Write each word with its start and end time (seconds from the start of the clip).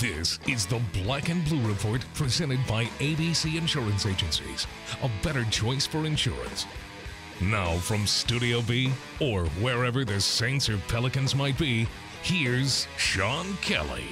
This 0.00 0.38
is 0.48 0.64
the 0.64 0.80
Black 1.04 1.28
and 1.28 1.44
Blue 1.44 1.60
Report 1.68 2.02
presented 2.14 2.58
by 2.66 2.86
ABC 3.00 3.58
Insurance 3.58 4.06
Agencies, 4.06 4.66
a 5.02 5.10
better 5.22 5.44
choice 5.50 5.86
for 5.86 6.06
insurance. 6.06 6.64
Now, 7.42 7.76
from 7.76 8.06
Studio 8.06 8.62
B, 8.62 8.90
or 9.20 9.44
wherever 9.60 10.06
the 10.06 10.18
Saints 10.18 10.70
or 10.70 10.78
Pelicans 10.88 11.34
might 11.34 11.58
be, 11.58 11.86
here's 12.22 12.88
Sean 12.96 13.52
Kelly. 13.60 14.06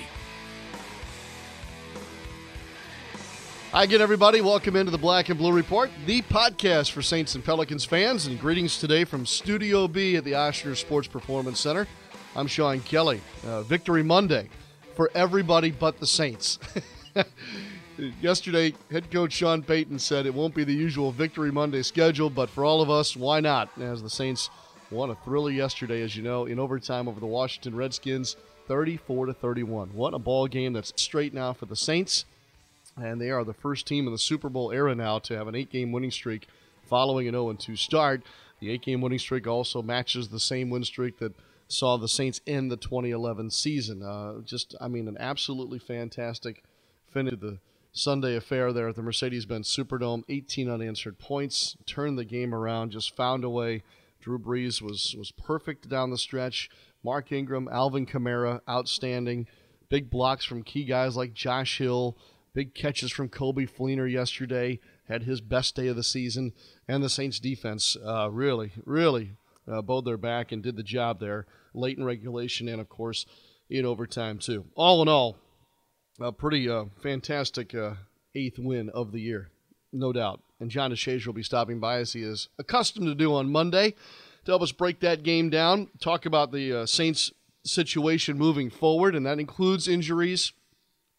Hi 3.73 3.85
again, 3.85 4.03
everybody. 4.03 4.43
Welcome 4.43 4.77
into 4.77 4.93
the 4.93 4.99
Black 4.99 5.31
and 5.31 5.39
Blue 5.39 5.53
Report, 5.53 5.91
the 6.05 6.21
podcast 6.21 6.91
for 6.91 7.01
Saints 7.01 7.35
and 7.35 7.43
Pelicans 7.43 7.87
fans. 7.87 8.27
And 8.27 8.39
greetings 8.39 8.79
today 8.79 9.05
from 9.05 9.25
Studio 9.25 9.89
B 9.89 10.17
at 10.17 10.25
the 10.25 10.33
Ochsner 10.33 10.77
Sports 10.77 11.09
Performance 11.09 11.59
Center. 11.61 11.89
I'm 12.37 12.47
Sean 12.47 12.81
Kelly. 12.81 13.23
Uh, 13.47 13.63
Victory 13.63 14.03
Monday 14.03 14.51
for 14.99 15.13
everybody 15.15 15.71
but 15.71 16.01
the 16.01 16.07
Saints. 16.09 16.59
Yesterday, 18.21 18.75
head 18.91 19.09
coach 19.13 19.33
Sean 19.33 19.63
Payton 19.63 20.01
said 20.01 20.27
it 20.27 20.35
won't 20.35 20.57
be 20.57 20.65
the 20.65 20.75
usual 20.75 21.13
Victory 21.13 21.53
Monday 21.53 21.83
schedule, 21.83 22.29
but 22.29 22.51
for 22.51 22.65
all 22.65 22.83
of 22.83 22.91
us, 22.91 23.17
why 23.17 23.39
not? 23.39 23.71
As 23.81 24.03
the 24.03 24.11
Saints 24.11 24.51
won 24.91 25.11
a 25.11 25.15
thriller 25.15 25.53
yesterday, 25.53 26.03
as 26.03 26.17
you 26.17 26.25
know, 26.25 26.47
in 26.47 26.59
overtime 26.59 27.07
over 27.07 27.21
the 27.21 27.27
Washington 27.27 27.77
Redskins, 27.77 28.35
34 28.67 29.27
to 29.27 29.35
31. 29.35 29.91
What 29.95 30.15
a 30.15 30.19
ball 30.19 30.49
game 30.49 30.73
that's 30.73 30.93
straight 30.97 31.33
now 31.33 31.53
for 31.53 31.67
the 31.67 31.77
Saints 31.77 32.25
and 33.01 33.21
they 33.21 33.31
are 33.31 33.45
the 33.45 33.55
first 33.55 33.87
team 33.87 34.07
in 34.07 34.13
the 34.13 34.19
Super 34.19 34.49
Bowl 34.49 34.73
era 34.73 34.97
now 34.97 35.21
to 35.21 35.37
have 35.37 35.47
an 35.47 35.55
eight 35.55 35.71
game 35.71 35.93
winning 35.93 36.11
streak 36.11 36.49
following 36.89 37.29
an 37.29 37.35
0 37.35 37.53
2 37.53 37.77
start. 37.77 38.23
The 38.59 38.73
eight 38.73 38.83
game 38.83 39.01
winning 39.01 39.21
streak 39.21 39.47
also 39.47 39.81
matches 39.81 40.29
the 40.29 40.41
same 40.41 40.71
win 40.71 40.83
streak 40.83 41.19
that 41.19 41.35
saw 41.69 41.97
the 41.97 42.09
Saints 42.09 42.41
end 42.47 42.71
the 42.71 42.77
2011 42.77 43.51
season. 43.51 44.03
Uh, 44.03 44.41
just, 44.41 44.75
I 44.81 44.89
mean, 44.89 45.07
an 45.07 45.17
absolutely 45.21 45.79
fantastic 45.79 46.65
finish 47.07 47.31
to 47.31 47.37
the 47.37 47.59
Sunday 47.93 48.37
affair 48.37 48.73
there 48.73 48.89
at 48.89 48.97
the 48.97 49.03
Mercedes 49.03 49.47
Benz 49.47 49.69
Superdome. 49.69 50.25
18 50.29 50.69
unanswered 50.69 51.19
points, 51.19 51.77
turned 51.87 52.19
the 52.19 52.25
game 52.25 52.55
around, 52.55 52.91
just 52.91 53.15
found 53.15 53.45
a 53.45 53.51
way. 53.51 53.83
Drew 54.21 54.39
Brees 54.39 54.83
was, 54.83 55.15
was 55.17 55.31
perfect 55.31 55.89
down 55.89 56.11
the 56.11 56.19
stretch. 56.19 56.71
Mark 57.05 57.31
Ingram, 57.31 57.69
Alvin 57.71 58.07
Kamara, 58.07 58.61
outstanding. 58.69 59.47
Big 59.89 60.11
blocks 60.11 60.45
from 60.45 60.63
key 60.63 60.85
guys 60.85 61.17
like 61.17 61.33
Josh 61.33 61.79
Hill. 61.79 62.17
Big 62.53 62.75
catches 62.75 63.13
from 63.13 63.29
Coby 63.29 63.71
Fleener 63.71 64.11
yesterday. 64.11 64.81
Had 65.07 65.23
his 65.23 65.41
best 65.41 65.77
day 65.77 65.87
of 65.89 65.97
the 65.97 66.03
season. 66.03 66.53
And 66.87 67.03
the 67.03 67.09
Saints 67.09 67.39
defense 67.39 67.97
uh, 68.05 68.31
really, 68.31 68.73
really 68.85 69.37
uh, 69.71 69.83
bowed 69.83 70.05
their 70.05 70.17
back 70.17 70.53
and 70.53 70.63
did 70.63 70.77
the 70.77 70.83
job 70.83 71.21
there 71.21 71.47
late 71.75 71.99
in 71.99 72.05
regulation 72.05 72.69
and, 72.69 72.81
of 72.81 72.89
course, 72.89 73.27
in 73.71 73.85
overtime, 73.85 74.39
too. 74.39 74.65
All 74.75 75.03
in 75.03 75.09
all, 75.09 75.37
a 76.21 76.33
pretty 76.33 76.69
uh, 76.69 76.85
fantastic 77.03 77.75
uh, 77.75 77.95
eighth 78.35 78.59
win 78.59 78.91
of 78.91 79.13
the 79.13 79.21
year, 79.21 79.51
no 79.93 80.13
doubt. 80.13 80.41
And 80.61 80.71
John 80.71 80.91
DeShazier 80.91 81.27
will 81.27 81.35
be 81.35 81.43
stopping 81.43 81.79
by 81.79 81.99
as 81.99 82.13
he 82.13 82.23
is 82.23 82.49
accustomed 82.59 83.07
to 83.07 83.15
do 83.15 83.35
on 83.35 83.51
Monday 83.51 83.95
to 84.45 84.51
help 84.51 84.63
us 84.63 84.73
break 84.73 85.01
that 85.01 85.23
game 85.23 85.51
down, 85.51 85.89
talk 86.01 86.27
about 86.27 86.51
the 86.53 86.81
uh, 86.81 86.87
Saints 86.87 87.33
situation 87.65 88.39
moving 88.39 88.71
forward, 88.71 89.15
and 89.15 89.27
that 89.27 89.39
includes 89.39 89.87
injuries 89.87 90.53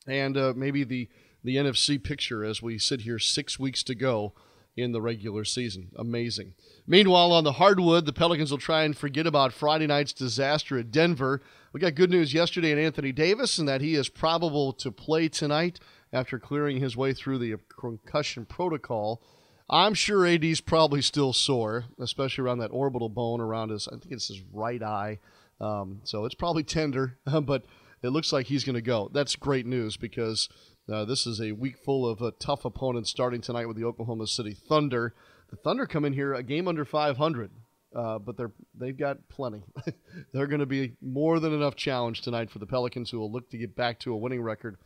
and 0.08 0.38
uh, 0.38 0.54
maybe 0.56 0.84
the 0.84 1.08
the 1.44 1.56
NFC 1.56 2.02
picture 2.04 2.44
as 2.44 2.62
we 2.62 2.78
sit 2.78 3.02
here 3.02 3.18
six 3.18 3.58
weeks 3.58 3.82
to 3.84 3.96
go 3.96 4.34
in 4.80 4.92
the 4.92 5.02
regular 5.02 5.46
season. 5.46 5.90
Amazing. 5.96 6.54
Meanwhile, 6.88 7.32
on 7.32 7.44
the 7.44 7.54
hardwood, 7.54 8.06
the 8.06 8.14
Pelicans 8.14 8.52
will 8.52 8.58
try 8.58 8.84
and 8.84 8.98
forget 8.98 9.28
about 9.28 9.54
Friday 9.54 9.88
night's 9.88 10.14
disaster 10.14 10.78
at 10.78 10.92
Denver. 10.92 11.42
We 11.72 11.80
got 11.80 11.96
good 11.96 12.10
news 12.10 12.34
yesterday 12.34 12.72
on 12.72 12.80
Anthony 12.80 13.12
Davis 13.12 13.60
and 13.60 13.68
that 13.68 13.82
he 13.82 13.96
is 13.96 14.10
probable 14.10 14.74
to 14.74 14.92
play 14.92 15.28
tonight 15.30 15.80
after 16.12 16.40
clearing 16.40 16.80
his 16.80 16.98
way 16.98 17.14
through 17.14 17.38
the 17.38 17.58
concussion 17.80 18.46
protocol. 18.46 19.22
I'm 19.70 19.94
sure 19.94 20.26
AD's 20.26 20.62
probably 20.62 21.02
still 21.02 21.32
sore, 21.32 21.86
especially 22.00 22.44
around 22.44 22.58
that 22.60 22.72
orbital 22.72 23.10
bone 23.10 23.40
around 23.40 23.70
his, 23.70 23.88
I 23.88 23.92
think 23.92 24.12
it's 24.12 24.30
his 24.30 24.42
right 24.52 24.82
eye. 24.82 25.20
Um, 25.62 26.02
so 26.04 26.26
it's 26.26 26.36
probably 26.36 26.64
tender, 26.64 27.18
but 27.44 27.66
it 28.02 28.10
looks 28.10 28.34
like 28.34 28.48
he's 28.48 28.64
going 28.64 28.76
to 28.76 28.82
go. 28.82 29.10
That's 29.14 29.36
great 29.36 29.66
news 29.66 29.98
because 29.98 30.50
uh, 30.92 31.06
this 31.06 31.28
is 31.28 31.40
a 31.40 31.52
week 31.52 31.78
full 31.78 32.08
of 32.08 32.22
uh, 32.22 32.32
tough 32.40 32.66
opponents 32.66 33.10
starting 33.10 33.42
tonight 33.42 33.68
with 33.68 33.78
the 33.78 33.84
Oklahoma 33.84 34.28
City 34.28 34.54
Thunder. 34.54 35.14
The 35.50 35.56
Thunder 35.56 35.86
come 35.86 36.06
in 36.06 36.14
here 36.14 36.34
a 36.34 36.44
game 36.44 36.68
under 36.68 36.86
500, 36.86 37.52
uh, 37.96 38.20
but 38.20 38.38
they're 38.38 38.52
they've 38.74 38.98
got 38.98 39.30
plenty. 39.30 39.64
they're 40.34 40.48
going 40.48 40.60
to 40.60 40.66
be 40.66 40.94
more 41.02 41.40
than 41.40 41.54
enough 41.54 41.76
challenge 41.76 42.22
tonight 42.22 42.50
for 42.50 42.60
the 42.60 42.66
Pelicans, 42.66 43.12
who 43.12 43.20
will 43.20 43.32
look 43.32 43.50
to 43.52 43.58
get 43.58 43.76
back 43.76 44.00
to 44.00 44.14
a 44.14 44.18
winning 44.18 44.42
record 44.42 44.78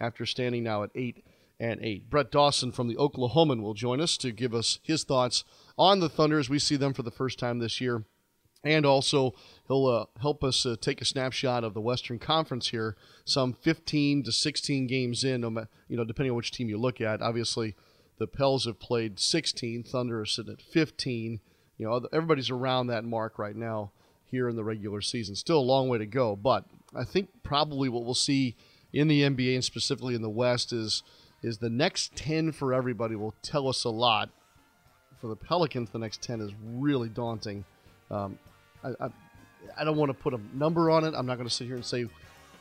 after 0.00 0.26
standing 0.26 0.62
now 0.62 0.82
at 0.82 0.90
eight 0.94 1.24
and 1.60 1.80
eight. 1.82 2.08
Brett 2.08 2.30
Dawson 2.30 2.72
from 2.72 2.88
the 2.88 2.96
Oklahoman 2.96 3.62
will 3.62 3.74
join 3.74 4.00
us 4.00 4.16
to 4.18 4.32
give 4.32 4.54
us 4.54 4.80
his 4.82 5.04
thoughts 5.04 5.44
on 5.76 6.00
the 6.00 6.08
Thunder 6.08 6.38
as 6.38 6.50
we 6.50 6.58
see 6.58 6.76
them 6.76 6.92
for 6.92 7.02
the 7.02 7.10
first 7.10 7.38
time 7.38 7.58
this 7.58 7.80
year 7.80 8.04
and 8.64 8.86
also, 8.86 9.34
he'll 9.66 9.86
uh, 9.86 10.20
help 10.20 10.44
us 10.44 10.64
uh, 10.64 10.76
take 10.80 11.00
a 11.00 11.04
snapshot 11.04 11.64
of 11.64 11.74
the 11.74 11.80
Western 11.80 12.18
Conference 12.18 12.68
here, 12.68 12.96
some 13.24 13.52
15 13.52 14.22
to 14.24 14.32
16 14.32 14.86
games 14.86 15.24
in, 15.24 15.42
you 15.88 15.96
know, 15.96 16.04
depending 16.04 16.30
on 16.30 16.36
which 16.36 16.52
team 16.52 16.68
you 16.68 16.78
look 16.78 17.00
at. 17.00 17.22
Obviously, 17.22 17.74
the 18.18 18.26
Pels 18.26 18.66
have 18.66 18.78
played 18.78 19.18
16, 19.18 19.82
Thunder 19.82 20.20
are 20.20 20.26
sitting 20.26 20.52
at 20.52 20.62
15. 20.62 21.40
You 21.78 21.86
know, 21.86 22.06
everybody's 22.12 22.50
around 22.50 22.86
that 22.86 23.04
mark 23.04 23.38
right 23.38 23.56
now 23.56 23.90
here 24.24 24.48
in 24.48 24.56
the 24.56 24.64
regular 24.64 25.00
season. 25.00 25.34
Still 25.34 25.58
a 25.58 25.60
long 25.60 25.88
way 25.88 25.98
to 25.98 26.06
go, 26.06 26.36
but 26.36 26.64
I 26.94 27.04
think 27.04 27.30
probably 27.42 27.88
what 27.88 28.04
we'll 28.04 28.14
see 28.14 28.54
in 28.92 29.08
the 29.08 29.22
NBA 29.22 29.54
and 29.54 29.64
specifically 29.64 30.14
in 30.14 30.22
the 30.22 30.30
West 30.30 30.72
is 30.72 31.02
is 31.42 31.58
the 31.58 31.70
next 31.70 32.14
10 32.14 32.52
for 32.52 32.72
everybody 32.72 33.16
will 33.16 33.34
tell 33.42 33.66
us 33.66 33.82
a 33.82 33.90
lot. 33.90 34.30
For 35.20 35.26
the 35.26 35.34
Pelicans, 35.34 35.90
the 35.90 35.98
next 35.98 36.22
10 36.22 36.40
is 36.40 36.52
really 36.64 37.08
daunting. 37.08 37.64
Um, 38.12 38.38
I, 38.84 38.88
I, 39.00 39.10
I 39.78 39.84
don't 39.84 39.96
want 39.96 40.10
to 40.10 40.14
put 40.14 40.34
a 40.34 40.40
number 40.54 40.90
on 40.90 41.04
it. 41.04 41.14
I'm 41.16 41.26
not 41.26 41.36
going 41.36 41.48
to 41.48 41.54
sit 41.54 41.66
here 41.66 41.76
and 41.76 41.84
say 41.84 42.06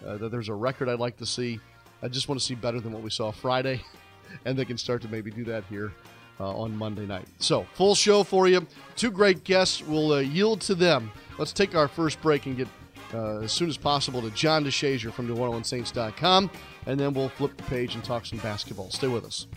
uh, 0.06 0.18
that 0.18 0.32
there's 0.32 0.50
a 0.50 0.54
record 0.54 0.90
I'd 0.90 1.00
like 1.00 1.18
to 1.18 1.26
see. 1.26 1.60
I 2.02 2.08
just 2.08 2.28
want 2.28 2.40
to 2.40 2.46
see 2.46 2.56
better 2.56 2.80
than 2.80 2.92
what 2.92 3.04
we 3.04 3.10
saw 3.10 3.32
Friday, 3.32 3.82
and 4.46 4.58
they 4.58 4.66
can 4.66 4.78
start 4.78 5.02
to 5.04 5.08
maybe 5.08 5.32
do 5.32 5.44
that 5.46 5.64
here 5.70 5.94
uh, 6.40 6.56
on 6.56 6.76
Monday 6.76 7.06
night. 7.06 7.28
So, 7.40 7.66
full 7.74 7.96
show 7.96 8.24
for 8.24 8.48
you. 8.48 8.66
Two 8.96 9.12
great 9.12 9.44
guests. 9.44 9.82
We'll 9.84 10.14
uh, 10.14 10.20
yield 10.20 10.62
to 10.62 10.76
them. 10.76 11.12
Let's 11.38 11.54
take 11.54 11.76
our 11.76 11.88
first 11.88 12.22
break 12.22 12.46
and 12.46 12.58
get 12.58 12.68
uh, 13.14 13.40
as 13.40 13.52
soon 13.52 13.70
as 13.70 13.78
possible 13.78 14.22
to 14.22 14.30
John 14.32 14.64
DeShazier 14.64 15.12
from 15.12 15.28
NewOrleansSaints.com, 15.28 16.50
and 16.86 17.00
then 17.00 17.14
we'll 17.14 17.30
flip 17.30 17.56
the 17.58 17.64
page 17.64 17.96
and 17.96 18.04
talk 18.04 18.26
some 18.26 18.40
basketball. 18.40 18.90
Stay 18.90 19.08
with 19.08 19.26
us. 19.26 19.48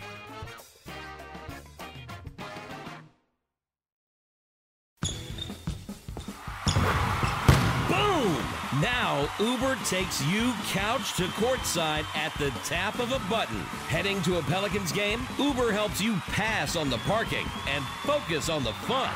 Uber 9.39 9.77
takes 9.85 10.25
you 10.27 10.53
couch 10.69 11.17
to 11.17 11.25
courtside 11.25 12.05
at 12.17 12.33
the 12.39 12.51
tap 12.65 12.99
of 12.99 13.13
a 13.13 13.19
button. 13.31 13.61
Heading 13.89 14.21
to 14.23 14.39
a 14.39 14.43
Pelicans 14.43 14.93
game? 14.93 15.27
Uber 15.39 15.73
helps 15.73 16.01
you 16.01 16.15
pass 16.33 16.77
on 16.77 16.91
the 16.91 16.99
parking 16.99 17.47
and 17.69 17.85
focus 18.05 18.49
on 18.49 18.65
the 18.65 18.73
fun. 18.73 19.11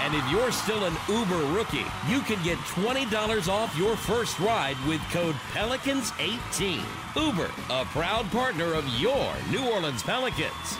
And 0.00 0.14
if 0.14 0.30
you're 0.30 0.52
still 0.52 0.84
an 0.84 0.94
Uber 1.08 1.52
rookie, 1.54 1.86
you 2.08 2.20
can 2.20 2.42
get 2.44 2.58
$20 2.58 3.48
off 3.48 3.76
your 3.76 3.96
first 3.96 4.38
ride 4.38 4.76
with 4.86 5.00
code 5.10 5.34
Pelicans18. 5.52 6.80
Uber, 7.16 7.50
a 7.70 7.84
proud 7.86 8.30
partner 8.30 8.74
of 8.74 8.86
your 9.00 9.32
New 9.50 9.68
Orleans 9.70 10.02
Pelicans. 10.02 10.78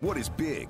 What 0.00 0.16
is 0.16 0.28
big? 0.28 0.68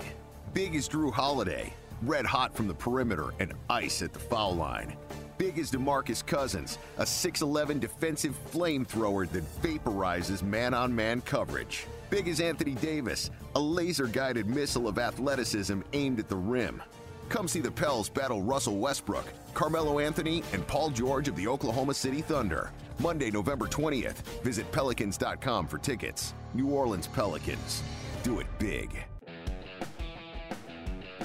Big 0.55 0.75
is 0.75 0.89
Jrue 0.89 1.13
Holiday 1.13 1.75
red 2.03 2.27
hot 2.27 2.55
from 2.55 2.69
the 2.69 2.75
perimeter 2.75 3.31
and 3.41 3.53
ice 3.71 4.03
at 4.03 4.13
the 4.13 4.19
foul 4.19 4.55
line. 4.55 4.97
Big 5.39 5.59
as 5.59 5.71
DeMarcus 5.71 6.25
Cousins, 6.25 6.79
a 6.99 7.05
6'11 7.05 7.79
defensive 7.81 8.39
flamethrower 8.51 9.29
that 9.31 9.45
vaporizes 9.63 10.43
man 10.43 10.73
on 10.73 10.95
man 10.95 11.21
coverage. 11.21 11.87
Big 12.09 12.29
as 12.29 12.41
Anthony 12.41 12.75
Davis, 12.75 13.31
a 13.55 13.61
laser 13.61 14.07
guided 14.07 14.47
missile 14.47 14.89
of 14.89 14.99
athleticism 14.99 15.81
aimed 15.93 16.19
at 16.19 16.29
the 16.29 16.37
rim. 16.37 16.83
Come 17.29 17.49
see 17.49 17.61
the 17.61 17.71
Pels 17.71 18.09
battle 18.09 18.43
Russell 18.43 18.77
Westbrook, 18.77 19.27
Carmelo 19.55 19.99
Anthony, 19.99 20.43
and 20.53 20.67
Paul 20.67 20.91
George 20.91 21.29
of 21.29 21.37
the 21.37 21.49
Oklahoma 21.49 21.95
City 21.95 22.23
Thunder. 22.23 22.71
Monday, 23.01 23.31
November 23.31 23.67
20th. 23.67 24.19
Visit 24.43 24.71
Pelicans.com 24.73 25.67
for 25.67 25.79
tickets. 25.79 26.35
New 26.55 26.69
Orleans 26.71 27.09
Pelicans. 27.09 27.83
Do 28.23 28.41
it 28.41 28.47
big. 28.59 29.05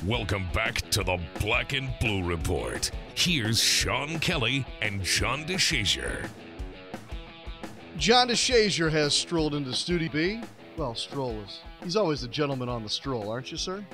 Welcome 0.07 0.47
back 0.51 0.81
to 0.89 1.03
the 1.03 1.19
Black 1.39 1.73
and 1.73 1.93
Blue 1.99 2.23
Report. 2.23 2.89
Here's 3.13 3.61
Sean 3.61 4.17
Kelly 4.17 4.65
and 4.81 5.03
John 5.03 5.45
DeShazier. 5.45 6.27
John 7.97 8.29
DeShazier 8.29 8.89
has 8.89 9.13
strolled 9.13 9.53
into 9.53 9.71
Studio 9.73 10.09
B. 10.11 10.41
Well, 10.75 10.95
stroll 10.95 11.39
is. 11.41 11.59
He's 11.83 11.95
always 11.95 12.21
the 12.21 12.27
gentleman 12.29 12.67
on 12.67 12.81
the 12.81 12.89
stroll, 12.89 13.29
aren't 13.29 13.51
you, 13.51 13.59
sir? 13.59 13.85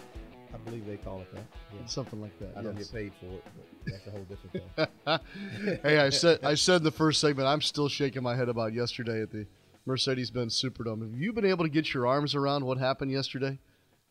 I'm 0.53 0.61
believe 0.61 0.85
they 0.85 0.95
call 0.95 1.19
it 1.19 1.35
that. 1.35 1.43
Yeah. 1.73 1.85
Something 1.87 2.21
like 2.21 2.39
that. 2.39 2.55
I 2.55 2.61
don't 2.61 2.77
yes. 2.77 2.87
get 2.87 2.97
paid 2.97 3.11
for 3.19 3.25
it, 3.25 3.43
but 3.57 3.91
that's 3.91 4.07
a 4.07 4.11
whole 4.11 4.25
different 4.29 5.19
thing. 5.65 5.79
hey, 5.83 5.99
I 5.99 6.09
said 6.09 6.39
I 6.41 6.55
said 6.55 6.77
in 6.77 6.83
the 6.83 6.91
first 6.91 7.19
segment, 7.19 7.49
I'm 7.49 7.61
still 7.61 7.89
shaking 7.89 8.23
my 8.23 8.37
head 8.37 8.47
about 8.47 8.73
yesterday 8.73 9.21
at 9.21 9.31
the 9.31 9.45
Mercedes-Benz 9.85 10.55
Superdome. 10.61 11.01
Have 11.01 11.19
you 11.19 11.33
been 11.33 11.45
able 11.45 11.65
to 11.65 11.69
get 11.69 11.93
your 11.93 12.07
arms 12.07 12.33
around 12.33 12.63
what 12.63 12.77
happened 12.77 13.11
yesterday? 13.11 13.59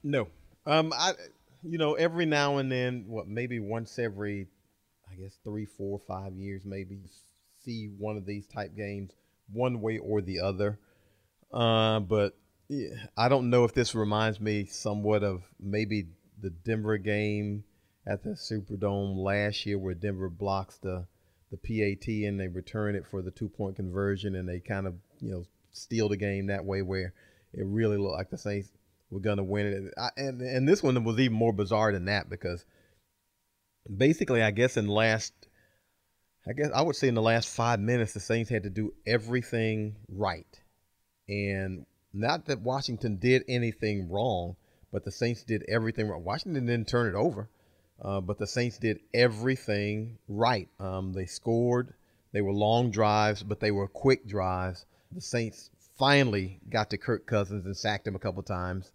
No. 0.03 0.29
Um, 0.67 0.93
I, 0.95 1.13
you 1.63 1.79
know, 1.79 1.95
every 1.95 2.27
now 2.27 2.59
and 2.59 2.71
then, 2.71 3.05
what 3.07 3.29
maybe 3.29 3.59
once 3.59 3.99
every, 3.99 4.47
I 5.11 5.15
guess 5.15 5.39
three, 5.45 5.67
four, 5.67 6.01
five 6.07 6.35
years, 6.35 6.63
maybe 6.65 6.99
see 7.65 7.91
one 7.99 8.17
of 8.17 8.27
these 8.27 8.47
type 8.47 8.77
games, 8.77 9.13
one 9.53 9.81
way 9.81 9.99
or 9.99 10.21
the 10.21 10.41
other. 10.41 10.79
Uh, 11.53 12.01
but 12.01 12.37
yeah, 12.69 12.95
I 13.17 13.29
don't 13.29 13.51
know 13.51 13.65
if 13.65 13.75
this 13.75 13.95
reminds 13.95 14.41
me 14.41 14.67
somewhat 14.67 15.23
of 15.23 15.43
maybe 15.61 16.09
the 16.41 16.51
Denver 16.51 16.99
game 16.99 17.65
at 18.07 18.23
the 18.23 18.31
Superdome 18.31 19.17
last 19.17 19.67
year, 19.67 19.79
where 19.79 19.95
Denver 19.95 20.29
blocks 20.29 20.79
the 20.79 21.07
the 21.53 21.57
PAT 21.57 22.09
and 22.09 22.41
they 22.41 22.49
return 22.49 22.97
it 22.97 23.07
for 23.07 23.23
the 23.23 23.31
two 23.31 23.49
point 23.49 23.77
conversion, 23.77 24.35
and 24.35 24.49
they 24.49 24.61
kind 24.61 24.87
of 24.87 24.95
you 25.21 25.31
know 25.31 25.45
steal 25.73 26.09
the 26.09 26.17
game 26.17 26.47
that 26.47 26.65
way, 26.65 26.83
where 26.83 27.15
it 27.53 27.65
really 27.65 27.97
looked 27.97 28.17
like 28.17 28.31
the 28.31 28.39
Saints 28.39 28.71
were 29.11 29.21
going 29.21 29.39
to 29.39 29.45
win 29.45 29.67
it. 29.67 29.95
And 30.17 30.41
and 30.41 30.69
this 30.69 30.83
one 30.83 31.03
was 31.05 31.19
even 31.19 31.37
more 31.37 31.53
bizarre 31.53 31.93
than 31.93 32.07
that 32.07 32.29
because 32.29 32.65
basically, 33.95 34.43
I 34.43 34.51
guess 34.51 34.77
in 34.77 34.89
last, 34.89 35.33
I 36.47 36.53
guess 36.53 36.71
I 36.75 36.83
would 36.83 36.97
say 36.97 37.09
in 37.09 37.15
the 37.15 37.23
last 37.23 37.49
five 37.49 37.81
minutes, 37.81 38.15
the 38.15 38.21
Saints 38.21 38.51
had 38.51 38.65
to 38.65 38.71
do 38.71 38.93
everything 39.07 39.97
right, 40.09 40.61
and 41.29 41.87
not 42.13 42.47
that 42.47 42.61
Washington 42.61 43.17
did 43.17 43.45
anything 43.49 44.11
wrong, 44.11 44.57
but 44.93 45.05
the 45.05 45.13
Saints 45.13 45.43
did 45.43 45.65
everything 45.69 46.09
wrong. 46.09 46.25
Washington 46.25 46.67
didn't 46.67 46.89
turn 46.89 47.09
it 47.09 47.15
over, 47.15 47.49
uh, 48.03 48.21
but 48.21 48.39
the 48.39 48.47
Saints 48.47 48.79
did 48.79 49.01
everything 49.13 50.19
right. 50.29 50.69
Um, 50.81 51.13
they 51.13 51.27
scored. 51.27 51.95
They 52.33 52.41
were 52.41 52.53
long 52.53 52.91
drives, 52.91 53.43
but 53.43 53.61
they 53.61 53.71
were 53.71 53.89
quick 53.89 54.27
drives. 54.27 54.85
The 55.13 55.21
Saints 55.21 55.71
finally 55.99 56.61
got 56.69 56.91
to 56.91 56.99
Kirk 56.99 57.27
Cousins 57.27 57.65
and 57.65 57.77
sacked 57.77 58.07
him 58.07 58.15
a 58.15 58.19
couple 58.19 58.43
times. 58.43 58.93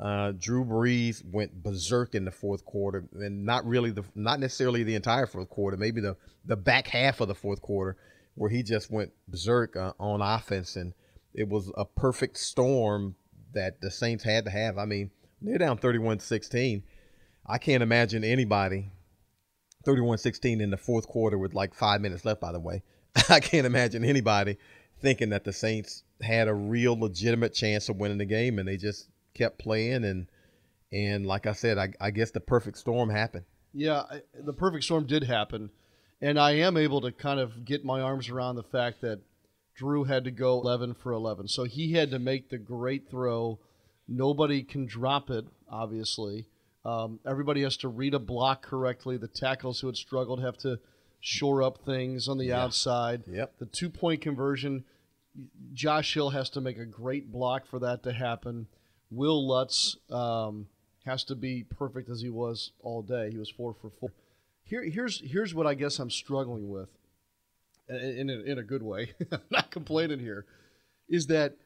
Uh, 0.00 0.32
Drew 0.32 0.64
Brees 0.64 1.22
went 1.24 1.62
berserk 1.62 2.14
in 2.14 2.24
the 2.24 2.30
fourth 2.30 2.64
quarter, 2.64 3.04
and 3.12 3.44
not 3.44 3.66
really 3.66 3.90
the 3.90 4.04
not 4.14 4.40
necessarily 4.40 4.82
the 4.82 4.94
entire 4.94 5.26
fourth 5.26 5.50
quarter, 5.50 5.76
maybe 5.76 6.00
the 6.00 6.16
the 6.44 6.56
back 6.56 6.88
half 6.88 7.20
of 7.20 7.28
the 7.28 7.34
fourth 7.34 7.60
quarter, 7.60 7.96
where 8.34 8.50
he 8.50 8.62
just 8.62 8.90
went 8.90 9.12
berserk 9.28 9.76
uh, 9.76 9.92
on 10.00 10.22
offense, 10.22 10.76
and 10.76 10.94
it 11.34 11.48
was 11.48 11.70
a 11.76 11.84
perfect 11.84 12.38
storm 12.38 13.16
that 13.52 13.80
the 13.80 13.90
Saints 13.90 14.24
had 14.24 14.44
to 14.46 14.50
have. 14.50 14.78
I 14.78 14.86
mean, 14.86 15.10
they're 15.40 15.58
down 15.58 15.78
31-16. 15.78 16.82
I 17.46 17.58
can't 17.58 17.82
imagine 17.82 18.24
anybody 18.24 18.90
31-16 19.86 20.60
in 20.60 20.70
the 20.70 20.76
fourth 20.76 21.06
quarter 21.06 21.36
with 21.36 21.54
like 21.54 21.74
five 21.74 22.00
minutes 22.00 22.24
left. 22.24 22.40
By 22.40 22.52
the 22.52 22.60
way, 22.60 22.82
I 23.28 23.40
can't 23.40 23.66
imagine 23.66 24.04
anybody 24.04 24.58
thinking 25.00 25.30
that 25.30 25.44
the 25.44 25.52
Saints 25.52 26.04
had 26.22 26.48
a 26.48 26.54
real 26.54 26.98
legitimate 26.98 27.52
chance 27.52 27.88
of 27.88 27.96
winning 27.96 28.18
the 28.18 28.24
game, 28.24 28.58
and 28.58 28.68
they 28.68 28.76
just 28.76 29.08
kept 29.34 29.58
playing 29.58 30.04
and 30.04 30.26
and 30.92 31.26
like 31.26 31.46
I 31.46 31.52
said, 31.52 31.78
I, 31.78 31.88
I 32.00 32.10
guess 32.10 32.30
the 32.32 32.40
perfect 32.40 32.76
storm 32.76 33.08
happened. 33.08 33.46
Yeah, 33.72 34.02
I, 34.10 34.20
the 34.38 34.52
perfect 34.52 34.84
storm 34.84 35.06
did 35.06 35.24
happen, 35.24 35.70
and 36.20 36.38
I 36.38 36.52
am 36.56 36.76
able 36.76 37.00
to 37.00 37.12
kind 37.12 37.40
of 37.40 37.64
get 37.64 37.82
my 37.84 38.02
arms 38.02 38.28
around 38.28 38.56
the 38.56 38.62
fact 38.62 39.00
that 39.00 39.20
Drew 39.74 40.04
had 40.04 40.24
to 40.24 40.30
go 40.30 40.60
11 40.60 40.94
for 40.94 41.12
11, 41.12 41.48
so 41.48 41.64
he 41.64 41.92
had 41.92 42.10
to 42.10 42.18
make 42.18 42.50
the 42.50 42.58
great 42.58 43.08
throw. 43.08 43.58
Nobody 44.06 44.62
can 44.62 44.84
drop 44.84 45.30
it, 45.30 45.46
obviously. 45.66 46.44
Um, 46.84 47.20
everybody 47.26 47.62
has 47.62 47.78
to 47.78 47.88
read 47.88 48.12
a 48.12 48.18
block 48.18 48.60
correctly. 48.60 49.16
The 49.16 49.28
tackles 49.28 49.80
who 49.80 49.86
had 49.86 49.96
struggled 49.96 50.42
have 50.42 50.58
to 50.58 50.78
shore 51.20 51.62
up 51.62 51.78
things 51.86 52.28
on 52.28 52.36
the 52.36 52.46
Yeah. 52.48 52.62
outside. 52.64 53.22
Yep. 53.26 53.54
The 53.60 53.66
two 53.66 53.88
point 53.88 54.20
conversion, 54.20 54.84
Josh 55.72 56.12
Hill 56.12 56.30
has 56.30 56.50
to 56.50 56.60
make 56.60 56.76
a 56.78 56.84
great 56.84 57.32
block 57.32 57.64
for 57.66 57.78
that 57.78 58.02
to 58.02 58.12
happen. 58.12 58.66
Will 59.12 59.46
Lutz 59.46 59.96
um, 60.10 60.66
has 61.04 61.22
to 61.24 61.34
be 61.34 61.64
perfect 61.64 62.08
as 62.08 62.22
he 62.22 62.30
was 62.30 62.72
all 62.80 63.02
day. 63.02 63.30
He 63.30 63.38
was 63.38 63.50
four 63.50 63.74
for 63.74 63.90
four. 64.00 64.10
Here, 64.64 64.82
here's 64.82 65.20
here's 65.20 65.54
what 65.54 65.66
I 65.66 65.74
guess 65.74 65.98
I'm 65.98 66.10
struggling 66.10 66.70
with, 66.70 66.88
in 67.88 68.30
a, 68.30 68.50
in 68.50 68.58
a 68.58 68.62
good 68.62 68.82
way. 68.82 69.12
I'm 69.32 69.40
not 69.50 69.70
complaining 69.70 70.18
here. 70.18 70.46
Is 71.08 71.26
that 71.26 71.56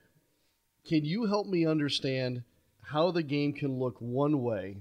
can 0.88 1.04
you 1.04 1.26
help 1.26 1.46
me 1.46 1.66
understand 1.66 2.43
how 2.82 3.10
the 3.10 3.22
game 3.22 3.52
can 3.52 3.78
look 3.78 3.96
one 4.00 4.42
way 4.42 4.78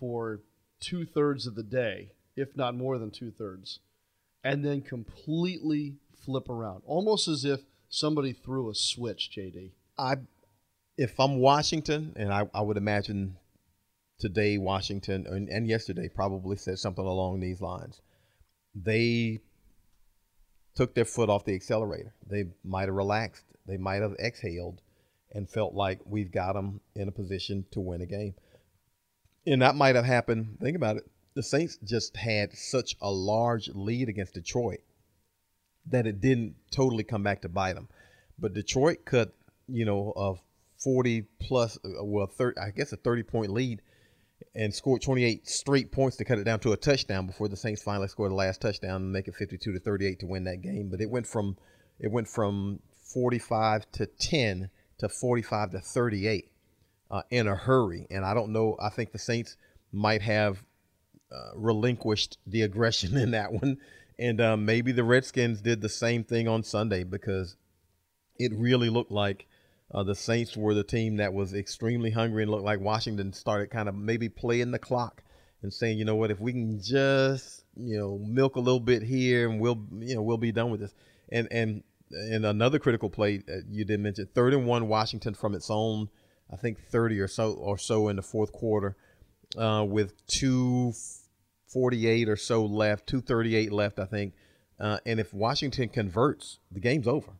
for 0.00 0.40
two 0.80 1.04
thirds 1.04 1.46
of 1.46 1.54
the 1.54 1.62
day, 1.62 2.12
if 2.36 2.56
not 2.56 2.74
more 2.74 2.98
than 2.98 3.10
two 3.10 3.30
thirds, 3.30 3.80
and 4.42 4.64
then 4.64 4.80
completely 4.80 5.96
flip 6.24 6.48
around, 6.48 6.82
almost 6.86 7.28
as 7.28 7.44
if 7.44 7.60
somebody 7.88 8.32
threw 8.32 8.70
a 8.70 8.74
switch, 8.74 9.30
JD. 9.36 9.70
I 9.98 10.16
if 10.96 11.18
I'm 11.18 11.38
Washington, 11.38 12.12
and 12.16 12.32
I, 12.32 12.48
I 12.54 12.60
would 12.60 12.76
imagine 12.76 13.36
today 14.18 14.58
Washington 14.58 15.26
and, 15.26 15.48
and 15.48 15.66
yesterday 15.66 16.08
probably 16.08 16.56
said 16.56 16.78
something 16.78 17.04
along 17.04 17.40
these 17.40 17.60
lines. 17.60 18.00
They 18.74 19.40
took 20.74 20.94
their 20.94 21.04
foot 21.04 21.28
off 21.28 21.44
the 21.44 21.54
accelerator. 21.54 22.14
They 22.26 22.44
might 22.64 22.88
have 22.88 22.94
relaxed. 22.94 23.44
They 23.66 23.76
might 23.76 24.02
have 24.02 24.14
exhaled 24.18 24.80
and 25.32 25.48
felt 25.48 25.74
like 25.74 26.00
we've 26.04 26.30
got 26.30 26.54
them 26.54 26.80
in 26.94 27.08
a 27.08 27.12
position 27.12 27.64
to 27.72 27.80
win 27.80 28.02
a 28.02 28.06
game. 28.06 28.34
And 29.46 29.62
that 29.62 29.74
might 29.74 29.96
have 29.96 30.04
happened. 30.04 30.58
Think 30.60 30.76
about 30.76 30.96
it. 30.96 31.04
The 31.34 31.42
Saints 31.42 31.78
just 31.84 32.16
had 32.16 32.52
such 32.56 32.96
a 33.00 33.10
large 33.10 33.68
lead 33.74 34.08
against 34.08 34.34
Detroit 34.34 34.80
that 35.86 36.06
it 36.06 36.20
didn't 36.20 36.54
totally 36.70 37.04
come 37.04 37.24
back 37.24 37.42
to 37.42 37.48
bite 37.48 37.74
them. 37.74 37.88
But 38.38 38.54
Detroit 38.54 39.04
cut, 39.04 39.34
you 39.66 39.84
know, 39.84 40.12
a 40.16 40.34
40 40.84 41.22
plus, 41.40 41.78
uh, 41.84 42.04
well, 42.04 42.26
30, 42.26 42.60
I 42.60 42.70
guess 42.70 42.92
a 42.92 42.96
30 42.96 43.22
point 43.24 43.50
lead 43.50 43.82
and 44.54 44.72
scored 44.72 45.02
28 45.02 45.48
straight 45.48 45.90
points 45.90 46.16
to 46.18 46.24
cut 46.24 46.38
it 46.38 46.44
down 46.44 46.60
to 46.60 46.72
a 46.72 46.76
touchdown 46.76 47.26
before 47.26 47.48
the 47.48 47.56
Saints 47.56 47.82
finally 47.82 48.08
scored 48.08 48.30
the 48.30 48.36
last 48.36 48.60
touchdown 48.60 49.02
and 49.02 49.12
make 49.12 49.26
it 49.26 49.34
52 49.34 49.72
to 49.72 49.80
38 49.80 50.20
to 50.20 50.26
win 50.26 50.44
that 50.44 50.62
game. 50.62 50.88
But 50.90 51.00
it 51.00 51.10
went 51.10 51.26
from 51.26 51.56
it 51.98 52.10
went 52.10 52.28
from 52.28 52.80
45 53.12 53.90
to 53.92 54.06
10 54.06 54.70
to 54.98 55.08
45 55.08 55.70
to 55.72 55.80
38 55.80 56.50
uh, 57.10 57.22
in 57.30 57.48
a 57.48 57.54
hurry. 57.54 58.06
And 58.10 58.24
I 58.24 58.34
don't 58.34 58.52
know. 58.52 58.76
I 58.80 58.90
think 58.90 59.12
the 59.12 59.18
Saints 59.18 59.56
might 59.92 60.22
have 60.22 60.62
uh, 61.32 61.56
relinquished 61.56 62.38
the 62.46 62.62
aggression 62.62 63.16
in 63.16 63.30
that 63.32 63.52
one, 63.52 63.78
and 64.18 64.40
uh, 64.40 64.56
maybe 64.56 64.92
the 64.92 65.04
Redskins 65.04 65.60
did 65.60 65.80
the 65.80 65.88
same 65.88 66.24
thing 66.24 66.46
on 66.48 66.62
Sunday 66.62 67.04
because 67.04 67.56
it 68.38 68.52
really 68.54 68.90
looked 68.90 69.12
like 69.12 69.46
uh, 69.92 70.02
the 70.02 70.14
Saints 70.14 70.56
were 70.56 70.74
the 70.74 70.84
team 70.84 71.16
that 71.16 71.32
was 71.32 71.54
extremely 71.54 72.10
hungry 72.10 72.42
and 72.42 72.50
looked 72.50 72.64
like 72.64 72.80
Washington 72.80 73.32
started 73.32 73.70
kind 73.70 73.88
of 73.88 73.94
maybe 73.94 74.28
playing 74.28 74.70
the 74.70 74.78
clock 74.78 75.22
and 75.62 75.72
saying, 75.72 75.98
you 75.98 76.04
know 76.04 76.16
what, 76.16 76.30
if 76.30 76.40
we 76.40 76.52
can 76.52 76.80
just 76.80 77.64
you 77.76 77.98
know 77.98 78.18
milk 78.18 78.56
a 78.56 78.60
little 78.60 78.80
bit 78.80 79.02
here 79.02 79.48
and 79.48 79.60
we'll 79.60 79.82
you 79.98 80.14
know 80.14 80.22
we'll 80.22 80.36
be 80.36 80.52
done 80.52 80.70
with 80.70 80.80
this. 80.80 80.94
And 81.30 81.48
and 81.50 81.82
and 82.10 82.46
another 82.46 82.78
critical 82.78 83.10
play 83.10 83.42
uh, 83.48 83.58
you 83.70 83.84
did 83.84 84.00
mention, 84.00 84.26
third 84.34 84.54
and 84.54 84.66
one 84.66 84.88
Washington 84.88 85.34
from 85.34 85.54
its 85.54 85.70
own, 85.70 86.08
I 86.52 86.56
think 86.56 86.78
30 86.90 87.20
or 87.20 87.28
so 87.28 87.52
or 87.52 87.78
so 87.78 88.08
in 88.08 88.16
the 88.16 88.22
fourth 88.22 88.52
quarter, 88.52 88.96
uh, 89.56 89.84
with 89.88 90.26
two 90.26 90.92
forty 91.66 92.06
eight 92.06 92.28
or 92.28 92.36
so 92.36 92.64
left, 92.64 93.06
238 93.06 93.72
left, 93.72 93.98
I 93.98 94.04
think. 94.04 94.34
Uh, 94.78 94.98
and 95.06 95.20
if 95.20 95.32
Washington 95.32 95.88
converts, 95.88 96.58
the 96.70 96.80
game's 96.80 97.06
over 97.06 97.32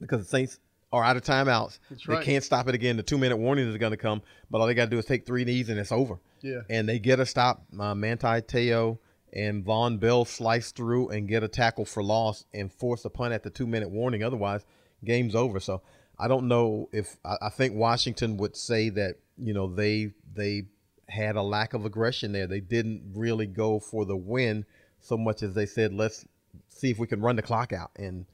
because 0.00 0.20
the 0.20 0.28
Saints 0.28 0.58
are 0.92 1.02
out 1.02 1.16
of 1.16 1.22
timeouts. 1.22 1.78
That's 1.90 2.06
they 2.06 2.14
right. 2.14 2.24
can't 2.24 2.44
stop 2.44 2.68
it 2.68 2.74
again. 2.74 2.96
The 2.96 3.02
two 3.02 3.18
minute 3.18 3.36
warning 3.36 3.68
is 3.68 3.76
going 3.78 3.92
to 3.92 3.96
come, 3.96 4.22
but 4.50 4.60
all 4.60 4.66
they 4.66 4.74
got 4.74 4.84
to 4.84 4.90
do 4.90 4.98
is 4.98 5.04
take 5.04 5.26
three 5.26 5.44
knees 5.44 5.68
and 5.68 5.78
it's 5.78 5.92
over. 5.92 6.18
Yeah. 6.40 6.60
And 6.68 6.88
they 6.88 6.98
get 6.98 7.20
a 7.20 7.26
stop. 7.26 7.64
Uh, 7.78 7.94
Manti 7.94 8.42
Te'o 8.42 8.98
and 9.32 9.64
Vonn 9.64 9.98
Bell 9.98 10.24
slice 10.24 10.72
through 10.72 11.08
and 11.08 11.28
get 11.28 11.42
a 11.42 11.48
tackle 11.48 11.84
for 11.84 12.02
loss 12.02 12.44
and 12.52 12.72
force 12.72 13.04
a 13.04 13.10
punt 13.10 13.32
at 13.32 13.42
the 13.42 13.50
two 13.50 13.66
minute 13.66 13.90
warning. 13.90 14.22
Otherwise, 14.22 14.64
game's 15.04 15.34
over. 15.34 15.60
So 15.60 15.82
I 16.18 16.28
don't 16.28 16.48
know 16.48 16.88
if 16.92 17.16
I, 17.24 17.36
I 17.42 17.48
think 17.48 17.74
Washington 17.74 18.36
would 18.36 18.56
say 18.56 18.90
that 18.90 19.16
you 19.38 19.54
know 19.54 19.66
they 19.66 20.12
they 20.34 20.64
had 21.08 21.36
a 21.36 21.42
lack 21.42 21.74
of 21.74 21.84
aggression 21.84 22.32
there. 22.32 22.46
They 22.46 22.60
didn't 22.60 23.12
really 23.14 23.46
go 23.46 23.78
for 23.78 24.04
the 24.04 24.16
win 24.16 24.64
so 25.00 25.16
much 25.16 25.42
as 25.42 25.54
they 25.54 25.66
said, 25.66 25.92
let's 25.92 26.24
see 26.68 26.90
if 26.90 26.98
we 26.98 27.06
can 27.06 27.20
run 27.20 27.36
the 27.36 27.42
clock 27.42 27.72
out. 27.72 27.90
And 27.96 28.26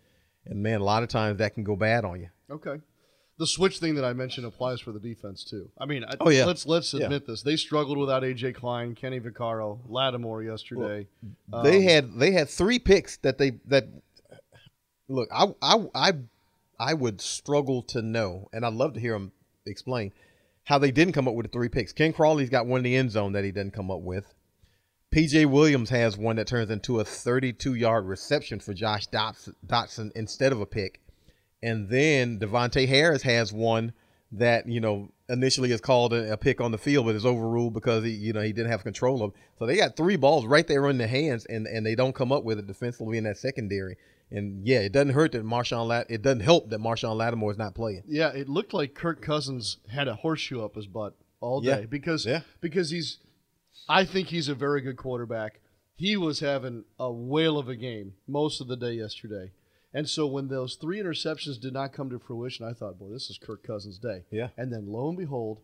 and 0.45 0.62
man, 0.62 0.81
a 0.81 0.85
lot 0.85 1.03
of 1.03 1.09
times 1.09 1.38
that 1.38 1.55
can 1.55 1.65
go 1.65 1.77
bad 1.77 2.05
on 2.05 2.21
you. 2.21 2.29
Okay. 2.50 2.81
The 3.38 3.47
switch 3.47 3.78
thing 3.78 3.95
that 3.95 4.05
I 4.05 4.14
mentioned 4.14 4.47
applies 4.47 4.81
for 4.81 4.90
the 4.90 4.99
defense 4.99 5.45
too. 5.45 5.71
I 5.78 5.87
mean, 5.87 6.02
I, 6.05 6.14
Oh, 6.21 6.28
yeah. 6.28 6.45
let's 6.45 6.67
let's 6.67 6.93
Yeah. 6.93 7.05
admit 7.05 7.26
this. 7.26 7.43
They 7.43 7.57
struggled 7.57 7.97
without 7.99 8.25
AJ 8.25 8.55
Klein, 8.55 8.95
Kenny 8.97 9.21
Vaccaro, 9.21 9.78
Lattimore 9.88 10.43
yesterday. 10.43 11.07
they 11.62 11.76
Um, 11.76 11.83
had 11.83 12.14
they 12.19 12.33
had 12.33 12.49
three 12.49 12.78
picks 12.81 13.17
that 13.19 13.38
they 13.38 13.50
that 13.67 13.87
look. 15.09 15.28
I 15.33 15.55
I 15.62 15.87
I 15.95 16.12
I 16.81 16.95
would 16.95 17.21
struggle 17.21 17.83
to 17.85 18.02
know, 18.02 18.49
and 18.52 18.64
I'd 18.67 18.75
love 18.75 18.95
to 18.95 19.00
hear 19.00 19.12
them 19.12 19.33
explain 19.67 20.12
how 20.64 20.78
they 20.78 20.90
didn't 20.90 21.12
come 21.14 21.28
up 21.28 21.35
with 21.35 21.47
the 21.47 21.52
three 21.52 21.69
picks. 21.69 21.93
Ken 21.93 22.12
Crawley's 22.12 22.50
got 22.50 22.67
one 22.67 22.78
in 22.78 22.85
the 22.85 22.97
end 22.97 23.11
zone 23.12 23.33
that 23.33 23.45
he 23.45 23.52
didn't 23.52 23.73
come 23.73 23.90
up 23.90 24.00
with. 24.00 24.35
PJ 25.14 25.47
Williams 25.47 25.88
has 25.90 26.19
one 26.19 26.37
that 26.37 26.47
turns 26.49 26.71
into 26.71 27.00
a 27.00 27.05
32 27.05 27.75
yard 27.75 28.05
reception 28.05 28.59
for 28.61 28.75
Josh 28.75 29.07
Doctson 29.09 30.12
instead 30.14 30.52
of 30.52 30.61
a 30.61 30.67
pick. 30.67 31.00
And 31.62 31.88
then 31.88 32.38
De'Vante 32.38 32.87
Harris 32.87 33.23
has 33.23 33.53
one 33.53 33.93
that, 34.33 34.69
you 34.69 34.81
know, 34.81 35.11
initially 35.29 35.73
is 35.73 35.81
called 35.81 36.12
a, 36.12 36.33
a, 36.33 36.37
pick 36.37 36.61
on 36.61 36.71
the 36.71 36.79
field, 36.79 37.07
but 37.07 37.15
is 37.15 37.27
overruled 37.27 37.75
because 37.75 38.05
he, 38.05 38.11
you 38.11 38.33
know, 38.33 38.41
he 38.41 38.53
didn't 38.53 38.71
have 38.71 38.83
control 38.85 39.23
of. 39.23 39.33
So 39.59 39.67
they 39.67 39.77
got 39.77 39.97
three 39.97 40.17
balls 40.17 40.47
right 40.47 40.67
there 40.67 40.88
in 40.88 40.99
their 40.99 41.09
hands, 41.09 41.45
and 41.47 41.67
and 41.67 41.85
they 41.85 41.95
don't 41.95 42.15
come 42.15 42.31
up 42.33 42.45
with 42.45 42.59
it 42.59 42.67
defensively 42.67 43.19
in 43.19 43.25
that 43.25 43.38
secondary. 43.38 43.97
And 44.31 44.67
yeah, 44.67 44.81
it 44.81 44.93
doesn't 44.93 45.15
hurt 45.15 45.33
that 45.33 45.45
Marshon 45.45 45.87
Lat. 45.87 46.07
It 46.11 46.23
doesn't 46.23 46.41
help 46.41 46.69
that 46.71 46.81
Marshon 46.81 47.17
Lattimore 47.17 47.50
is 47.50 47.59
not 47.59 47.75
playing. 47.75 48.03
Yeah, 48.07 48.29
it 48.29 48.49
looked 48.49 48.75
like 48.75 48.95
Kirk 48.95 49.23
Cousins 49.23 49.79
had 49.91 50.07
a 50.07 50.15
horseshoe 50.15 50.62
up 50.62 50.75
his 50.75 50.87
butt 50.87 51.15
all 51.41 51.61
day 51.61 51.81
Yeah. 51.81 51.87
because 51.87 52.27
Yeah. 52.27 52.43
because 52.61 52.91
he's. 52.91 53.19
I 53.88 54.05
think 54.05 54.29
he's 54.29 54.49
a 54.49 54.55
very 54.55 54.83
good 54.83 54.97
quarterback. 54.97 55.61
He 55.97 56.17
was 56.17 56.41
having 56.41 56.85
a 57.00 57.11
whale 57.11 57.59
of 57.59 57.69
a 57.69 57.77
game 57.77 58.15
most 58.27 58.61
of 58.61 58.69
the 58.69 58.77
day 58.77 58.93
yesterday. 58.93 59.53
And 59.95 60.09
so 60.09 60.26
when 60.26 60.49
those 60.49 60.75
three 60.76 60.99
interceptions 61.00 61.59
did 61.61 61.73
not 61.73 61.92
come 61.92 62.11
to 62.11 62.18
fruition, 62.18 62.66
I 62.66 62.73
thought, 62.75 62.99
boy, 62.99 63.11
this 63.11 63.30
is 63.30 63.38
Kirk 63.38 63.62
Cousins' 63.66 63.99
day. 63.99 64.25
Yeah. 64.30 64.49
And 64.57 64.73
then 64.73 64.87
lo 64.92 65.09
and 65.09 65.16
behold, 65.16 65.61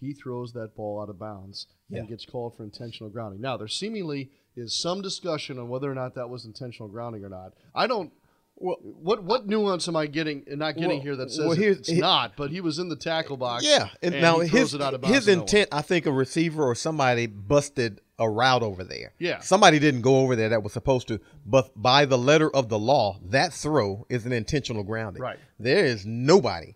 he 0.00 0.12
throws 0.12 0.52
that 0.52 0.74
ball 0.76 1.00
out 1.00 1.08
of 1.10 1.18
bounds 1.18 1.66
and 1.90 2.04
Yeah. 2.04 2.10
gets 2.10 2.24
called 2.24 2.56
for 2.56 2.64
intentional 2.64 3.10
grounding. 3.10 3.40
Now, 3.40 3.56
there 3.56 3.68
seemingly 3.68 4.30
is 4.56 4.76
some 4.80 5.00
discussion 5.02 5.58
on 5.58 5.68
whether 5.68 5.90
or 5.90 5.94
not 5.94 6.14
that 6.16 6.28
was 6.28 6.44
intentional 6.44 6.88
grounding 6.88 7.24
or 7.24 7.28
not. 7.28 7.54
I 7.74 7.86
don't. 7.86 8.12
Well, 8.60 8.78
What 8.82 9.22
what 9.22 9.46
nuance 9.46 9.86
am 9.86 9.94
I 9.94 10.06
getting 10.08 10.42
and 10.48 10.58
not 10.58 10.74
getting 10.74 10.90
Well- 10.98 11.00
here 11.00 11.16
that 11.16 11.30
says 11.30 11.46
well, 11.46 11.52
it- 11.52 11.60
it's 11.78 11.88
he- 11.88 12.00
not? 12.00 12.36
But 12.36 12.50
he 12.50 12.60
was 12.60 12.80
in 12.80 12.88
the 12.88 12.96
tackle 12.96 13.36
box. 13.36 13.64
Yeah, 13.64 13.90
and, 14.02 14.12
and 14.14 14.20
now 14.22 14.40
his 14.40 14.74
it 14.74 14.82
out 14.82 14.94
of 14.94 15.04
his 15.04 15.28
intent, 15.28 15.68
I 15.70 15.82
think, 15.82 16.06
a 16.06 16.12
receiver 16.12 16.64
or 16.64 16.74
somebody 16.74 17.26
busted 17.26 18.00
a 18.18 18.28
route 18.28 18.62
over 18.62 18.82
there. 18.84 19.12
Yeah. 19.18 19.38
somebody 19.40 19.78
didn't 19.78 20.00
go 20.02 20.18
over 20.20 20.34
there 20.36 20.48
that 20.48 20.62
was 20.62 20.72
supposed 20.72 21.08
to, 21.08 21.20
but 21.46 21.70
by 21.80 22.04
the 22.04 22.18
letter 22.18 22.50
of 22.54 22.68
the 22.68 22.78
law, 22.78 23.18
that 23.26 23.52
throw 23.52 24.06
is 24.08 24.26
an 24.26 24.32
intentional 24.32 24.82
grounding. 24.82 25.22
Right. 25.22 25.38
There 25.60 25.84
is 25.84 26.04
nobody 26.04 26.74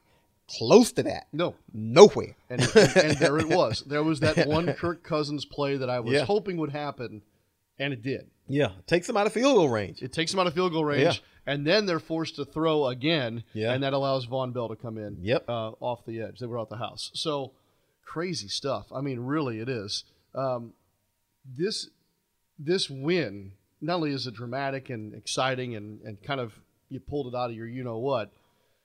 close 0.58 0.92
to 0.92 1.02
that. 1.04 1.26
No. 1.32 1.54
Nowhere. 1.72 2.36
And, 2.50 2.60
and, 2.62 2.96
and 2.96 3.16
there 3.18 3.38
it 3.38 3.48
was. 3.58 3.82
There 3.86 4.02
was 4.02 4.20
that 4.20 4.46
one 4.46 4.72
Kirk 4.78 5.02
Cousins 5.02 5.44
play 5.44 5.76
that 5.76 5.90
I 5.90 6.00
was 6.00 6.12
Yeah. 6.12 6.24
hoping 6.24 6.58
would 6.58 6.70
happen, 6.72 7.22
and 7.78 7.92
it 7.92 8.02
did. 8.02 8.28
Yeah, 8.48 8.70
takes 8.86 9.08
him 9.08 9.16
out 9.16 9.26
of 9.26 9.32
field 9.32 9.54
goal 9.56 9.68
range. 9.68 10.02
It 10.02 10.12
takes 10.12 10.30
them 10.32 10.40
out 10.40 10.46
of 10.46 10.52
field 10.54 10.72
goal 10.72 10.84
range, 10.84 11.02
Yeah. 11.46 11.52
and 11.52 11.66
then 11.66 11.86
they're 11.86 12.00
forced 12.00 12.36
to 12.36 12.44
throw 12.44 12.86
again, 12.86 13.44
Yeah. 13.54 13.72
and 13.72 13.82
that 13.82 13.92
allows 13.94 14.26
Vonn 14.26 14.52
Bell 14.52 14.68
to 14.68 14.76
come 14.76 14.98
in 14.98 15.18
Yep. 15.22 15.48
uh, 15.48 15.70
off 15.80 16.04
the 16.04 16.20
edge. 16.20 16.38
They 16.40 16.46
were 16.46 16.58
out 16.58 16.68
the 16.68 16.76
house. 16.76 17.10
So 17.14 17.52
crazy 18.04 18.48
stuff. 18.48 18.92
I 18.92 19.00
mean, 19.00 19.20
really, 19.20 19.58
it 19.60 19.68
is. 19.68 20.04
Um, 20.34 20.74
this 21.44 21.88
this 22.58 22.88
win 22.88 23.52
not 23.80 23.96
only 23.96 24.12
is 24.12 24.26
it 24.26 24.34
dramatic 24.34 24.90
and 24.90 25.14
exciting 25.14 25.74
and, 25.74 26.00
and 26.02 26.22
kind 26.22 26.40
of 26.40 26.54
you 26.88 27.00
pulled 27.00 27.32
it 27.32 27.36
out 27.36 27.50
of 27.50 27.56
your 27.56 27.66
you 27.66 27.84
know 27.84 27.98
what. 27.98 28.32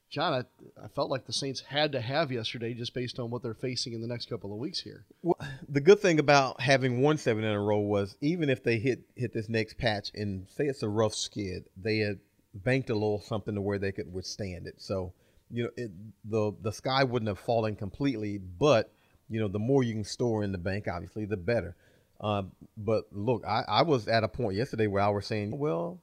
John, 0.10 0.34
I, 0.34 0.82
I 0.82 0.88
felt 0.88 1.10
like 1.10 1.26
the 1.26 1.34
Saints 1.34 1.60
had 1.60 1.92
to 1.92 2.00
have 2.00 2.32
yesterday 2.32 2.74
just 2.74 2.94
based 2.94 3.20
on 3.20 3.30
what 3.30 3.44
they're 3.44 3.54
facing 3.54 3.92
in 3.92 4.02
the 4.02 4.08
next 4.08 4.30
couple 4.30 4.54
of 4.54 4.58
weeks 4.58 4.80
here. 4.80 5.04
Well, 5.22 5.36
the 5.68 5.82
good 5.82 6.00
thing 6.00 6.18
about 6.18 6.62
having 6.62 7.02
one 7.02 7.18
seven 7.18 7.44
in 7.44 7.52
a 7.52 7.60
row 7.60 7.80
was 7.80 8.16
even 8.22 8.50
if 8.50 8.64
they 8.64 8.78
hit 8.78 9.02
hit 9.16 9.34
this 9.34 9.50
next 9.50 9.78
patch 9.78 10.12
and 10.16 10.48
say 10.50 10.66
it's 10.66 10.84
a 10.84 10.88
rough 10.88 11.14
skid, 11.14 11.66
they 11.76 11.98
had 11.98 12.20
banked 12.54 12.90
a 12.90 12.94
little 12.94 13.20
something 13.20 13.54
to 13.56 13.62
where 13.62 13.80
they 13.80 13.92
could 13.92 14.12
withstand 14.12 14.66
it. 14.66 14.76
So 14.78 15.14
you 15.52 15.64
know 15.64 15.70
it, 15.76 15.92
the 16.24 16.54
the 16.62 16.72
sky 16.72 17.04
wouldn't 17.04 17.28
have 17.28 17.40
fallen 17.40 17.76
completely, 17.76 18.38
but 18.38 18.94
you 19.30 19.42
know 19.42 19.50
the 19.50 19.60
more 19.60 19.84
you 19.84 19.94
can 19.94 20.06
store 20.06 20.42
in 20.42 20.54
the 20.54 20.58
bank, 20.58 20.88
obviously, 20.88 21.26
the 21.26 21.38
better. 21.38 21.76
Um, 22.20 22.52
but 22.76 23.06
look, 23.12 23.44
I, 23.46 23.64
I 23.68 23.82
was 23.84 24.08
at 24.08 24.24
a 24.24 24.28
point 24.28 24.56
yesterday 24.56 24.88
where 24.88 25.04
I 25.04 25.10
was 25.10 25.26
saying, 25.26 25.58
well, 25.58 26.00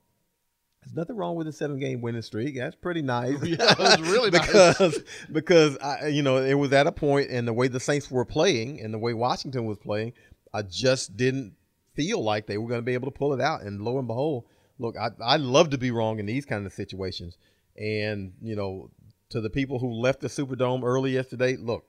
there's 0.83 0.95
nothing 0.95 1.17
wrong 1.17 1.35
with 1.37 1.49
a 1.49 1.53
seven 1.53 1.79
game 1.79 2.01
winning 2.01 2.23
streak. 2.23 2.57
That's 2.57 2.77
pretty 2.77 3.03
nice. 3.03 3.37
Yeah, 3.43 3.73
it 3.73 3.79
was 3.79 4.01
really 4.03 4.31
nice. 4.31 4.47
because 4.47 5.03
because 5.33 5.79
I, 5.79 6.09
you 6.09 6.23
know 6.23 6.37
it 6.37 6.55
was 6.55 6.73
at 6.73 6.87
a 6.87 6.93
point 6.93 7.31
and 7.31 7.49
the 7.49 7.53
way 7.53 7.69
the 7.69 7.81
Saints 7.81 8.11
were 8.11 8.25
playing 8.25 8.81
and 8.81 8.93
the 8.93 8.99
way 8.99 9.15
Washington 9.15 9.65
was 9.67 9.79
playing, 9.79 10.13
I 10.53 10.63
just 10.63 11.17
didn't 11.17 11.55
feel 11.95 12.23
like 12.23 12.47
they 12.47 12.59
were 12.59 12.69
going 12.69 12.81
to 12.81 12.85
be 12.85 12.95
able 12.95 13.11
to 13.11 13.17
pull 13.17 13.33
it 13.33 13.41
out. 13.41 13.63
And 13.63 13.81
lo 13.81 13.99
and 13.99 14.07
behold, 14.07 14.45
look, 14.79 14.97
I 14.97 15.11
I 15.23 15.37
love 15.37 15.71
to 15.71 15.79
be 15.79 15.91
wrong 15.91 16.19
in 16.19 16.27
these 16.27 16.45
kind 16.45 16.67
of 16.67 16.73
situations. 16.73 17.39
And 17.77 18.35
you 18.43 18.55
know, 18.55 18.91
to 19.31 19.41
the 19.41 19.51
people 19.51 19.79
who 19.79 19.91
left 19.91 20.21
the 20.21 20.29
Superdome 20.29 20.85
early 20.85 21.13
yesterday, 21.13 21.57
look, 21.57 21.87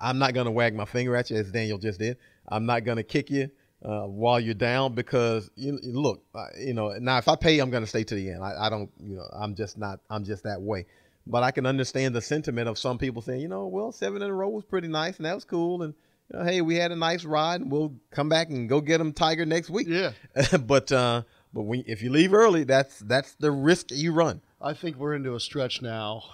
I'm 0.00 0.18
not 0.18 0.34
going 0.34 0.46
to 0.46 0.50
wag 0.50 0.74
my 0.74 0.84
finger 0.84 1.14
at 1.16 1.30
you 1.30 1.36
as 1.36 1.52
Daniel 1.52 1.78
just 1.78 1.98
did. 1.98 2.16
I'm 2.48 2.66
not 2.66 2.84
going 2.84 2.96
to 2.96 3.02
kick 3.02 3.30
you 3.30 3.50
uh, 3.84 4.02
while 4.02 4.40
you're 4.40 4.54
down 4.54 4.94
because 4.94 5.50
you 5.56 5.78
look, 5.82 6.22
uh, 6.34 6.46
you 6.58 6.74
know. 6.74 6.90
Now, 6.98 7.18
if 7.18 7.28
I 7.28 7.36
pay, 7.36 7.58
I'm 7.58 7.70
going 7.70 7.82
to 7.82 7.88
stay 7.88 8.04
to 8.04 8.14
the 8.14 8.30
end. 8.30 8.42
I, 8.42 8.66
I 8.66 8.70
don't, 8.70 8.90
you 9.02 9.16
know, 9.16 9.28
I'm 9.32 9.54
just 9.54 9.78
not. 9.78 10.00
I'm 10.10 10.24
just 10.24 10.44
that 10.44 10.60
way. 10.60 10.86
But 11.26 11.42
I 11.42 11.50
can 11.50 11.64
understand 11.64 12.14
the 12.14 12.20
sentiment 12.20 12.68
of 12.68 12.78
some 12.78 12.98
people 12.98 13.22
saying, 13.22 13.40
you 13.40 13.48
know, 13.48 13.66
well, 13.66 13.92
seven 13.92 14.20
in 14.20 14.30
a 14.30 14.34
row 14.34 14.50
was 14.50 14.64
pretty 14.64 14.88
nice 14.88 15.16
and 15.16 15.24
that 15.24 15.34
was 15.34 15.44
cool, 15.44 15.82
and 15.82 15.94
you 16.30 16.38
know, 16.38 16.44
hey, 16.44 16.60
we 16.60 16.76
had 16.76 16.92
a 16.92 16.96
nice 16.96 17.24
ride, 17.24 17.60
and 17.60 17.70
we'll 17.70 17.94
come 18.10 18.28
back 18.28 18.48
and 18.48 18.68
go 18.68 18.80
get 18.80 18.98
them 18.98 19.12
Tiger 19.12 19.46
next 19.46 19.70
week. 19.70 19.86
Yeah. 19.88 20.12
but 20.66 20.90
uh, 20.92 21.22
but 21.52 21.62
when 21.62 21.84
if 21.86 22.02
you 22.02 22.10
leave 22.10 22.34
early, 22.34 22.64
that's 22.64 22.98
that's 23.00 23.34
the 23.34 23.50
risk 23.50 23.90
you 23.90 24.12
run. 24.12 24.40
I 24.60 24.72
think 24.72 24.96
we're 24.96 25.14
into 25.14 25.34
a 25.34 25.40
stretch 25.40 25.82
now 25.82 26.24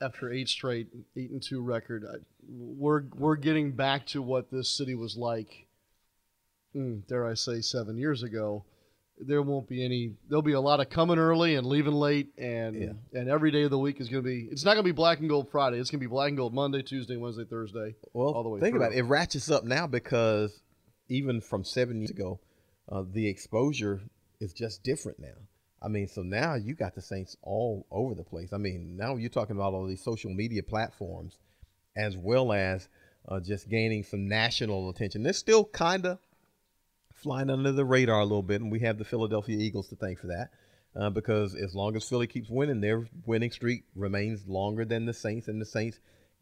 after 0.00 0.32
eight 0.32 0.48
straight 0.48 0.88
eight 1.16 1.30
and 1.30 1.42
two 1.42 1.62
record. 1.62 2.04
I, 2.10 2.16
we're 2.48 3.02
we're 3.14 3.36
getting 3.36 3.72
back 3.72 4.06
to 4.08 4.22
what 4.22 4.50
this 4.50 4.76
city 4.76 4.94
was 4.94 5.16
like. 5.16 5.66
mm, 6.74 7.06
dare 7.06 7.26
I 7.26 7.34
say, 7.34 7.60
seven 7.60 7.96
years 7.98 8.22
ago. 8.22 8.64
There 9.20 9.42
won't 9.42 9.68
be 9.68 9.84
any. 9.84 10.12
There'll 10.28 10.42
be 10.42 10.52
a 10.52 10.60
lot 10.60 10.78
of 10.78 10.90
coming 10.90 11.18
early 11.18 11.56
and 11.56 11.66
leaving 11.66 11.92
late, 11.94 12.28
and 12.38 12.80
Yeah. 12.80 13.18
and 13.20 13.28
every 13.28 13.50
day 13.50 13.64
of 13.64 13.70
the 13.72 13.78
week 13.78 14.00
is 14.00 14.08
going 14.08 14.22
to 14.22 14.28
be. 14.28 14.46
It's 14.52 14.64
not 14.64 14.74
going 14.74 14.84
to 14.84 14.88
be 14.88 14.92
black 14.92 15.18
and 15.18 15.28
gold 15.28 15.50
Friday. 15.50 15.78
It's 15.80 15.90
going 15.90 15.98
to 15.98 16.06
be 16.06 16.10
black 16.10 16.28
and 16.28 16.36
gold 16.36 16.54
Monday, 16.54 16.82
Tuesday, 16.82 17.16
Wednesday, 17.16 17.44
Thursday. 17.44 17.96
Well, 18.12 18.28
all 18.28 18.44
the 18.44 18.48
way 18.48 18.60
think 18.60 18.74
through. 18.74 18.82
about 18.84 18.92
it. 18.94 18.98
It 18.98 19.02
ratchets 19.02 19.50
up 19.50 19.64
now 19.64 19.88
because 19.88 20.60
even 21.08 21.40
from 21.40 21.64
seven 21.64 21.98
years 21.98 22.10
ago, 22.10 22.38
uh, 22.92 23.02
the 23.12 23.26
exposure 23.28 24.02
is 24.40 24.52
just 24.52 24.84
different 24.84 25.18
now. 25.18 25.34
I 25.80 25.88
mean, 25.88 26.08
so 26.08 26.22
now 26.22 26.54
you 26.54 26.74
got 26.74 26.94
the 26.94 27.02
Saints 27.02 27.36
all 27.42 27.86
over 27.90 28.14
the 28.14 28.24
place. 28.24 28.52
I 28.52 28.58
mean, 28.58 28.96
now 28.96 29.16
you're 29.16 29.30
talking 29.30 29.56
about 29.56 29.74
all 29.74 29.86
these 29.86 30.02
social 30.02 30.30
media 30.30 30.62
platforms, 30.62 31.38
as 31.96 32.16
well 32.16 32.52
as 32.52 32.88
uh, 33.28 33.40
just 33.40 33.68
gaining 33.68 34.02
some 34.02 34.26
national 34.28 34.90
attention. 34.90 35.22
They're 35.22 35.32
still 35.32 35.64
kind 35.64 36.06
of 36.06 36.18
flying 37.14 37.50
under 37.50 37.72
the 37.72 37.84
radar 37.84 38.20
a 38.20 38.24
little 38.24 38.42
bit, 38.42 38.60
and 38.60 38.72
we 38.72 38.80
have 38.80 38.98
the 38.98 39.04
Philadelphia 39.04 39.58
Eagles 39.58 39.88
to 39.88 39.96
thank 39.96 40.18
for 40.18 40.28
that. 40.28 40.50
Uh, 40.96 41.10
because 41.10 41.54
as 41.54 41.74
long 41.74 41.94
as 41.94 42.08
Philly 42.08 42.26
keeps 42.26 42.48
winning, 42.48 42.80
their 42.80 43.06
winning 43.26 43.50
streak 43.50 43.84
remains 43.94 44.48
longer 44.48 44.84
than 44.84 45.04
the 45.04 45.12
Saints, 45.12 45.46
and 45.46 45.60
the 45.60 45.66
Saints 45.66 46.00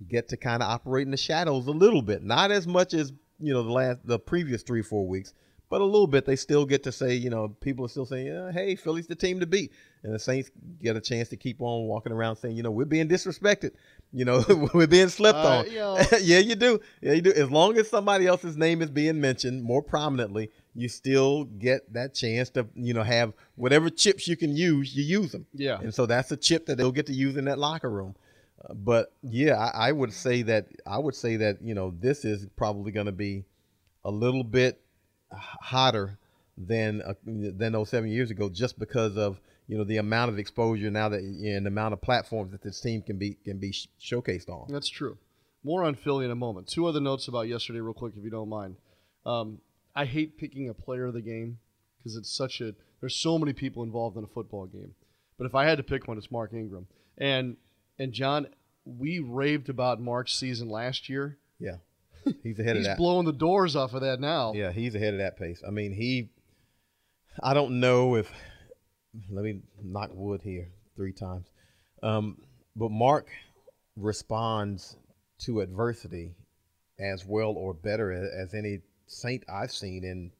get 0.09 0.29
to 0.29 0.37
kind 0.37 0.63
of 0.63 0.69
operate 0.69 1.07
in 1.07 1.11
the 1.11 1.17
shadows 1.17 1.67
a 1.67 1.73
little 1.73 2.03
bit. 2.03 2.23
Not 2.23 2.51
as 2.51 2.67
much 2.67 2.95
as 2.95 3.13
you 3.39 3.53
know 3.53 3.63
the 3.63 3.73
last 3.73 3.99
the 4.05 4.19
previous 4.19 4.63
three 4.63 4.83
four 4.83 5.07
weeks, 5.07 5.35
but 5.69 5.81
a 5.81 5.85
little 5.85 6.07
bit. 6.07 6.25
They 6.27 6.37
still 6.37 6.65
get 6.65 6.83
to 6.85 6.93
say 6.93 7.15
you 7.15 7.31
know 7.31 7.49
people 7.49 7.85
are 7.85 7.89
still 7.89 8.07
saying, 8.07 8.27
yeah, 8.27 8.53
"Hey, 8.53 8.77
Philly's 8.77 9.07
the 9.07 9.15
team 9.17 9.41
to 9.41 9.47
beat," 9.47 9.73
and 10.03 10.15
the 10.15 10.19
Saints 10.19 10.51
get 10.83 10.97
a 10.97 11.01
chance 11.01 11.29
to 11.31 11.37
keep 11.37 11.61
on 11.61 11.87
walking 11.87 12.13
around 12.13 12.37
saying, 12.37 12.57
"You 12.57 12.63
know, 12.63 12.71
we're 12.71 12.85
being 12.85 13.09
disrespected. 13.09 13.73
You 14.13 14.25
know, 14.25 14.45
we're 14.75 14.87
being 14.87 15.09
slept 15.09 15.39
Uh, 15.39 15.59
on." 15.59 15.71
you 15.71 15.79
know- 15.79 16.03
yeah, 16.21 16.39
you 16.39 16.55
do. 16.55 16.81
Yeah, 17.01 17.13
you 17.15 17.23
do. 17.23 17.33
As 17.33 17.51
long 17.51 17.77
as 17.79 17.89
somebody 17.91 18.27
else's 18.27 18.57
name 18.57 18.83
is 18.83 18.91
being 18.91 19.21
mentioned 19.21 19.63
more 19.63 19.83
prominently, 19.83 20.51
you 20.75 20.89
still 20.89 21.45
get 21.45 21.93
that 21.93 22.15
chance 22.15 22.51
to, 22.51 22.67
you 22.75 22.95
know, 22.95 23.03
have 23.03 23.33
whatever 23.57 23.91
chips 23.91 24.29
you 24.29 24.37
can 24.37 24.55
use, 24.57 24.95
you 24.95 25.03
use 25.03 25.33
them. 25.33 25.47
Yeah. 25.55 25.79
And 25.81 25.93
so 25.95 26.07
that's 26.07 26.31
a 26.33 26.37
chip 26.37 26.67
that 26.67 26.77
they'll 26.77 26.93
get 26.93 27.07
to 27.07 27.13
use 27.15 27.37
in 27.37 27.47
that 27.47 27.59
locker 27.59 27.91
room. 27.91 28.15
Uh, 28.65 28.75
but 28.75 29.13
yeah, 29.23 29.57
I, 29.57 29.89
I 29.89 29.93
would 29.93 30.13
say 30.13 30.43
that 30.43 30.67
I 30.87 30.99
would 30.99 31.15
say 31.15 31.37
that 31.37 31.61
you 31.63 31.75
know 31.75 31.93
this 31.99 32.25
is 32.25 32.47
probably 32.57 32.93
going 32.93 33.07
to 33.07 33.13
be 33.13 33.45
a 34.05 34.11
little 34.11 34.45
bit 34.45 34.81
hotter 35.33 36.19
than 36.57 37.03
uh, 37.03 37.15
than 37.25 37.73
those 37.73 37.91
seven 37.91 38.11
years 38.11 38.31
ago, 38.31 38.49
just 38.49 38.79
because 38.79 39.17
of 39.17 39.41
you 39.69 39.77
know 39.77 39.85
the 39.85 39.99
amount 39.99 40.31
of 40.31 40.39
exposure 40.39 40.91
now 40.91 41.09
that 41.09 41.21
and 41.21 41.67
the 41.67 41.71
amount 41.71 41.93
of 41.93 42.01
platforms 42.01 42.53
that 42.53 42.63
this 42.63 42.81
team 42.81 43.03
can 43.03 43.19
be 43.19 43.35
can 43.45 43.59
be 43.59 43.73
sh- 43.73 43.89
showcased 44.01 44.49
on. 44.49 44.67
That's 44.71 44.89
true. 44.89 45.19
More 45.65 45.85
on 45.85 45.95
Philly 45.95 46.25
in 46.25 46.31
a 46.31 46.37
moment. 46.37 46.69
Two 46.69 46.87
other 46.87 47.01
notes 47.01 47.29
about 47.29 47.49
yesterday, 47.49 47.81
real 47.81 47.93
quick, 47.93 48.15
if 48.17 48.23
you 48.23 48.31
don't 48.31 48.49
mind. 48.49 48.77
Um, 49.25 49.59
I 49.95 50.05
hate 50.05 50.39
picking 50.39 50.69
a 50.69 50.75
player 50.75 51.07
of 51.07 51.15
the 51.15 51.23
game 51.23 51.59
because 51.99 52.17
it's 52.17 52.35
such 52.35 52.61
a. 52.61 52.75
There's 53.01 53.17
so 53.17 53.39
many 53.39 53.53
people 53.53 53.83
involved 53.83 54.17
in 54.17 54.25
a 54.25 54.29
football 54.29 54.67
game, 54.67 54.95
but 55.39 55.47
if 55.47 55.55
I 55.55 55.65
had 55.65 55.79
to 55.79 55.85
pick 55.85 56.07
one, 56.09 56.19
it's 56.19 56.31
Mark 56.31 56.53
Ingram. 56.53 56.87
And 57.19 57.57
and 57.99 58.13
John, 58.13 58.47
we 58.85 59.19
raved 59.19 59.69
about 59.69 60.01
Mark's 60.01 60.35
season 60.35 60.69
last 60.69 61.09
year. 61.09 61.39
He's 62.43 62.59
ahead 62.59 62.77
He's 62.77 62.85
of 62.87 62.91
that. 62.91 62.91
He's 62.91 62.97
blowing 62.97 63.25
the 63.27 63.33
doors 63.33 63.77
off 63.77 63.95
of 63.95 64.03
that 64.03 64.21
now. 64.21 64.53
Yeah, 64.55 64.73
he's 64.73 64.95
ahead 64.95 65.15
of 65.15 65.19
that 65.19 65.39
pace. 65.39 65.63
I 65.67 65.71
mean, 65.71 65.93
he. 65.93 66.31
I 67.43 67.55
don't 67.55 67.81
know 67.81 68.17
if. 68.17 68.31
Let 69.31 69.45
me 69.45 69.61
knock 69.83 70.11
wood 70.13 70.43
here 70.43 70.69
three 70.97 71.13
times. 71.13 71.47
Um, 72.03 72.39
but 72.75 72.91
Mark 72.91 73.29
responds 73.97 74.97
to 75.39 75.61
adversity 75.61 76.35
as 76.99 77.25
well 77.25 77.51
or 77.51 77.75
better 77.75 78.13
as, 78.13 78.49
as 78.49 78.55
any 78.55 78.81
Saint 79.07 79.45
I've 79.49 79.71
seen 79.71 80.05
in 80.05 80.33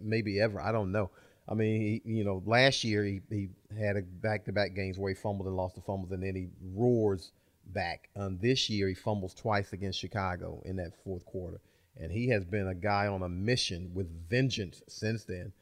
maybe 0.00 0.40
ever. 0.40 0.60
I 0.60 0.72
don't 0.72 0.92
know. 0.92 1.10
I 1.48 1.54
mean, 1.54 1.80
he, 1.80 2.02
you 2.04 2.24
know, 2.24 2.42
last 2.46 2.84
year 2.84 3.04
he, 3.04 3.20
he 3.28 3.48
had 3.76 3.96
a 3.96 4.02
back-to-back 4.02 4.74
games 4.74 4.98
where 4.98 5.12
he 5.12 5.14
fumbled 5.14 5.48
and 5.48 5.56
lost 5.56 5.74
the 5.74 5.80
fumbles, 5.80 6.12
and 6.12 6.22
then 6.22 6.36
he 6.36 6.48
roars 6.74 7.32
back. 7.72 8.08
Um, 8.16 8.38
this 8.40 8.68
year 8.70 8.88
he 8.88 8.94
fumbles 8.94 9.34
twice 9.34 9.72
against 9.72 9.98
Chicago 9.98 10.62
in 10.64 10.76
that 10.76 10.92
fourth 11.04 11.24
quarter, 11.24 11.60
and 11.96 12.10
he 12.12 12.28
has 12.28 12.44
been 12.44 12.68
a 12.68 12.74
guy 12.74 13.06
on 13.06 13.22
a 13.22 13.28
mission 13.28 13.90
with 13.94 14.08
vengeance 14.28 14.82
since 14.88 15.24
then. 15.24 15.52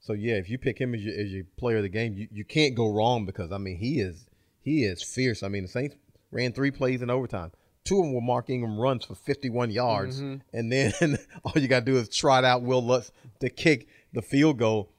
So 0.00 0.12
yeah, 0.12 0.34
if 0.34 0.48
you 0.48 0.58
pick 0.58 0.78
him 0.78 0.94
as 0.94 1.02
your, 1.04 1.18
as 1.18 1.32
your 1.32 1.44
player 1.56 1.78
of 1.78 1.82
the 1.82 1.88
game, 1.88 2.14
you, 2.14 2.28
you 2.30 2.44
can't 2.44 2.74
go 2.74 2.90
wrong 2.92 3.24
because 3.26 3.50
I 3.52 3.58
mean 3.58 3.78
he 3.78 4.00
is 4.00 4.26
he 4.62 4.84
is 4.84 5.02
fierce. 5.02 5.42
I 5.42 5.48
mean 5.48 5.62
the 5.62 5.68
Saints 5.68 5.96
ran 6.30 6.52
three 6.52 6.70
plays 6.70 7.02
in 7.02 7.10
overtime. 7.10 7.52
Two 7.84 7.98
of 8.00 8.04
them 8.06 8.14
were 8.14 8.20
Mark 8.20 8.50
Ingram 8.50 8.78
runs 8.80 9.04
for 9.04 9.14
51 9.14 9.70
yards, 9.70 10.20
Mm-hmm. 10.20 10.56
and 10.56 10.72
then 10.72 10.92
all 11.44 11.52
you 11.54 11.68
got 11.68 11.80
to 11.80 11.92
do 11.92 11.96
is 11.98 12.08
trot 12.08 12.44
out 12.44 12.62
Will 12.62 12.82
Lutz 12.84 13.12
to 13.40 13.48
kick 13.48 13.88
the 14.12 14.22
field 14.22 14.58
goal. 14.58 14.90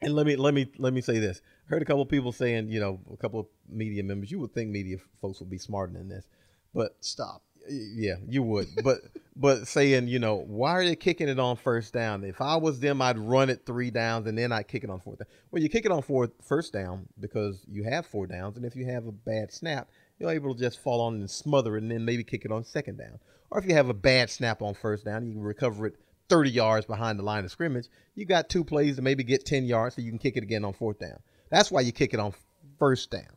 And 0.00 0.14
let 0.14 0.26
me 0.26 0.36
let 0.36 0.54
me 0.54 0.70
let 0.78 0.92
me 0.92 1.00
say 1.00 1.18
this. 1.18 1.40
I 1.66 1.70
heard 1.70 1.82
a 1.82 1.84
couple 1.84 2.02
of 2.02 2.08
people 2.08 2.32
saying, 2.32 2.68
you 2.68 2.78
know, 2.78 3.00
a 3.12 3.16
couple 3.16 3.40
of 3.40 3.46
media 3.68 4.02
members. 4.04 4.30
You 4.30 4.38
would 4.40 4.54
think 4.54 4.70
media 4.70 4.98
folks 5.20 5.40
would 5.40 5.50
be 5.50 5.58
smarter 5.58 5.92
than 5.92 6.08
this, 6.08 6.26
but 6.72 6.96
Stop. 7.00 7.42
yeah, 7.68 8.14
you 8.28 8.42
would. 8.42 8.68
But 8.84 8.98
but 9.36 9.66
saying, 9.66 10.08
you 10.08 10.18
know, 10.18 10.36
why 10.36 10.72
are 10.72 10.84
they 10.84 10.94
kicking 10.94 11.28
it 11.28 11.40
on 11.40 11.56
first 11.56 11.92
down? 11.92 12.22
If 12.22 12.40
I 12.40 12.56
was 12.56 12.78
them, 12.78 13.02
I'd 13.02 13.18
run 13.18 13.50
it 13.50 13.66
three 13.66 13.90
downs 13.90 14.26
and 14.26 14.38
then 14.38 14.52
I'd 14.52 14.68
kick 14.68 14.84
it 14.84 14.90
on 14.90 15.00
fourth 15.00 15.18
down. 15.18 15.26
Well, 15.50 15.62
you 15.62 15.68
kick 15.68 15.84
it 15.84 15.90
on 15.90 16.02
fourth 16.02 16.30
first 16.42 16.72
down 16.72 17.08
because 17.18 17.64
you 17.68 17.82
have 17.84 18.06
four 18.06 18.26
downs, 18.26 18.56
and 18.56 18.64
if 18.64 18.76
you 18.76 18.86
have 18.86 19.06
a 19.06 19.12
bad 19.12 19.52
snap, 19.52 19.88
you're 20.18 20.30
able 20.30 20.54
to 20.54 20.60
just 20.60 20.80
fall 20.80 21.00
on 21.00 21.14
and 21.14 21.30
smother 21.30 21.76
it 21.76 21.82
and 21.82 21.90
then 21.90 22.04
maybe 22.04 22.22
kick 22.22 22.44
it 22.44 22.52
on 22.52 22.64
second 22.64 22.98
down. 22.98 23.18
Or 23.50 23.58
if 23.58 23.66
you 23.66 23.74
have 23.74 23.88
a 23.88 23.94
bad 23.94 24.30
snap 24.30 24.62
on 24.62 24.74
first 24.74 25.04
down, 25.04 25.26
you 25.26 25.32
can 25.32 25.42
recover 25.42 25.86
it 25.86 25.96
30 26.28 26.50
yards 26.50 26.86
behind 26.86 27.18
the 27.18 27.22
line 27.22 27.44
of 27.44 27.50
scrimmage. 27.50 27.88
You 28.14 28.24
got 28.24 28.48
two 28.48 28.64
plays 28.64 28.96
to 28.96 29.02
maybe 29.02 29.24
get 29.24 29.44
10 29.44 29.64
yards 29.64 29.96
so 29.96 30.02
you 30.02 30.10
can 30.10 30.18
kick 30.18 30.36
it 30.36 30.42
again 30.42 30.64
on 30.64 30.72
fourth 30.72 30.98
down. 30.98 31.18
That's 31.50 31.70
why 31.70 31.80
you 31.82 31.92
kick 31.92 32.14
it 32.14 32.20
on 32.20 32.32
first 32.78 33.10
down. 33.10 33.36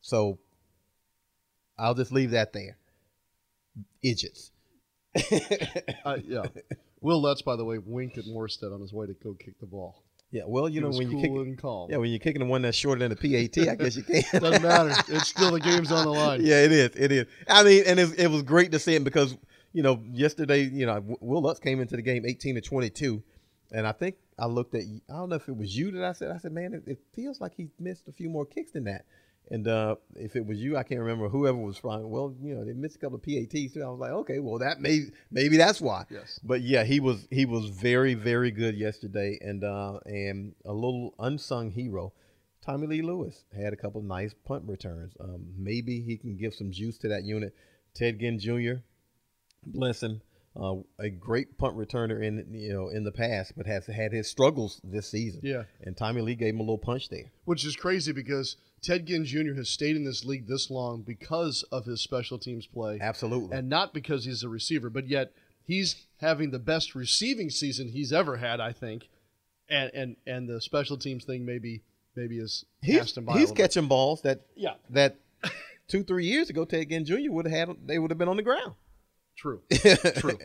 So 0.00 0.38
I'll 1.78 1.94
just 1.94 2.12
leave 2.12 2.30
that 2.32 2.52
there. 2.52 2.76
Idiots. 4.02 4.50
Uh, 6.04 6.16
yeah. 6.24 6.42
Will 7.00 7.20
Lutz, 7.20 7.42
by 7.42 7.56
the 7.56 7.64
way, 7.64 7.78
winked 7.78 8.16
at 8.18 8.24
Morstead 8.24 8.72
on 8.72 8.80
his 8.80 8.92
way 8.92 9.06
to 9.06 9.14
go 9.14 9.34
kick 9.34 9.58
the 9.60 9.66
ball. 9.66 10.02
Yeah, 10.30 10.42
well, 10.46 10.68
you 10.68 10.80
He 10.80 10.80
know 10.80 10.96
when 10.96 11.10
you 11.10 11.16
cool 11.16 11.22
kick, 11.22 11.30
and 11.46 11.58
calm. 11.58 11.90
yeah, 11.90 11.96
when 11.96 12.10
you're 12.10 12.20
kicking 12.20 12.40
the 12.40 12.46
one 12.46 12.62
that's 12.62 12.76
shorter 12.76 13.00
than 13.00 13.10
the 13.10 13.16
PAT, 13.16 13.68
I 13.68 13.74
guess 13.74 13.96
you 13.96 14.02
can. 14.04 14.22
Doesn't 14.40 14.62
matter. 14.62 14.94
It's 15.08 15.28
still 15.28 15.50
the 15.50 15.60
game's 15.60 15.90
on 15.90 16.04
the 16.04 16.10
line. 16.12 16.40
yeah, 16.44 16.62
it 16.62 16.70
is. 16.72 16.90
It 16.94 17.10
is. 17.12 17.26
I 17.48 17.64
mean, 17.64 17.82
and 17.86 17.98
it, 17.98 18.18
it 18.18 18.30
was 18.30 18.42
great 18.42 18.70
to 18.72 18.78
see 18.78 18.94
him 18.94 19.02
because 19.02 19.36
you 19.72 19.82
know 19.82 20.00
yesterday, 20.12 20.62
you 20.62 20.86
know, 20.86 21.02
Will 21.20 21.42
Lutz 21.42 21.58
came 21.58 21.80
into 21.80 21.96
the 21.96 22.02
game 22.02 22.24
18 22.24 22.54
to 22.54 22.60
22, 22.60 23.22
and 23.72 23.86
I 23.86 23.92
think 23.92 24.14
I 24.40 24.46
looked 24.46 24.74
at 24.74 24.82
I 24.82 25.12
don't 25.12 25.28
know 25.28 25.36
if 25.36 25.48
it 25.48 25.56
was 25.56 25.76
you 25.76 25.90
that 25.92 26.04
I 26.04 26.12
said 26.12 26.30
I 26.30 26.38
said, 26.38 26.52
man, 26.52 26.74
it, 26.74 26.82
it 26.86 26.98
feels 27.14 27.40
like 27.40 27.54
he 27.54 27.68
missed 27.78 28.08
a 28.08 28.12
few 28.12 28.30
more 28.30 28.46
kicks 28.46 28.72
than 28.72 28.84
that. 28.84 29.04
And 29.50 29.66
uh, 29.66 29.96
if 30.14 30.36
it 30.36 30.46
was 30.46 30.58
you, 30.58 30.76
I 30.76 30.84
can't 30.84 31.00
remember 31.00 31.28
whoever 31.28 31.58
was 31.58 31.76
flying. 31.76 32.08
Well, 32.08 32.34
you 32.40 32.54
know, 32.54 32.64
they 32.64 32.72
missed 32.72 32.96
a 32.96 32.98
couple 33.00 33.16
of 33.16 33.22
PATs 33.22 33.74
too. 33.74 33.82
I 33.82 33.88
was 33.88 33.98
like, 33.98 34.12
okay, 34.12 34.38
well, 34.38 34.58
that 34.58 34.80
may 34.80 35.06
maybe 35.30 35.56
that's 35.56 35.80
why. 35.80 36.04
Yes. 36.08 36.38
But 36.42 36.62
yeah, 36.62 36.84
he 36.84 37.00
was 37.00 37.26
he 37.30 37.46
was 37.46 37.66
very 37.66 38.14
very 38.14 38.50
good 38.50 38.76
yesterday, 38.76 39.38
and 39.40 39.64
uh, 39.64 39.98
and 40.06 40.54
a 40.64 40.72
little 40.72 41.14
unsung 41.18 41.70
hero. 41.70 42.12
Tommylee 42.66 43.02
Lewis 43.02 43.44
had 43.56 43.72
a 43.72 43.76
couple 43.76 44.02
nice 44.02 44.34
punt 44.44 44.64
returns. 44.66 45.14
Um, 45.18 45.46
maybe 45.56 46.02
he 46.02 46.16
can 46.16 46.36
give 46.36 46.54
some 46.54 46.70
juice 46.70 46.98
to 46.98 47.08
that 47.08 47.24
unit. 47.24 47.54
Ted 47.94 48.20
Ginn 48.20 48.38
Jr. 48.38 48.82
Bless 49.64 50.02
him. 50.02 50.20
Uh, 50.60 50.82
a 50.98 51.08
great 51.08 51.56
punt 51.56 51.74
returner 51.74 52.22
in 52.22 52.46
you 52.52 52.70
know 52.72 52.88
in 52.90 53.02
the 53.04 53.12
past, 53.12 53.52
but 53.56 53.66
has 53.66 53.86
had 53.86 54.12
his 54.12 54.28
struggles 54.28 54.78
this 54.84 55.10
season. 55.10 55.40
Yeah. 55.42 55.62
and 55.82 55.96
Tommy 55.96 56.20
Lee 56.20 56.34
gave 56.34 56.52
him 56.54 56.60
a 56.60 56.62
little 56.62 56.76
punch 56.76 57.08
there. 57.08 57.32
Which 57.46 57.64
is 57.64 57.76
crazy 57.76 58.12
because 58.12 58.56
Ted 58.82 59.06
Ginn 59.06 59.24
Jr. 59.24 59.54
has 59.56 59.70
stayed 59.70 59.96
in 59.96 60.04
this 60.04 60.24
league 60.24 60.46
this 60.46 60.70
long 60.70 61.00
because 61.02 61.62
of 61.72 61.86
his 61.86 62.02
special 62.02 62.38
teams 62.38 62.66
play. 62.66 62.98
Absolutely. 63.00 63.56
And 63.56 63.68
not 63.70 63.94
because 63.94 64.24
he's 64.26 64.42
a 64.42 64.48
receiver, 64.50 64.90
but 64.90 65.08
yet 65.08 65.32
he's 65.64 66.06
having 66.18 66.50
the 66.50 66.58
best 66.58 66.94
receiving 66.94 67.48
season 67.48 67.88
he's 67.88 68.12
ever 68.12 68.36
had, 68.36 68.60
I 68.60 68.72
think. 68.72 69.08
And 69.70 69.90
and 69.94 70.16
and 70.26 70.46
the 70.48 70.60
special 70.60 70.98
teams 70.98 71.24
thing 71.24 71.46
maybe 71.46 71.84
maybe 72.16 72.38
is 72.38 72.66
he's 72.82 72.98
passed 72.98 73.16
him 73.16 73.24
by. 73.24 73.32
a 73.32 73.34
he's 73.36 73.42
little 73.48 73.56
bit. 73.56 73.62
catching 73.62 73.88
balls 73.88 74.20
that 74.22 74.42
Yeah. 74.56 74.74
that 74.90 75.16
two 75.88 76.02
three 76.04 76.26
years 76.26 76.50
ago 76.50 76.64
Ted 76.66 76.90
Ginn 76.90 77.04
Jr. 77.06 77.30
would 77.30 77.46
have 77.46 77.68
had 77.68 77.76
they 77.86 77.98
would 77.98 78.10
have 78.10 78.18
been 78.18 78.28
on 78.28 78.36
the 78.36 78.42
ground. 78.42 78.74
True. 79.40 79.62
True. 80.16 80.38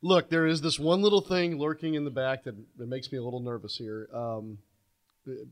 Look, 0.00 0.30
there 0.30 0.46
is 0.46 0.62
this 0.62 0.78
one 0.78 1.02
little 1.02 1.20
thing 1.20 1.58
lurking 1.58 1.92
in 1.94 2.04
the 2.04 2.10
back 2.10 2.44
that, 2.44 2.54
that 2.78 2.88
makes 2.88 3.12
me 3.12 3.18
a 3.18 3.22
little 3.22 3.40
nervous 3.40 3.76
here. 3.76 4.08
Um, 4.14 4.58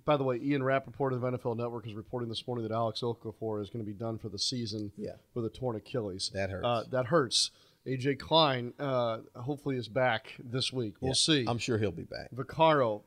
by 0.07 0.17
the 0.17 0.25
way, 0.25 0.41
Ian 0.43 0.63
Rapoport 0.63 1.13
of 1.13 1.21
the 1.21 1.31
NFL 1.33 1.57
Network 1.59 1.87
is 1.87 1.93
reporting 1.95 2.31
this 2.31 2.45
morning 2.47 2.67
that 2.67 2.75
Alex 2.75 3.03
Okafor 3.03 3.63
is 3.63 3.69
going 3.69 3.85
to 3.85 3.87
be 3.87 3.97
done 3.97 4.17
for 4.19 4.29
the 4.31 4.39
season 4.39 4.91
Yeah. 4.97 5.17
with 5.35 5.45
a 5.45 5.51
torn 5.51 5.77
Achilles. 5.77 6.31
That 6.35 6.49
hurts. 6.51 6.65
Uh, 6.67 6.85
that 6.91 7.07
hurts. 7.07 7.51
AJ 7.87 8.19
Klein 8.19 8.73
uh, 8.79 9.19
hopefully 9.37 9.77
is 9.77 9.89
back 9.89 10.35
this 10.43 10.73
week. 10.73 10.95
We'll 11.01 11.11
Yeah, 11.11 11.15
see. 11.15 11.45
I'm 11.47 11.59
sure 11.59 11.79
he'll 11.79 11.91
be 11.93 12.03
back. 12.05 12.31
Vaccaro, 12.35 13.03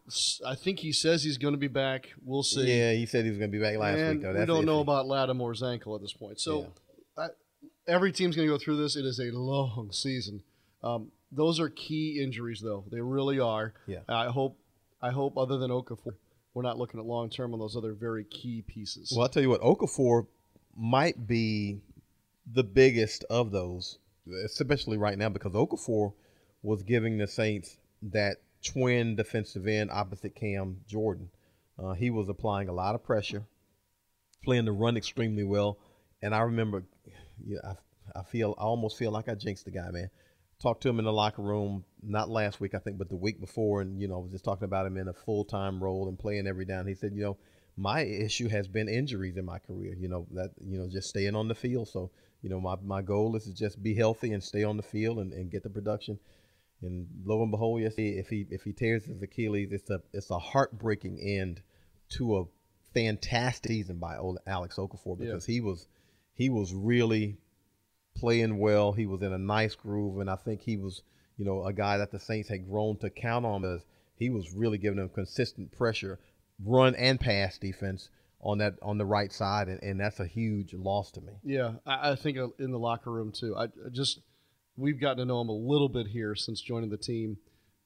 I 0.45 0.55
think 0.55 0.79
he 0.79 0.91
says 0.91 1.23
he's 1.23 1.37
going 1.37 1.53
to 1.53 1.59
be 1.59 1.67
back. 1.67 2.09
We'll 2.23 2.41
see. 2.43 2.65
Yeah, 2.77 2.93
he 2.93 3.05
said 3.05 3.23
he 3.25 3.29
was 3.31 3.37
going 3.39 3.51
to 3.51 3.57
be 3.57 3.61
back 3.63 3.77
last 3.77 3.97
and 3.97 4.19
week. 4.19 4.21
Though. 4.23 4.39
we 4.39 4.45
don't 4.45 4.65
know 4.65 4.79
about 4.79 5.05
Lattimore's 5.07 5.61
ankle 5.61 5.95
at 5.95 6.01
this 6.01 6.13
point. 6.13 6.39
So 6.39 6.61
I, 6.61 6.65
every 7.87 8.11
team's 8.11 8.35
going 8.35 8.47
to 8.47 8.53
go 8.53 8.57
through 8.57 8.77
this. 8.77 8.95
It 8.95 9.05
is 9.05 9.19
a 9.19 9.31
long 9.31 9.91
season. 9.91 10.43
Um, 10.83 11.11
those 11.31 11.59
are 11.59 11.69
key 11.69 12.21
injuries, 12.23 12.61
though. 12.61 12.85
They 12.91 13.01
really 13.01 13.39
are. 13.39 13.73
Yeah. 13.87 13.99
I 14.07 14.27
hope. 14.27 14.57
I 15.01 15.11
hope, 15.11 15.37
other 15.37 15.57
than 15.57 15.69
Okafor, 15.69 16.15
we're 16.53 16.63
not 16.63 16.77
looking 16.77 16.97
at 16.97 17.05
long 17.05 17.29
term 17.29 17.53
on 17.53 17.59
those 17.59 17.75
other 17.75 17.93
very 17.93 18.23
key 18.23 18.63
pieces. 18.65 19.11
Well, 19.13 19.23
I'll 19.23 19.29
tell 19.29 19.43
you 19.43 19.49
what, 19.49 19.61
Okafor 19.61 20.27
might 20.77 21.27
be 21.27 21.81
the 22.49 22.63
biggest 22.63 23.25
of 23.29 23.51
those, 23.51 23.97
especially 24.45 24.97
right 24.97 25.17
now, 25.17 25.27
because 25.27 25.51
Okafor 25.51 26.13
was 26.61 26.83
giving 26.83 27.17
the 27.17 27.27
Saints 27.27 27.77
that 28.01 28.37
twin 28.63 29.17
defensive 29.17 29.67
end 29.67 29.91
opposite 29.91 30.35
Cam 30.35 30.77
Jordan. 30.87 31.29
Uh, 31.77 31.93
he 31.93 32.09
was 32.09 32.29
applying 32.29 32.69
a 32.69 32.73
lot 32.73 32.95
of 32.95 33.03
pressure, 33.03 33.43
playing 34.45 34.65
the 34.65 34.71
run 34.71 34.95
extremely 34.95 35.43
well. 35.43 35.77
And 36.21 36.33
I 36.33 36.39
remember, 36.41 36.85
yeah, 37.45 37.59
I, 37.63 38.19
I 38.19 38.23
feel, 38.23 38.55
I 38.57 38.63
almost 38.63 38.97
feel 38.97 39.11
like 39.11 39.29
I 39.29 39.35
jinxed 39.35 39.65
the 39.65 39.71
guy, 39.71 39.89
man. 39.91 40.09
Talked 40.61 40.83
to 40.83 40.89
him 40.89 40.99
in 40.99 41.05
the 41.05 41.13
locker 41.13 41.41
room, 41.41 41.83
not 42.01 42.29
last 42.29 42.61
week, 42.61 42.73
I 42.73 42.79
think, 42.79 42.97
but 42.97 43.09
the 43.09 43.15
week 43.15 43.39
before, 43.39 43.81
and 43.81 43.99
you 43.99 44.07
know, 44.07 44.19
was 44.19 44.31
just 44.31 44.45
talking 44.45 44.63
about 44.63 44.85
him 44.85 44.97
in 44.97 45.07
a 45.07 45.13
full 45.13 45.43
time 45.43 45.83
role 45.83 46.07
and 46.07 46.17
playing 46.17 46.47
every 46.47 46.65
down. 46.65 46.87
He 46.87 46.95
said, 46.95 47.13
you 47.13 47.21
know, 47.21 47.37
my 47.75 48.01
issue 48.01 48.47
has 48.49 48.67
been 48.67 48.87
injuries 48.87 49.37
in 49.37 49.45
my 49.45 49.59
career. 49.59 49.95
You 49.97 50.07
know 50.07 50.27
that 50.31 50.51
you 50.61 50.77
know 50.77 50.87
just 50.87 51.09
staying 51.09 51.35
on 51.35 51.47
the 51.47 51.55
field. 51.55 51.87
So 51.87 52.11
you 52.41 52.49
know 52.49 52.61
my, 52.61 52.75
my 52.83 53.01
goal 53.01 53.35
is 53.35 53.45
to 53.45 53.53
just 53.53 53.81
be 53.81 53.93
healthy 53.93 54.31
and 54.31 54.43
stay 54.43 54.63
on 54.63 54.77
the 54.77 54.83
field 54.83 55.19
and, 55.19 55.33
and 55.33 55.51
get 55.51 55.63
the 55.63 55.69
production. 55.69 56.19
And 56.81 57.07
lo 57.25 57.41
and 57.41 57.51
behold, 57.51 57.81
yes, 57.81 57.93
if 57.97 58.29
he 58.29 58.45
if 58.49 58.63
he 58.63 58.73
tears 58.73 59.05
his 59.05 59.21
Achilles, 59.21 59.69
it's 59.71 59.89
a 59.89 60.01
it's 60.13 60.29
a 60.29 60.39
heartbreaking 60.39 61.19
end 61.19 61.61
to 62.09 62.37
a 62.37 62.43
fantastic 62.93 63.71
season 63.71 63.97
by 63.97 64.17
old 64.17 64.37
Alex 64.45 64.75
Okafor 64.75 65.17
because 65.17 65.45
he 65.45 65.61
was 65.61 65.87
he 66.33 66.49
was 66.49 66.73
really 66.73 67.37
playing 68.15 68.57
well. 68.57 68.91
He 68.93 69.05
was 69.05 69.21
in 69.21 69.33
a 69.33 69.37
nice 69.37 69.75
groove, 69.75 70.19
and 70.19 70.29
I 70.29 70.35
think 70.35 70.61
he 70.61 70.77
was 70.77 71.01
you 71.37 71.45
know 71.45 71.65
a 71.65 71.73
guy 71.73 71.97
that 71.97 72.11
the 72.11 72.19
Saints 72.19 72.49
had 72.49 72.69
grown 72.69 72.97
to 72.97 73.09
count 73.09 73.45
on 73.45 73.61
because 73.61 73.85
he 74.15 74.29
was 74.29 74.53
really 74.53 74.77
giving 74.77 74.99
them 74.99 75.09
consistent 75.09 75.71
pressure, 75.71 76.19
run 76.63 76.95
and 76.95 77.19
pass 77.19 77.57
defense 77.57 78.09
on 78.41 78.57
that 78.59 78.75
on 78.81 78.97
the 78.97 79.05
right 79.05 79.31
side, 79.31 79.67
and, 79.67 79.81
and 79.81 79.99
that's 79.99 80.19
a 80.19 80.27
huge 80.27 80.73
loss 80.73 81.11
to 81.11 81.21
me. 81.21 81.33
Yeah, 81.43 81.73
I, 81.85 82.11
I 82.11 82.15
think 82.15 82.37
uh, 82.37 82.49
in 82.59 82.71
the 82.71 82.79
locker 82.79 83.11
room 83.11 83.31
too. 83.31 83.55
I, 83.55 83.65
I 83.65 83.89
just 83.91 84.19
we've 84.77 84.99
gotten 84.99 85.19
to 85.19 85.25
know 85.25 85.41
him 85.41 85.49
a 85.49 85.53
little 85.53 85.89
bit 85.89 86.07
here 86.07 86.35
since 86.35 86.61
joining 86.61 86.89
the 86.89 86.97
team. 86.97 87.37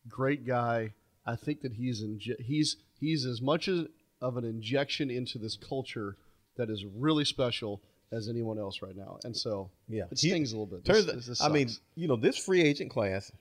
Great 0.07 0.45
guy. 0.45 0.93
I 1.25 1.35
think 1.35 1.61
that 1.61 1.73
he's 1.73 2.01
inje- 2.01 2.41
he's 2.41 2.77
he's 2.99 3.25
as 3.25 3.41
much 3.41 3.67
as 3.67 3.85
of 4.21 4.37
an 4.37 4.45
injection 4.45 5.11
into 5.11 5.37
this 5.37 5.57
culture 5.57 6.17
that 6.57 6.69
is 6.69 6.85
really 6.85 7.25
special 7.25 7.81
as 8.11 8.29
anyone 8.29 8.57
else 8.57 8.81
right 8.81 8.95
now. 8.95 9.19
And 9.23 9.35
so 9.35 9.69
Yeah. 9.87 10.05
it 10.11 10.19
He- 10.19 10.29
stings 10.29 10.51
a 10.53 10.55
little 10.57 10.65
bit. 10.77 10.85
Turns 10.85 11.05
This- 11.05 11.15
this- 11.15 11.25
this 11.27 11.41
I 11.41 11.49
mean, 11.49 11.69
you 11.95 12.07
know, 12.07 12.15
this 12.15 12.37
free 12.37 12.61
agent 12.61 12.89
class, 12.91 13.31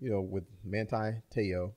you 0.00 0.10
know, 0.10 0.20
with 0.20 0.44
Manti 0.64 1.20
Te'o, 1.30 1.72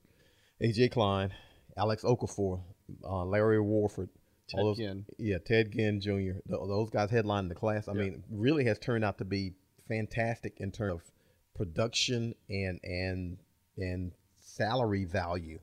AJ 0.62 0.90
Klein, 0.92 1.32
Alex 1.78 2.04
Okafor, 2.04 2.62
uh, 3.04 3.24
Larry 3.26 3.60
Warford, 3.62 4.10
Ted 4.48 4.60
those, 4.62 4.78
Ginn. 4.78 5.06
yeah, 5.18 5.38
Ted 5.38 5.72
Ginn 5.72 6.02
Jr. 6.02 6.10
th- 6.34 6.42
those 6.48 6.90
guys 6.90 7.12
headlining 7.12 7.50
the 7.50 7.56
class. 7.56 7.88
I 7.88 7.94
Yeah. 7.94 8.02
mean, 8.02 8.24
really 8.32 8.66
has 8.66 8.80
turned 8.80 9.04
out 9.06 9.20
to 9.20 9.26
be 9.26 9.54
fantastic 9.88 10.60
in 10.60 10.72
terms 10.72 11.02
of 11.02 11.12
production 11.54 12.34
and 12.50 12.80
and 12.84 13.38
and 13.78 14.12
salary 14.40 15.06
value. 15.06 15.60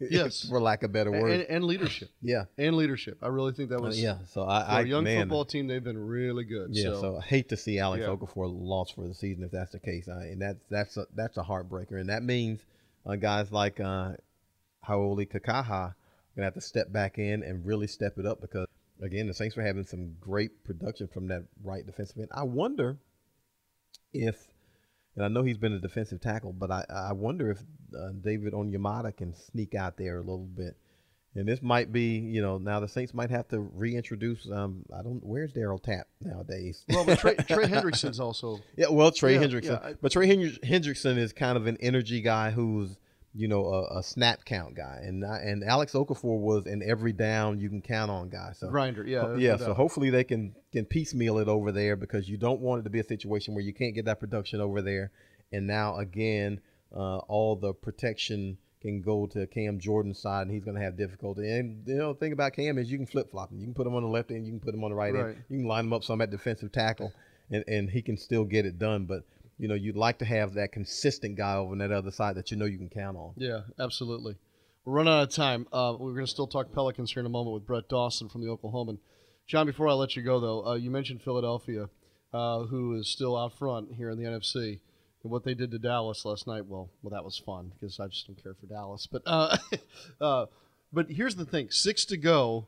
Yes. 0.00 0.46
for 0.48 0.60
lack 0.60 0.82
of 0.82 0.90
a 0.90 0.92
better 0.92 1.10
word. 1.10 1.30
and, 1.32 1.42
and 1.44 1.64
leadership. 1.64 2.10
yeah, 2.22 2.44
And 2.58 2.76
leadership. 2.76 3.18
I 3.22 3.28
really 3.28 3.52
think 3.52 3.70
that 3.70 3.78
Uh, 3.78 3.82
was 3.82 4.00
yeah. 4.00 4.18
So 4.28 4.42
I, 4.42 4.64
for 4.64 4.70
I 4.70 4.80
a 4.80 4.84
young 4.84 5.04
man, 5.04 5.22
football 5.22 5.44
team. 5.44 5.66
They've 5.66 5.82
been 5.82 5.98
really 5.98 6.44
good. 6.44 6.68
Yeah, 6.70 6.84
so, 6.84 7.00
so, 7.00 7.16
I 7.18 7.22
hate 7.22 7.48
to 7.50 7.56
see 7.56 7.78
Alex 7.78 8.02
Yeah. 8.02 8.14
Okafor 8.14 8.48
lost 8.52 8.94
for 8.94 9.06
the 9.06 9.14
season 9.14 9.44
if 9.44 9.50
that's 9.50 9.72
the 9.72 9.80
case, 9.80 10.08
uh, 10.08 10.16
and 10.18 10.40
that's 10.40 10.60
that's 10.70 10.96
a, 10.96 11.06
that's 11.14 11.36
a 11.36 11.42
heartbreaker, 11.42 11.98
and 12.00 12.08
that 12.08 12.22
means 12.22 12.60
uh, 13.06 13.16
guys 13.16 13.50
like 13.52 13.80
uh, 13.80 14.12
Hau'oli 14.86 15.28
Kikaha 15.30 15.94
gonna 16.34 16.44
have 16.46 16.54
to 16.54 16.60
step 16.60 16.92
back 16.92 17.18
in 17.18 17.42
and 17.42 17.64
really 17.66 17.86
step 17.86 18.18
it 18.18 18.26
up 18.26 18.40
because 18.40 18.66
again, 19.02 19.26
the 19.26 19.34
Saints 19.34 19.56
were 19.56 19.62
having 19.62 19.84
some 19.84 20.16
great 20.20 20.64
production 20.64 21.08
from 21.08 21.28
that 21.28 21.44
right 21.64 21.84
defensive 21.84 22.18
end. 22.18 22.28
I 22.32 22.44
wonder 22.44 22.98
if, 24.12 24.36
and 25.16 25.24
I 25.24 25.28
know 25.28 25.42
he's 25.42 25.58
been 25.58 25.72
a 25.72 25.78
defensive 25.80 26.20
tackle, 26.20 26.52
but 26.52 26.70
I 26.70 26.84
I 26.90 27.12
wonder 27.12 27.50
if 27.50 27.58
uh, 27.98 28.10
David 28.20 28.52
Onyemata 28.52 29.16
can 29.16 29.34
sneak 29.34 29.74
out 29.74 29.96
there 29.96 30.16
a 30.16 30.20
little 30.20 30.46
bit. 30.46 30.76
And 31.34 31.48
this 31.48 31.62
might 31.62 31.90
be, 31.92 32.18
you 32.18 32.42
know, 32.42 32.58
now 32.58 32.78
the 32.80 32.88
Saints 32.88 33.14
might 33.14 33.30
have 33.30 33.48
to 33.48 33.58
reintroduce. 33.60 34.46
Um, 34.50 34.84
I 34.94 35.02
don't. 35.02 35.24
Where's 35.24 35.50
Darryl 35.54 35.82
Tapp 35.82 36.06
nowadays? 36.20 36.84
well, 36.90 37.06
but 37.06 37.18
Trey, 37.20 37.36
Trey 37.36 37.64
Hendrickson's 37.68 38.20
also 38.20 38.58
Yeah, 38.76 38.88
well, 38.90 39.10
Trey 39.10 39.34
Yeah, 39.36 39.40
Hendrickson, 39.44 39.80
yeah, 39.82 39.88
I- 39.88 39.94
but 39.94 40.12
Trey 40.12 40.26
Hendrickson 40.28 41.16
is 41.16 41.32
kind 41.32 41.56
of 41.56 41.66
an 41.66 41.78
energy 41.80 42.20
guy 42.20 42.50
who's, 42.50 42.98
you 43.34 43.48
know, 43.48 43.64
a, 43.66 43.98
a 43.98 44.02
snap 44.02 44.44
count 44.44 44.74
guy, 44.74 45.00
and 45.02 45.24
I- 45.24 45.38
and 45.40 45.64
Alex 45.64 45.92
Okafor 45.92 46.38
was 46.38 46.66
an 46.66 46.82
every 46.84 47.12
down 47.12 47.58
you 47.58 47.68
can 47.70 47.80
count 47.80 48.10
on 48.10 48.28
guy. 48.28 48.52
So 48.54 48.68
grinder. 48.68 49.06
Yeah, 49.06 49.36
yeah. 49.36 49.56
So 49.56 49.72
hopefully 49.74 50.10
they 50.10 50.24
can 50.24 50.54
can 50.72 50.84
piecemeal 50.84 51.38
it 51.38 51.48
over 51.48 51.72
there 51.72 51.96
because 51.96 52.28
you 52.28 52.36
don't 52.36 52.60
want 52.60 52.80
it 52.80 52.84
to 52.84 52.90
be 52.90 53.00
a 53.00 53.04
situation 53.04 53.54
where 53.54 53.64
you 53.64 53.72
can't 53.72 53.94
get 53.94 54.04
that 54.04 54.20
production 54.20 54.60
over 54.60 54.82
there, 54.82 55.10
and 55.52 55.66
now 55.66 55.96
again, 55.96 56.60
uh, 56.94 57.18
all 57.18 57.56
the 57.56 57.72
protection 57.72 58.58
can 58.82 59.00
go 59.00 59.26
to 59.28 59.46
Cam 59.46 59.78
Jordan's 59.78 60.18
side, 60.18 60.42
and 60.42 60.50
he's 60.50 60.64
going 60.64 60.76
to 60.76 60.82
have 60.82 60.96
difficulty. 60.96 61.48
And 61.48 61.86
you 61.86 61.94
know, 61.94 62.12
the 62.12 62.18
thing 62.18 62.32
about 62.32 62.52
Cam 62.52 62.76
is 62.78 62.90
you 62.90 62.98
can 62.98 63.06
flip 63.06 63.30
flop 63.30 63.50
him. 63.52 63.60
You 63.60 63.66
can 63.66 63.74
put 63.74 63.86
him 63.86 63.94
on 63.94 64.02
the 64.02 64.08
left 64.08 64.30
end, 64.30 64.44
you 64.44 64.52
can 64.52 64.60
put 64.60 64.74
him 64.74 64.82
on 64.84 64.90
the 64.90 64.96
right, 64.96 65.14
Right. 65.14 65.24
end. 65.26 65.44
You 65.48 65.58
can 65.58 65.68
line 65.68 65.84
him 65.86 65.92
up 65.92 66.02
some 66.04 66.20
at 66.20 66.30
defensive 66.30 66.72
tackle, 66.72 67.12
and, 67.50 67.64
and 67.68 67.88
he 67.88 68.02
can 68.02 68.16
still 68.18 68.44
get 68.44 68.66
it 68.66 68.78
done. 68.78 69.04
But 69.06 69.22
you 69.62 69.68
know, 69.68 69.74
you'd 69.74 69.96
like 69.96 70.18
to 70.18 70.24
have 70.24 70.54
that 70.54 70.72
consistent 70.72 71.36
guy 71.36 71.54
over 71.54 71.70
on 71.70 71.78
that 71.78 71.92
other 71.92 72.10
side 72.10 72.34
that 72.34 72.50
you 72.50 72.56
know 72.56 72.64
you 72.64 72.78
can 72.78 72.88
count 72.88 73.16
on. 73.16 73.32
Yeah, 73.36 73.60
absolutely. 73.78 74.34
We're 74.84 74.94
running 74.94 75.12
out 75.12 75.22
of 75.22 75.30
time. 75.30 75.68
Uh, 75.72 75.94
we're 75.96 76.14
going 76.14 76.26
to 76.26 76.30
still 76.30 76.48
talk 76.48 76.72
Pelicans 76.72 77.12
here 77.12 77.20
in 77.20 77.26
a 77.26 77.28
moment 77.28 77.54
with 77.54 77.64
Brett 77.64 77.88
Dawson 77.88 78.28
from 78.28 78.40
the 78.40 78.48
Oklahoman. 78.48 78.98
John, 79.46 79.66
before 79.66 79.86
I 79.86 79.92
let 79.92 80.16
you 80.16 80.22
go, 80.22 80.40
though, 80.40 80.66
uh, 80.66 80.74
you 80.74 80.90
mentioned 80.90 81.22
Philadelphia, 81.22 81.88
uh, 82.34 82.64
who 82.64 82.94
is 82.94 83.06
still 83.06 83.38
out 83.38 83.56
front 83.56 83.92
here 83.94 84.10
in 84.10 84.18
the 84.18 84.24
NFC. 84.24 84.80
And 85.22 85.30
what 85.30 85.44
they 85.44 85.54
did 85.54 85.70
to 85.70 85.78
Dallas 85.78 86.24
last 86.24 86.48
night, 86.48 86.66
well, 86.66 86.90
well, 87.00 87.12
that 87.12 87.24
was 87.24 87.38
fun 87.38 87.70
because 87.78 88.00
I 88.00 88.08
just 88.08 88.26
don't 88.26 88.42
care 88.42 88.54
for 88.54 88.66
Dallas. 88.66 89.06
But 89.06 89.22
uh, 89.26 89.58
uh, 90.20 90.46
but 90.92 91.08
here's 91.08 91.36
the 91.36 91.46
thing: 91.46 91.70
six 91.70 92.04
to 92.06 92.16
go. 92.16 92.66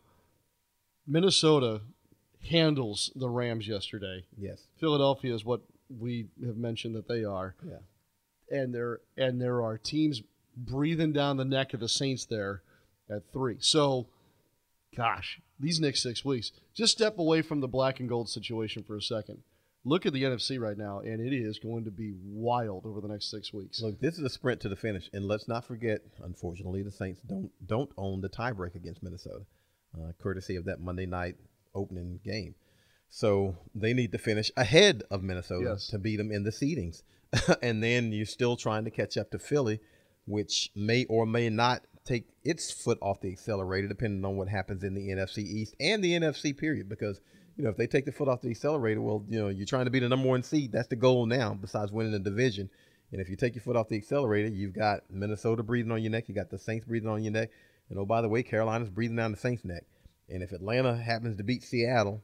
Minnesota 1.08 1.80
handles 2.48 3.10
the 3.16 3.28
Rams 3.28 3.66
yesterday. 3.66 4.26
Yes. 4.38 4.68
Philadelphia 4.78 5.34
is 5.34 5.44
what 5.44 5.62
we 5.88 6.28
have 6.44 6.56
mentioned 6.56 6.94
that 6.94 7.08
they 7.08 7.24
are 7.24 7.54
Yeah. 7.66 7.78
and 8.50 8.74
there 8.74 9.00
and 9.16 9.40
there 9.40 9.62
are 9.62 9.78
teams 9.78 10.22
breathing 10.56 11.12
down 11.12 11.36
the 11.36 11.44
neck 11.44 11.74
of 11.74 11.80
the 11.80 11.88
Saints 11.88 12.24
there 12.26 12.62
at 13.10 13.30
three. 13.32 13.56
So, 13.60 14.08
gosh, 14.96 15.40
these 15.58 15.80
next 15.80 16.02
six 16.02 16.24
weeks, 16.24 16.52
just 16.74 16.92
step 16.92 17.18
away 17.18 17.42
from 17.42 17.60
the 17.60 17.68
black 17.68 18.00
and 18.00 18.08
gold 18.08 18.28
situation 18.28 18.82
for 18.82 18.96
a 18.96 19.02
second. 19.02 19.42
Look 19.86 20.06
at 20.06 20.14
the 20.14 20.22
NFC 20.22 20.58
right 20.58 20.78
now, 20.78 21.00
and 21.00 21.20
it 21.20 21.34
is 21.36 21.58
going 21.58 21.84
to 21.84 21.90
be 21.90 22.14
wild 22.24 22.86
over 22.86 23.02
the 23.02 23.08
next 23.08 23.30
six 23.30 23.52
weeks. 23.52 23.82
Look, 23.82 24.00
this 24.00 24.16
is 24.16 24.24
a 24.24 24.30
sprint 24.30 24.60
to 24.62 24.70
the 24.70 24.76
finish, 24.76 25.10
and 25.12 25.26
let's 25.26 25.46
not 25.46 25.66
forget. 25.66 26.00
Unfortunately, 26.22 26.82
the 26.82 26.90
Saints 26.90 27.20
don't 27.26 27.50
don't 27.66 27.90
own 27.98 28.22
the 28.22 28.30
tiebreak 28.30 28.74
against 28.76 29.02
Minnesota, 29.02 29.44
uh, 29.94 30.12
courtesy 30.18 30.56
of 30.56 30.64
that 30.64 30.80
Monday 30.80 31.04
night 31.04 31.36
opening 31.74 32.18
game. 32.24 32.54
So 33.10 33.56
they 33.74 33.92
need 33.94 34.12
to 34.12 34.18
finish 34.18 34.50
ahead 34.56 35.02
of 35.10 35.22
Minnesota 35.22 35.70
Yes. 35.70 35.88
to 35.88 35.98
beat 35.98 36.16
them 36.16 36.32
in 36.32 36.42
the 36.42 36.50
seedings, 36.50 37.02
and 37.62 37.82
then 37.82 38.12
you're 38.12 38.26
still 38.26 38.56
trying 38.56 38.84
to 38.84 38.90
catch 38.90 39.16
up 39.16 39.30
to 39.30 39.38
Philly, 39.38 39.80
which 40.26 40.70
may 40.74 41.04
or 41.06 41.26
may 41.26 41.48
not 41.50 41.84
take 42.04 42.28
its 42.42 42.70
foot 42.70 42.98
off 43.00 43.20
the 43.20 43.30
accelerator, 43.32 43.88
depending 43.88 44.24
on 44.24 44.36
what 44.36 44.48
happens 44.48 44.82
in 44.84 44.94
the 44.94 45.08
NFC 45.08 45.38
East 45.38 45.74
and 45.80 46.02
the 46.02 46.12
NFC 46.12 46.56
period. 46.56 46.88
Because 46.88 47.20
you 47.56 47.62
know 47.64 47.70
if 47.70 47.76
they 47.76 47.86
take 47.86 48.04
the 48.04 48.12
foot 48.12 48.28
off 48.28 48.40
the 48.42 48.50
accelerator, 48.50 49.00
well, 49.00 49.24
you 49.28 49.38
know 49.40 49.48
you're 49.48 49.66
trying 49.66 49.84
to 49.86 49.90
be 49.90 50.00
the 50.00 50.08
number 50.08 50.28
one 50.28 50.42
seed. 50.42 50.72
That's 50.72 50.88
the 50.88 50.96
goal 50.96 51.26
now. 51.26 51.54
Besides 51.54 51.92
winning 51.92 52.12
the 52.12 52.18
division, 52.18 52.68
and 53.12 53.20
if 53.20 53.28
you 53.28 53.36
take 53.36 53.54
your 53.54 53.62
foot 53.62 53.76
off 53.76 53.88
the 53.88 53.96
accelerator, 53.96 54.48
you've 54.48 54.74
got 54.74 55.02
Minnesota 55.08 55.62
breathing 55.62 55.92
on 55.92 56.02
your 56.02 56.10
neck, 56.10 56.28
you 56.28 56.34
got 56.34 56.50
the 56.50 56.58
Saints 56.58 56.84
breathing 56.86 57.08
on 57.08 57.22
your 57.22 57.32
neck, 57.32 57.50
and 57.90 57.98
oh 57.98 58.04
by 58.04 58.20
the 58.22 58.28
way, 58.28 58.42
Carolina's 58.42 58.90
breathing 58.90 59.16
down 59.16 59.30
the 59.30 59.38
Saints' 59.38 59.64
neck. 59.64 59.84
And 60.28 60.42
if 60.42 60.52
Atlanta 60.52 60.96
happens 60.96 61.36
to 61.36 61.44
beat 61.44 61.62
Seattle, 61.62 62.22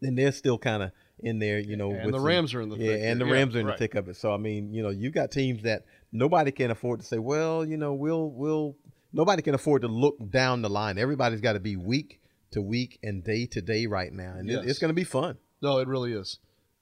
then 0.00 0.14
they're 0.14 0.32
still 0.32 0.58
kind 0.58 0.82
of 0.82 0.92
in 1.18 1.38
there, 1.38 1.58
you 1.58 1.76
know. 1.76 1.90
And 1.92 2.12
the 2.12 2.18
some- 2.18 2.26
Rams 2.26 2.54
are 2.54 2.60
in 2.60 2.68
the 2.68 2.76
yeah, 2.76 2.92
thick 2.92 3.02
and 3.04 3.20
the. 3.20 3.26
Yeah, 3.26 3.32
Rams 3.32 3.56
are 3.56 3.60
in 3.60 3.66
right. 3.66 3.72
the 3.72 3.78
thick 3.78 3.94
of 3.94 4.08
it. 4.08 4.16
So 4.16 4.32
I 4.32 4.36
mean, 4.36 4.72
you 4.72 4.82
know, 4.82 4.90
you 4.90 5.10
got 5.10 5.30
teams 5.30 5.62
that 5.62 5.84
nobody 6.12 6.50
can 6.52 6.70
afford 6.70 7.00
to 7.00 7.06
say, 7.06 7.18
well, 7.18 7.64
you 7.64 7.76
know, 7.76 7.94
we'll 7.94 8.30
we'll 8.30 8.76
nobody 9.12 9.42
can 9.42 9.54
afford 9.54 9.82
to 9.82 9.88
look 9.88 10.16
down 10.30 10.62
the 10.62 10.70
line. 10.70 10.98
Everybody's 10.98 11.40
got 11.40 11.54
to 11.54 11.60
be 11.60 11.76
week 11.76 12.20
to 12.52 12.60
week 12.62 12.98
and 13.02 13.24
day 13.24 13.46
to 13.46 13.60
day 13.60 13.86
right 13.86 14.12
now, 14.12 14.34
and 14.36 14.50
it- 14.50 14.68
it's 14.68 14.78
going 14.78 14.90
to 14.90 14.94
be 14.94 15.04
fun. 15.04 15.38
No, 15.62 15.78
it 15.78 15.88
really 15.88 16.12
is. 16.12 16.38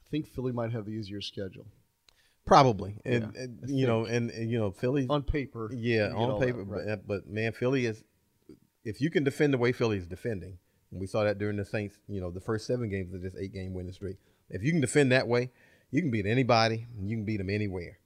I 0.07 0.11
think 0.11 0.29
Philly 0.29 0.53
might 0.53 0.73
have 0.73 0.85
the 0.85 0.93
easier 0.93 1.21
schedule 1.21 1.67
Probably, 2.47 3.01
and, 3.07 3.33
Yeah, 3.35 3.43
and, 3.43 3.61
you 3.71 3.87
know, 3.87 4.05
and, 4.05 4.31
and 4.31 4.51
you 4.51 4.59
know, 4.59 4.71
Philly 4.71 5.07
on 5.09 5.23
paper. 5.23 5.71
Yeah, 5.73 6.09
you 6.09 6.09
get 6.09 6.13
all 6.13 6.33
on 6.33 6.41
that, 6.41 6.47
paper, 6.47 6.63
right. 6.65 6.85
but, 6.87 7.07
but 7.07 7.27
man, 7.27 7.53
Philly 7.53 7.87
is. 7.87 8.03
If 8.85 9.01
you 9.01 9.11
can 9.11 9.25
defend 9.25 9.55
the 9.55 9.59
way 9.59 9.73
Philly 9.73 9.97
is 9.97 10.07
defending, 10.07 10.59
and 10.95 11.01
we 11.01 11.09
saw 11.09 11.25
that 11.25 11.39
during 11.39 11.57
the 11.57 11.65
Saints, 11.65 11.99
you 12.09 12.21
know, 12.21 12.31
the 12.31 12.41
first 12.41 12.69
seven 12.69 12.89
games 12.89 13.13
of 13.13 13.21
this 13.21 13.35
eight-game 13.37 13.75
winning 13.75 13.93
streak. 13.93 14.17
If 14.49 14.63
you 14.63 14.71
can 14.71 14.81
defend 14.81 15.11
that 15.11 15.27
way, 15.27 15.51
you 15.91 16.01
can 16.01 16.13
beat 16.13 16.25
anybody, 16.25 16.87
and 16.97 17.11
you 17.11 17.17
can 17.17 17.25
beat 17.25 17.39
them 17.39 17.51
anywhere. 17.51 17.99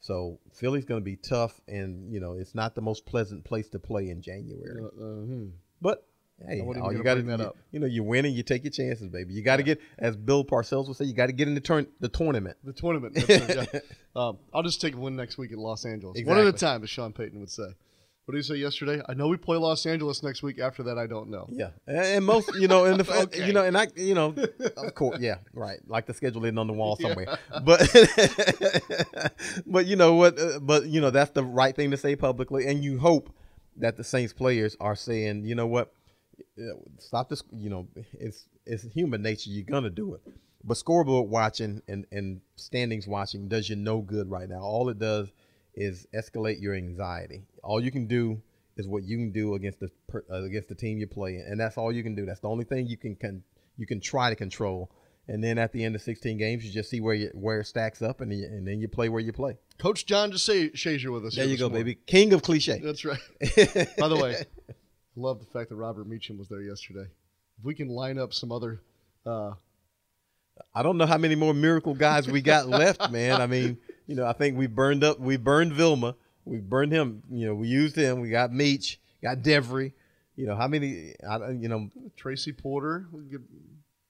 So 0.00 0.40
Philly's 0.52 0.84
going 0.84 1.00
to 1.00 1.04
be 1.04 1.14
tough, 1.14 1.60
and 1.68 2.12
you 2.12 2.18
know, 2.18 2.32
it's 2.32 2.52
not 2.52 2.74
the 2.74 2.80
most 2.80 3.06
pleasant 3.06 3.44
place 3.44 3.68
to 3.68 3.78
play 3.78 4.10
in 4.10 4.20
January. 4.20 4.82
Uh, 4.82 4.86
uh, 4.86 5.20
hmm. 5.20 5.46
But 5.80 6.04
hey, 6.44 6.60
all 6.60 6.92
you 6.92 7.04
got 7.04 7.14
to 7.14 7.22
you, 7.22 7.30
up. 7.30 7.56
you 7.70 7.78
know, 7.78 7.86
you 7.86 8.02
win 8.02 8.24
and 8.24 8.34
you 8.34 8.42
take 8.42 8.64
your 8.64 8.72
chances, 8.72 9.08
baby. 9.08 9.34
You 9.34 9.42
got 9.42 9.58
to 9.58 9.62
get, 9.62 9.80
as 10.00 10.16
Bill 10.16 10.44
Parcells 10.44 10.88
would 10.88 10.96
say, 10.96 11.04
you 11.04 11.14
got 11.14 11.26
to 11.26 11.32
get 11.32 11.46
in 11.46 11.54
the 11.54 11.60
turn 11.60 11.86
the 12.00 12.08
tournament. 12.08 12.56
The 12.64 12.72
tournament. 12.72 13.16
Right, 13.16 13.48
yeah. 13.72 13.80
um, 14.16 14.38
I'll 14.52 14.64
just 14.64 14.80
take 14.80 14.96
win 14.96 15.14
next 15.14 15.38
week 15.38 15.52
in 15.52 15.58
Los 15.58 15.84
Angeles. 15.84 16.20
One 16.24 16.38
at 16.38 16.46
a 16.46 16.52
time, 16.52 16.82
as 16.82 16.90
Sean 16.90 17.12
Payton 17.12 17.38
would 17.38 17.50
say. 17.50 17.76
What 18.24 18.34
did 18.34 18.38
he 18.38 18.42
say 18.44 18.54
yesterday? 18.54 19.02
I 19.08 19.14
know 19.14 19.26
we 19.26 19.36
play 19.36 19.56
Los 19.56 19.84
Angeles 19.84 20.22
next 20.22 20.44
week. 20.44 20.60
After 20.60 20.84
that, 20.84 20.96
I 20.96 21.08
don't 21.08 21.28
know. 21.28 21.48
Yeah, 21.50 21.70
and 21.88 22.24
most, 22.24 22.54
you 22.54 22.68
know, 22.68 22.84
and 22.84 23.00
the 23.00 23.12
Okay. 23.22 23.44
you 23.46 23.52
know, 23.52 23.64
and 23.64 23.76
I, 23.76 23.88
you 23.96 24.14
know, 24.14 24.32
of 24.76 24.94
course, 24.94 25.18
yeah, 25.18 25.38
right, 25.52 25.80
like 25.88 26.06
the 26.06 26.14
schedule 26.14 26.44
isn't 26.44 26.56
on 26.56 26.68
the 26.68 26.72
wall 26.72 26.96
somewhere, 27.00 27.36
but, 27.64 27.80
but 29.66 29.86
you 29.86 29.96
know 29.96 30.14
what, 30.14 30.38
uh, 30.38 30.60
but 30.60 30.86
you 30.86 31.00
know 31.00 31.10
that's 31.10 31.32
the 31.32 31.42
right 31.42 31.74
thing 31.74 31.90
to 31.90 31.96
say 31.96 32.14
publicly, 32.14 32.66
and 32.68 32.84
you 32.84 32.98
hope 32.98 33.34
that 33.76 33.96
the 33.96 34.04
Saints 34.04 34.32
players 34.32 34.76
are 34.80 34.94
saying, 34.94 35.44
you 35.44 35.56
know 35.56 35.66
what, 35.66 35.92
uh, 36.58 36.74
stop 36.98 37.28
this, 37.28 37.42
you 37.52 37.70
know, 37.70 37.88
it's 38.12 38.46
it's 38.66 38.84
human 38.84 39.20
nature, 39.22 39.50
you're 39.50 39.64
gonna 39.64 39.90
do 39.90 40.14
it, 40.14 40.20
but 40.62 40.76
scoreboard 40.76 41.28
watching 41.28 41.82
and 41.88 42.06
and 42.12 42.40
standings 42.54 43.08
watching 43.08 43.48
does 43.48 43.68
you 43.68 43.74
no 43.74 44.00
good 44.00 44.30
right 44.30 44.48
now. 44.48 44.60
All 44.60 44.88
it 44.90 45.00
does 45.00 45.32
is 45.74 46.06
escalate 46.14 46.60
your 46.60 46.74
anxiety. 46.74 47.42
All 47.62 47.82
you 47.82 47.90
can 47.90 48.06
do 48.06 48.40
is 48.76 48.88
what 48.88 49.04
you 49.04 49.16
can 49.16 49.32
do 49.32 49.54
against 49.54 49.80
the 49.80 49.90
uh, 50.30 50.42
against 50.42 50.68
the 50.68 50.74
team 50.74 50.98
you're 50.98 51.08
playing, 51.08 51.44
and 51.48 51.58
that's 51.58 51.76
all 51.76 51.92
you 51.92 52.02
can 52.02 52.14
do. 52.14 52.26
That's 52.26 52.40
the 52.40 52.48
only 52.48 52.64
thing 52.64 52.86
you 52.86 52.96
can, 52.96 53.16
can 53.16 53.42
you 53.76 53.86
can 53.86 54.00
try 54.00 54.30
to 54.30 54.36
control. 54.36 54.90
And 55.28 55.42
then 55.42 55.56
at 55.56 55.72
the 55.72 55.84
end 55.84 55.94
of 55.94 56.02
16 56.02 56.36
games, 56.36 56.64
you 56.64 56.72
just 56.72 56.90
see 56.90 57.00
where 57.00 57.14
you, 57.14 57.30
where 57.32 57.60
it 57.60 57.66
stacks 57.66 58.02
up, 58.02 58.20
and 58.20 58.32
you, 58.32 58.44
and 58.44 58.66
then 58.66 58.80
you 58.80 58.88
play 58.88 59.08
where 59.08 59.20
you 59.20 59.32
play. 59.32 59.56
Coach 59.78 60.04
John 60.04 60.32
Shazier 60.32 61.12
with 61.12 61.24
us. 61.24 61.36
There 61.36 61.46
you 61.46 61.56
go, 61.56 61.68
morning. 61.68 61.84
baby. 61.84 62.00
King 62.06 62.32
of 62.32 62.42
cliche. 62.42 62.80
That's 62.82 63.04
right. 63.04 63.20
By 63.98 64.08
the 64.08 64.18
way, 64.20 64.44
I 64.68 64.74
love 65.14 65.38
the 65.38 65.46
fact 65.46 65.68
that 65.68 65.76
Robert 65.76 66.08
Meacham 66.08 66.38
was 66.38 66.48
there 66.48 66.60
yesterday. 66.60 67.06
If 67.58 67.64
we 67.64 67.74
can 67.74 67.88
line 67.88 68.18
up 68.18 68.34
some 68.34 68.50
other, 68.50 68.82
uh, 69.24 69.52
I 70.74 70.82
don't 70.82 70.98
know 70.98 71.06
how 71.06 71.18
many 71.18 71.36
more 71.36 71.54
miracle 71.54 71.94
guys 71.94 72.26
we 72.28 72.42
got 72.42 72.68
left, 72.68 73.10
man. 73.12 73.40
I 73.40 73.46
mean, 73.46 73.78
you 74.06 74.14
know, 74.14 74.26
I 74.26 74.32
think 74.32 74.56
we 74.56 74.66
burned 74.66 75.04
up, 75.04 75.18
we 75.20 75.36
burned 75.36 75.72
Vilma, 75.72 76.14
we 76.44 76.58
burned 76.58 76.92
him. 76.92 77.22
You 77.30 77.46
know, 77.48 77.54
we 77.54 77.68
used 77.68 77.96
him. 77.96 78.20
We 78.20 78.30
got 78.30 78.50
Meach, 78.50 78.96
got 79.22 79.38
Devery. 79.38 79.92
You 80.36 80.46
know, 80.46 80.56
how 80.56 80.66
many? 80.66 81.14
I, 81.28 81.50
you 81.50 81.68
know, 81.68 81.88
Tracy 82.16 82.52
Porter, 82.52 83.06
we 83.12 83.24
get 83.24 83.40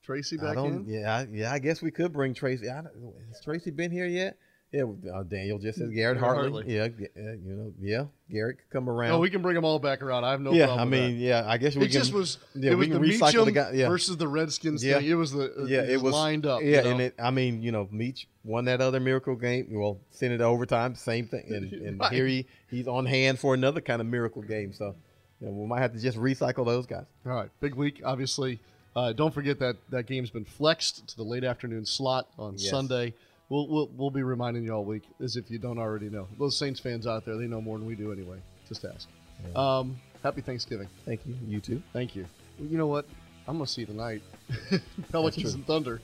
Tracy 0.02 0.36
back 0.36 0.54
in. 0.66 0.84
Yeah, 0.88 1.16
I, 1.16 1.26
yeah. 1.30 1.52
I 1.52 1.58
guess 1.58 1.82
we 1.82 1.90
could 1.90 2.12
bring 2.12 2.32
Tracy. 2.34 2.68
I, 2.70 2.82
don't- 2.82 3.14
has 3.28 3.40
Tracy 3.40 3.70
been 3.70 3.90
here 3.90 4.06
yet? 4.06 4.36
Yeah, 4.72 4.84
uh, 5.12 5.22
Daniel 5.24 5.58
just 5.58 5.78
says 5.78 5.90
Garrett 5.90 6.16
Hartley. 6.18 6.50
Hartley. 6.50 6.74
Yeah, 6.74 6.84
uh, 6.84 7.32
you 7.32 7.52
know, 7.54 7.72
yeah, 7.78 8.04
Garrett 8.30 8.56
could 8.56 8.70
come 8.70 8.88
around. 8.88 9.10
No, 9.10 9.18
we 9.18 9.28
can 9.28 9.42
bring 9.42 9.54
them 9.54 9.66
all 9.66 9.78
back 9.78 10.00
around. 10.00 10.24
I 10.24 10.30
have 10.30 10.40
no 10.40 10.52
yeah, 10.52 10.64
problem. 10.64 10.80
I 10.80 10.84
with 10.84 10.92
mean, 11.10 11.18
that. 11.18 11.24
yeah, 11.24 11.44
I 11.46 11.58
guess 11.58 11.76
we 11.76 11.82
it 11.82 11.88
can. 11.88 11.92
just 11.92 12.12
was. 12.14 12.38
yeah, 12.54 12.70
it 12.70 12.74
we 12.76 12.76
was 12.76 12.88
can 12.88 13.02
the 13.02 13.08
recycle 13.08 13.32
the 13.32 13.38
Meacham 13.46 13.54
guy. 13.54 13.70
Yeah, 13.74 13.88
versus 13.88 14.16
the 14.16 14.28
Redskins 14.28 14.82
Yeah. 14.82 14.96
thing. 14.98 15.10
It 15.10 15.14
was 15.14 15.32
the 15.32 15.66
yeah, 15.68 15.82
it 15.82 16.00
was 16.00 16.14
lined 16.14 16.46
up. 16.46 16.62
Yeah, 16.62 16.68
you 16.78 16.82
know? 16.84 16.90
and 16.92 17.00
it. 17.02 17.14
I 17.22 17.30
mean, 17.30 17.60
you 17.62 17.70
know, 17.70 17.86
Meach 17.92 18.26
won 18.44 18.64
that 18.64 18.80
other 18.80 18.98
miracle 18.98 19.36
game. 19.36 19.66
Well, 19.70 20.00
sent 20.10 20.32
it 20.32 20.38
to 20.38 20.44
overtime. 20.44 20.94
Same 20.94 21.26
thing, 21.26 21.44
and, 21.50 21.70
and 21.88 22.00
Right. 22.00 22.10
here 22.12 22.26
he 22.26 22.46
he's 22.70 22.88
on 22.88 23.04
hand 23.04 23.38
for 23.40 23.52
another 23.52 23.82
kind 23.82 24.00
of 24.00 24.06
miracle 24.06 24.40
game. 24.40 24.72
So, 24.72 24.94
you 25.42 25.48
know, 25.48 25.52
we 25.52 25.66
might 25.66 25.80
have 25.82 25.92
to 25.92 25.98
just 26.00 26.16
recycle 26.16 26.64
those 26.64 26.86
guys. 26.86 27.04
All 27.26 27.32
right, 27.32 27.50
big 27.60 27.74
week. 27.74 28.00
Obviously, 28.02 28.58
uh, 28.96 29.12
don't 29.12 29.34
forget 29.34 29.58
that 29.58 29.76
that 29.90 30.06
game's 30.06 30.30
been 30.30 30.46
flexed 30.46 31.08
to 31.08 31.16
the 31.18 31.24
late 31.24 31.44
afternoon 31.44 31.84
slot 31.84 32.28
on 32.38 32.54
Yes. 32.56 32.70
Sunday. 32.70 33.12
We'll, 33.52 33.68
we'll 33.68 33.90
we'll 33.98 34.10
be 34.10 34.22
reminding 34.22 34.64
you 34.64 34.72
all 34.72 34.82
week, 34.82 35.02
as 35.20 35.36
if 35.36 35.50
you 35.50 35.58
don't 35.58 35.78
already 35.78 36.08
know. 36.08 36.26
Those 36.38 36.56
Saints 36.56 36.80
fans 36.80 37.06
out 37.06 37.26
there, 37.26 37.36
they 37.36 37.46
know 37.46 37.60
more 37.60 37.76
than 37.76 37.86
we 37.86 37.94
do 37.94 38.10
anyway. 38.10 38.38
Just 38.66 38.82
ask. 38.86 39.06
Um, 39.54 40.00
happy 40.22 40.40
Thanksgiving. 40.40 40.88
Thank 41.04 41.26
you. 41.26 41.36
You 41.46 41.60
too. 41.60 41.82
Thank 41.92 42.16
you. 42.16 42.24
Well, 42.58 42.70
you 42.70 42.78
know 42.78 42.86
what? 42.86 43.04
I'm 43.46 43.58
gonna 43.58 43.66
see 43.66 43.82
you 43.82 43.88
tonight. 43.88 44.22
Pelicans 45.12 45.52
and 45.52 45.66
Thunder. 45.66 46.00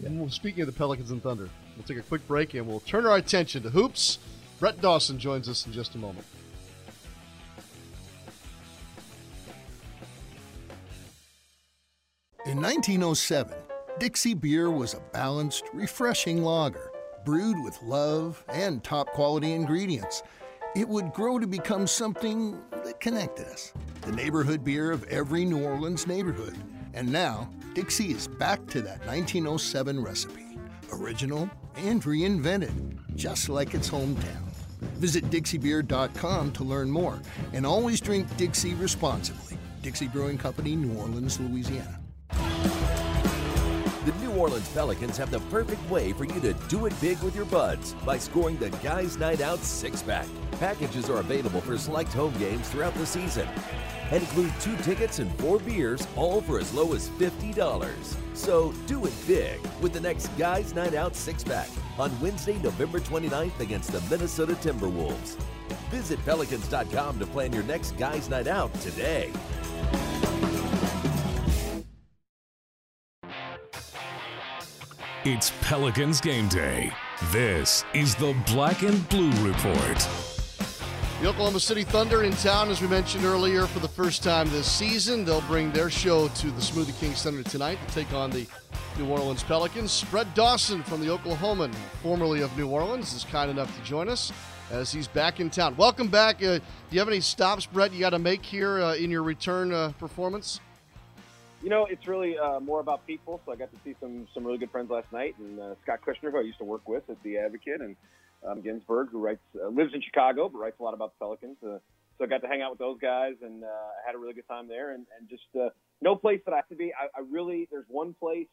Well, 0.00 0.30
speaking 0.30 0.60
of 0.60 0.68
the 0.68 0.72
Pelicans 0.72 1.10
and 1.10 1.20
Thunder, 1.20 1.48
we'll 1.76 1.84
take 1.84 1.98
a 1.98 2.02
quick 2.02 2.24
break 2.28 2.54
and 2.54 2.64
we'll 2.64 2.78
turn 2.78 3.06
our 3.06 3.16
attention 3.16 3.64
to 3.64 3.70
hoops. 3.70 4.20
Brett 4.60 4.80
Dawson 4.80 5.18
joins 5.18 5.48
us 5.48 5.66
in 5.66 5.72
just 5.72 5.96
a 5.96 5.98
moment. 5.98 6.26
In 12.46 12.62
1907, 12.62 13.52
Dixie 13.98 14.34
Beer 14.34 14.70
was 14.70 14.94
a 14.94 15.00
balanced, 15.12 15.64
refreshing 15.72 16.42
lager, 16.42 16.90
brewed 17.24 17.62
with 17.62 17.80
love 17.82 18.42
and 18.48 18.82
top 18.82 19.10
quality 19.10 19.52
ingredients. 19.52 20.22
It 20.74 20.88
would 20.88 21.12
grow 21.12 21.38
to 21.38 21.46
become 21.46 21.86
something 21.86 22.58
that 22.84 23.00
connected 23.00 23.46
us 23.46 23.72
the 24.02 24.12
neighborhood 24.12 24.64
beer 24.64 24.90
of 24.90 25.04
every 25.04 25.44
New 25.44 25.62
Orleans 25.62 26.06
neighborhood. 26.06 26.56
And 26.94 27.12
now, 27.12 27.50
Dixie 27.74 28.12
is 28.12 28.26
back 28.26 28.66
to 28.68 28.80
that 28.82 29.04
1907 29.06 30.02
recipe 30.02 30.58
original 30.92 31.48
and 31.76 32.02
reinvented, 32.02 32.98
just 33.16 33.48
like 33.48 33.74
its 33.74 33.90
hometown. 33.90 34.48
Visit 34.96 35.28
DixieBeer.com 35.30 36.52
to 36.52 36.64
learn 36.64 36.90
more 36.90 37.20
and 37.52 37.66
always 37.66 38.00
drink 38.00 38.34
Dixie 38.38 38.74
responsibly. 38.74 39.58
Dixie 39.82 40.08
Brewing 40.08 40.38
Company, 40.38 40.76
New 40.76 40.98
Orleans, 40.98 41.38
Louisiana. 41.38 41.99
Orleans 44.40 44.70
Pelicans 44.70 45.18
have 45.18 45.30
the 45.30 45.40
perfect 45.50 45.86
way 45.90 46.14
for 46.14 46.24
you 46.24 46.40
to 46.40 46.54
do 46.70 46.86
it 46.86 46.98
big 46.98 47.20
with 47.20 47.36
your 47.36 47.44
buds 47.44 47.92
by 48.06 48.16
scoring 48.16 48.56
the 48.56 48.70
Guys 48.82 49.18
Night 49.18 49.42
Out 49.42 49.58
six 49.58 50.00
pack. 50.00 50.26
Packages 50.52 51.10
are 51.10 51.18
available 51.18 51.60
for 51.60 51.76
select 51.76 52.10
home 52.14 52.32
games 52.38 52.66
throughout 52.70 52.94
the 52.94 53.04
season 53.04 53.46
and 54.10 54.22
include 54.22 54.50
two 54.58 54.74
tickets 54.78 55.18
and 55.18 55.30
four 55.38 55.58
beers, 55.58 56.08
all 56.16 56.40
for 56.40 56.58
as 56.58 56.72
low 56.72 56.94
as 56.94 57.10
$50. 57.10 58.16
So 58.32 58.72
do 58.86 59.04
it 59.04 59.12
big 59.26 59.60
with 59.82 59.92
the 59.92 60.00
next 60.00 60.28
Guys 60.38 60.74
Night 60.74 60.94
Out 60.94 61.14
six 61.14 61.44
pack 61.44 61.68
on 61.98 62.18
Wednesday, 62.18 62.58
November 62.62 62.98
29th 62.98 63.60
against 63.60 63.92
the 63.92 64.00
Minnesota 64.08 64.54
Timberwolves. 64.54 65.36
Visit 65.90 66.18
Pelicans.com 66.24 67.18
to 67.18 67.26
plan 67.26 67.52
your 67.52 67.64
next 67.64 67.90
Guys 67.98 68.30
Night 68.30 68.46
Out 68.46 68.72
today. 68.80 69.30
It's 75.26 75.52
Pelicans 75.60 76.18
game 76.18 76.48
day. 76.48 76.90
This 77.30 77.84
is 77.92 78.14
the 78.14 78.34
Black 78.46 78.80
and 78.80 79.06
Blue 79.10 79.30
Report. 79.46 80.08
The 81.20 81.28
Oklahoma 81.28 81.60
City 81.60 81.84
Thunder 81.84 82.22
in 82.22 82.32
town, 82.32 82.70
as 82.70 82.80
we 82.80 82.88
mentioned 82.88 83.26
earlier, 83.26 83.66
for 83.66 83.80
the 83.80 83.88
first 83.88 84.22
time 84.22 84.48
this 84.48 84.66
season. 84.66 85.26
They'll 85.26 85.42
bring 85.42 85.72
their 85.72 85.90
show 85.90 86.28
to 86.28 86.46
the 86.46 86.62
Smoothie 86.62 86.98
King 86.98 87.12
Center 87.12 87.42
tonight 87.42 87.78
to 87.86 87.94
take 87.94 88.10
on 88.14 88.30
the 88.30 88.46
New 88.96 89.10
Orleans 89.10 89.42
Pelicans. 89.42 90.04
Brett 90.04 90.34
Dawson 90.34 90.82
from 90.84 91.02
the 91.02 91.08
Oklahoman, 91.08 91.74
formerly 92.02 92.40
of 92.40 92.56
New 92.56 92.68
Orleans, 92.68 93.12
is 93.12 93.24
kind 93.24 93.50
enough 93.50 93.76
to 93.76 93.84
join 93.84 94.08
us 94.08 94.32
as 94.70 94.90
he's 94.90 95.06
back 95.06 95.38
in 95.38 95.50
town. 95.50 95.76
Welcome 95.76 96.08
back. 96.08 96.36
Uh, 96.36 96.60
do 96.60 96.62
you 96.92 96.98
have 96.98 97.08
any 97.08 97.20
stops, 97.20 97.66
Brett, 97.66 97.92
you 97.92 98.00
got 98.00 98.10
to 98.10 98.18
make 98.18 98.42
here 98.42 98.80
uh, 98.80 98.94
in 98.94 99.10
your 99.10 99.22
return 99.22 99.70
uh, 99.70 99.92
performance? 99.98 100.60
You 101.62 101.68
know, 101.68 101.86
it's 101.86 102.06
really 102.06 102.38
uh, 102.38 102.58
more 102.60 102.80
about 102.80 103.06
people. 103.06 103.40
So 103.44 103.52
I 103.52 103.56
got 103.56 103.70
to 103.70 103.78
see 103.84 103.94
some 104.00 104.26
some 104.32 104.46
really 104.46 104.58
good 104.58 104.70
friends 104.70 104.90
last 104.90 105.12
night, 105.12 105.34
and 105.38 105.60
uh, 105.60 105.74
Scott 105.82 106.00
Kushner, 106.06 106.30
who 106.30 106.38
I 106.38 106.42
used 106.42 106.58
to 106.58 106.64
work 106.64 106.88
with 106.88 107.02
at 107.10 107.22
the 107.22 107.36
Advocate, 107.38 107.80
and 107.80 107.96
um, 108.46 108.62
Ginsburg, 108.62 109.08
who 109.12 109.20
writes 109.20 109.42
uh, 109.62 109.68
lives 109.68 109.92
in 109.94 110.00
Chicago 110.00 110.48
but 110.48 110.58
writes 110.58 110.80
a 110.80 110.82
lot 110.82 110.94
about 110.94 111.12
the 111.18 111.24
Pelicans. 111.24 111.56
Uh, 111.62 111.78
so 112.16 112.24
I 112.24 112.26
got 112.26 112.42
to 112.42 112.48
hang 112.48 112.62
out 112.62 112.70
with 112.70 112.78
those 112.78 112.98
guys, 113.00 113.34
and 113.42 113.64
uh, 113.64 113.66
I 113.66 114.06
had 114.06 114.14
a 114.14 114.18
really 114.18 114.34
good 114.34 114.48
time 114.48 114.68
there. 114.68 114.92
And, 114.92 115.06
and 115.18 115.28
just 115.28 115.42
uh, 115.58 115.70
no 116.00 116.16
place 116.16 116.40
that 116.46 116.52
I 116.52 116.56
have 116.56 116.68
to 116.68 116.76
be. 116.76 116.92
I, 116.94 117.06
I 117.18 117.22
really 117.30 117.68
there's 117.70 117.86
one 117.88 118.14
place 118.18 118.48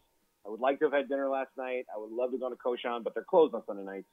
I 0.45 0.49
would 0.49 0.59
like 0.59 0.79
to 0.79 0.85
have 0.85 0.93
had 0.93 1.09
dinner 1.09 1.29
last 1.29 1.51
night. 1.57 1.85
I 1.93 1.99
would 1.99 2.11
love 2.11 2.31
to 2.31 2.37
go 2.37 2.49
to 2.49 2.55
Cochon, 2.55 3.03
but 3.03 3.13
they're 3.13 3.23
closed 3.23 3.53
on 3.53 3.63
Sunday 3.65 3.83
nights. 3.83 4.07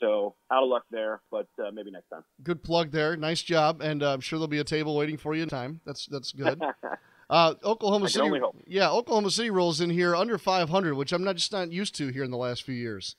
So 0.00 0.34
out 0.50 0.62
of 0.62 0.68
luck 0.68 0.84
there, 0.90 1.22
but 1.30 1.48
uh, 1.58 1.70
maybe 1.72 1.90
next 1.90 2.08
time. 2.10 2.22
Good 2.42 2.62
plug 2.62 2.90
there. 2.90 3.16
Nice 3.16 3.40
job, 3.40 3.80
and 3.80 4.02
uh, 4.02 4.12
I'm 4.12 4.20
sure 4.20 4.38
there'll 4.38 4.48
be 4.48 4.58
a 4.58 4.64
table 4.64 4.94
waiting 4.94 5.16
for 5.16 5.34
you 5.34 5.42
in 5.42 5.48
time. 5.48 5.80
That's 5.86 6.06
that's 6.06 6.32
good. 6.32 6.60
Uh, 7.28 7.54
Oklahoma 7.64 8.08
City, 8.08 8.30
yeah, 8.66 8.90
Oklahoma 8.90 9.30
City 9.30 9.50
rolls 9.50 9.80
in 9.80 9.90
here 9.90 10.14
under 10.14 10.38
500, 10.38 10.94
which 10.94 11.12
I'm 11.12 11.24
not 11.24 11.36
just 11.36 11.50
not 11.50 11.72
used 11.72 11.96
to 11.96 12.08
here 12.08 12.22
in 12.22 12.30
the 12.30 12.36
last 12.36 12.62
few 12.62 12.74
years. 12.74 13.16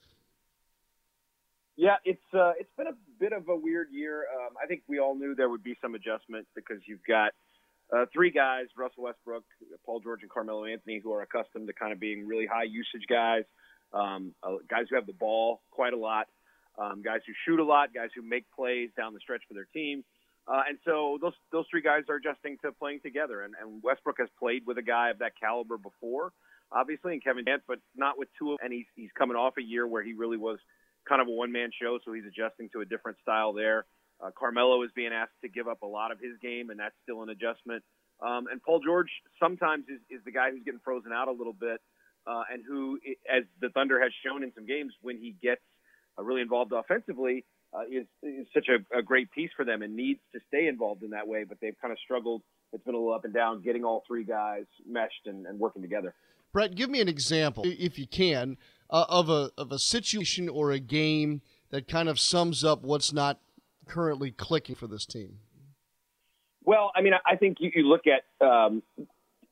Yeah, 1.76 1.98
it's 2.06 2.24
uh, 2.34 2.54
it's 2.58 2.72
been 2.78 2.88
a 2.88 2.96
bit 3.20 3.34
of 3.34 3.50
a 3.50 3.56
weird 3.56 3.89
year. 3.91 4.26
Um, 4.34 4.56
I 4.62 4.65
think 4.65 4.84
we 4.88 5.00
all 5.00 5.13
knew 5.13 5.36
there 5.36 5.50
would 5.50 5.63
be 5.63 5.78
some 5.82 5.93
adjustment 5.93 6.48
because 6.56 6.78
you've 6.86 7.04
got 7.08 7.34
uh, 7.96 8.06
three 8.13 8.32
guys: 8.32 8.65
Russell 8.78 9.04
Westbrook, 9.04 9.43
Paul 9.86 10.00
George, 10.00 10.22
and 10.22 10.32
Carmelo 10.32 10.65
Anthony, 10.65 11.00
who 11.04 11.13
are 11.13 11.22
accustomed 11.22 11.67
to 11.67 11.74
kind 11.74 11.91
of 11.91 12.00
being 12.00 12.26
really 12.26 12.46
high 12.46 12.63
usage 12.63 13.08
guys, 13.10 13.43
um, 13.93 14.34
uh, 14.41 14.56
guys 14.70 14.86
who 14.89 14.96
have 14.96 15.06
the 15.06 15.13
ball 15.13 15.62
quite 15.70 15.93
a 15.93 15.98
lot, 15.98 16.28
um, 16.80 17.02
guys 17.04 17.20
who 17.28 17.34
shoot 17.46 17.60
a 17.60 17.65
lot, 17.65 17.93
guys 17.93 18.10
who 18.15 18.22
make 18.22 18.46
plays 18.56 18.89
down 18.98 19.13
the 19.13 19.20
stretch 19.20 19.41
for 19.48 19.54
their 19.54 19.67
team. 19.74 20.04
Uh, 20.48 20.62
and 20.70 20.78
so 20.86 21.18
those 21.22 21.34
those 21.52 21.66
three 21.70 21.82
guys 21.82 22.04
are 22.10 22.16
adjusting 22.16 22.58
to 22.64 22.72
playing 22.72 23.02
together. 23.02 23.42
And, 23.42 23.54
and 23.62 23.84
Westbrook 23.84 24.18
has 24.20 24.30
played 24.40 24.66
with 24.66 24.78
a 24.78 24.82
guy 24.82 25.10
of 25.10 25.20
that 25.20 25.34
caliber 25.40 25.78
before, 25.78 26.32
obviously, 26.72 27.14
and 27.14 27.24
Kevin 27.24 27.44
Durant, 27.44 27.64
but 27.68 27.80
not 27.96 28.18
with 28.18 28.30
two. 28.40 28.54
Of, 28.54 28.60
and 28.64 28.72
he's 28.72 28.86
he's 28.96 29.12
coming 29.18 29.36
off 29.36 29.56
a 29.58 29.64
year 29.64 29.86
where 29.86 30.04
he 30.04 30.14
really 30.14 30.38
was 30.38 30.60
kind 31.08 31.22
of 31.22 31.28
a 31.28 31.32
one 31.32 31.52
man 31.52 31.72
show, 31.82 32.00
so 32.04 32.14
he's 32.14 32.26
adjusting 32.26 32.70
to 32.74 32.82
a 32.82 32.86
different 32.86 33.18
style 33.22 33.54
there. 33.54 33.86
Uh, 34.24 34.32
Carmelo 34.38 34.84
is 34.84 34.90
being 34.96 35.12
asked 35.14 35.40
to 35.42 35.50
give 35.50 35.68
up 35.68 35.82
a 35.82 35.86
lot 35.86 36.12
of 36.12 36.20
his 36.20 36.38
game, 36.42 36.70
and 36.70 36.80
that's 36.80 36.96
still 37.04 37.22
an 37.24 37.30
adjustment. 37.30 37.84
Um, 38.20 38.48
and 38.52 38.62
Paul 38.64 38.80
George 38.84 39.12
sometimes 39.40 39.86
is, 39.90 40.00
is 40.10 40.26
the 40.26 40.32
guy 40.32 40.50
who's 40.50 40.64
getting 40.64 40.80
frozen 40.84 41.12
out 41.14 41.28
a 41.28 41.32
little 41.32 41.54
bit, 41.54 41.80
uh, 42.26 42.44
and 42.52 42.64
who, 42.68 43.00
as 43.32 43.44
the 43.62 43.70
Thunder 43.70 44.02
has 44.02 44.12
shown 44.26 44.44
in 44.44 44.52
some 44.56 44.66
games, 44.66 44.94
when 45.02 45.18
he 45.18 45.36
gets 45.42 45.62
uh, 46.18 46.24
really 46.24 46.42
involved 46.42 46.74
offensively, 46.74 47.46
uh, 47.74 47.82
is, 47.92 48.06
is 48.24 48.48
such 48.54 48.68
a, 48.70 48.98
a 48.98 49.02
great 49.02 49.32
piece 49.32 49.50
for 49.56 49.66
them 49.66 49.82
and 49.82 49.96
needs 49.96 50.20
to 50.34 50.40
stay 50.48 50.68
involved 50.68 51.04
in 51.04 51.12
that 51.12 51.28
way. 51.28 51.44
But 51.44 51.60
they've 51.62 51.76
kind 51.82 51.92
of 51.92 51.98
struggled. 52.04 52.42
It's 52.74 52.84
been 52.84 52.96
a 52.96 52.98
little 52.98 53.14
up 53.14 53.26
and 53.26 53.34
down, 53.34 53.62
getting 53.62 53.84
all 53.84 54.04
three 54.08 54.24
guys 54.24 54.66
meshed 54.88 55.26
and, 55.26 55.46
and 55.46 55.60
working 55.60 55.82
together. 55.82 56.14
Brett, 56.54 56.76
give 56.76 56.90
me 56.90 57.02
an 57.02 57.08
example, 57.08 57.64
if 57.66 58.00
you 58.00 58.08
can, 58.08 58.58
uh, 58.90 59.06
of 59.10 59.30
a 59.30 59.52
of 59.58 59.72
a 59.72 59.80
situation 59.80 60.48
or 60.50 60.72
a 60.72 60.80
game 60.80 61.42
that 61.70 61.88
kind 61.88 62.10
of 62.10 62.20
sums 62.20 62.64
up 62.64 62.84
what's 62.84 63.12
not 63.12 63.40
currently 63.86 64.32
clicking 64.32 64.76
for 64.76 64.88
this 64.88 65.06
team. 65.06 65.40
Well, 66.64 66.92
I 66.96 67.02
mean, 67.02 67.14
I 67.26 67.36
think 67.38 67.58
you, 67.60 67.72
you 67.74 67.88
look 67.88 68.04
at 68.08 68.24
um, 68.46 68.84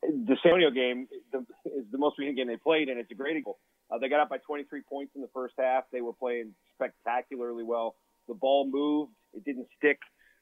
the 0.01 0.35
San 0.43 0.53
Antonio 0.53 0.71
game 0.71 1.07
the, 1.31 1.39
is 1.65 1.85
the 1.91 1.97
most 1.97 2.17
recent 2.17 2.37
game 2.37 2.47
they 2.47 2.57
played, 2.57 2.89
and 2.89 2.99
it's 2.99 3.11
a 3.11 3.15
great 3.15 3.37
example. 3.37 3.57
Uh, 3.89 3.99
they 3.99 4.09
got 4.09 4.19
up 4.19 4.29
by 4.29 4.37
23 4.39 4.81
points 4.81 5.13
in 5.15 5.21
the 5.21 5.29
first 5.33 5.53
half. 5.57 5.83
They 5.91 6.01
were 6.01 6.13
playing 6.13 6.53
spectacularly 6.73 7.63
well. 7.63 7.95
The 8.27 8.33
ball 8.33 8.69
moved. 8.69 9.13
It 9.33 9.43
didn't 9.43 9.67
stick. 9.77 9.99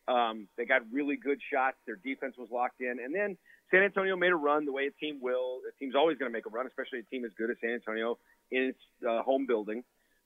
Um, 0.07 0.47
they 0.57 0.65
got 0.65 0.81
really 0.91 1.15
good 1.15 1.39
shots. 1.51 1.77
Their 1.85 1.95
defense 1.95 2.35
was 2.37 2.49
locked 2.51 2.81
in. 2.81 2.97
And 3.03 3.15
then 3.15 3.37
San 3.71 3.83
Antonio 3.83 4.15
made 4.15 4.31
a 4.31 4.35
run 4.35 4.65
the 4.65 4.71
way 4.71 4.87
a 4.87 4.91
team 4.91 5.19
will. 5.21 5.61
A 5.67 5.71
team's 5.79 5.95
always 5.95 6.17
going 6.17 6.29
to 6.31 6.33
make 6.33 6.45
a 6.45 6.49
run, 6.49 6.67
especially 6.67 6.99
a 6.99 7.03
team 7.03 7.25
as 7.25 7.31
good 7.37 7.49
as 7.49 7.57
San 7.61 7.71
Antonio 7.71 8.17
in 8.51 8.63
its 8.63 8.79
uh, 9.07 9.21
home 9.23 9.45
building. 9.47 9.83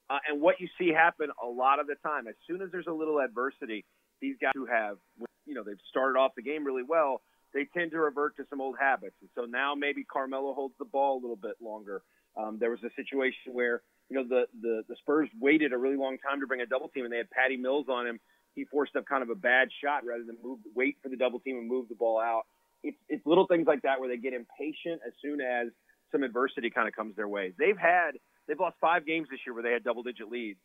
Uh, 0.09 0.19
and 0.29 0.41
what 0.41 0.55
you 0.59 0.67
see 0.79 0.89
happen 0.89 1.29
a 1.43 1.47
lot 1.47 1.79
of 1.79 1.87
the 1.87 1.95
time, 2.03 2.27
as 2.27 2.35
soon 2.47 2.61
as 2.61 2.69
there's 2.71 2.87
a 2.87 2.93
little 2.93 3.19
adversity, 3.19 3.85
these 4.21 4.35
guys 4.41 4.51
who 4.55 4.65
have, 4.65 4.97
you 5.45 5.53
know, 5.53 5.63
they've 5.63 5.79
started 5.89 6.17
off 6.17 6.31
the 6.35 6.41
game 6.41 6.65
really 6.65 6.83
well, 6.83 7.21
they 7.53 7.67
tend 7.77 7.91
to 7.91 7.99
revert 7.99 8.35
to 8.37 8.43
some 8.49 8.61
old 8.61 8.75
habits. 8.79 9.15
And 9.21 9.29
so 9.35 9.45
now 9.45 9.75
maybe 9.75 10.03
Carmelo 10.03 10.53
holds 10.53 10.75
the 10.79 10.85
ball 10.85 11.19
a 11.19 11.21
little 11.21 11.35
bit 11.35 11.55
longer. 11.61 12.01
Um, 12.35 12.57
there 12.59 12.71
was 12.71 12.79
a 12.83 12.89
situation 12.95 13.53
where, 13.53 13.81
you 14.09 14.17
know, 14.17 14.23
the, 14.27 14.45
the, 14.61 14.83
the 14.87 14.95
Spurs 15.01 15.29
waited 15.39 15.73
a 15.73 15.77
really 15.77 15.97
long 15.97 16.17
time 16.17 16.39
to 16.39 16.47
bring 16.47 16.61
a 16.61 16.65
double 16.65 16.87
team 16.89 17.03
and 17.03 17.13
they 17.13 17.17
had 17.17 17.29
Patty 17.29 17.57
Mills 17.57 17.87
on 17.89 18.07
him. 18.07 18.19
He 18.55 18.65
forced 18.65 18.95
up 18.95 19.05
kind 19.05 19.21
of 19.21 19.29
a 19.29 19.35
bad 19.35 19.69
shot 19.83 20.05
rather 20.05 20.23
than 20.23 20.37
move, 20.43 20.59
wait 20.75 20.97
for 21.03 21.09
the 21.09 21.17
double 21.17 21.39
team 21.39 21.57
and 21.57 21.67
move 21.67 21.89
the 21.89 21.95
ball 21.95 22.19
out. 22.19 22.43
It's, 22.83 22.97
it's 23.09 23.25
little 23.25 23.47
things 23.47 23.67
like 23.67 23.81
that 23.83 23.99
where 23.99 24.09
they 24.09 24.17
get 24.17 24.33
impatient 24.33 25.01
as 25.05 25.13
soon 25.21 25.41
as 25.41 25.67
some 26.11 26.23
adversity 26.23 26.69
kind 26.69 26.87
of 26.87 26.95
comes 26.95 27.15
their 27.15 27.27
way. 27.27 27.53
They've 27.57 27.77
had, 27.77 28.11
they've 28.47 28.59
lost 28.59 28.77
five 28.79 29.05
games 29.05 29.27
this 29.29 29.39
year 29.45 29.53
where 29.53 29.63
they 29.63 29.71
had 29.71 29.83
double 29.83 30.03
digit 30.03 30.29
leads. 30.29 30.59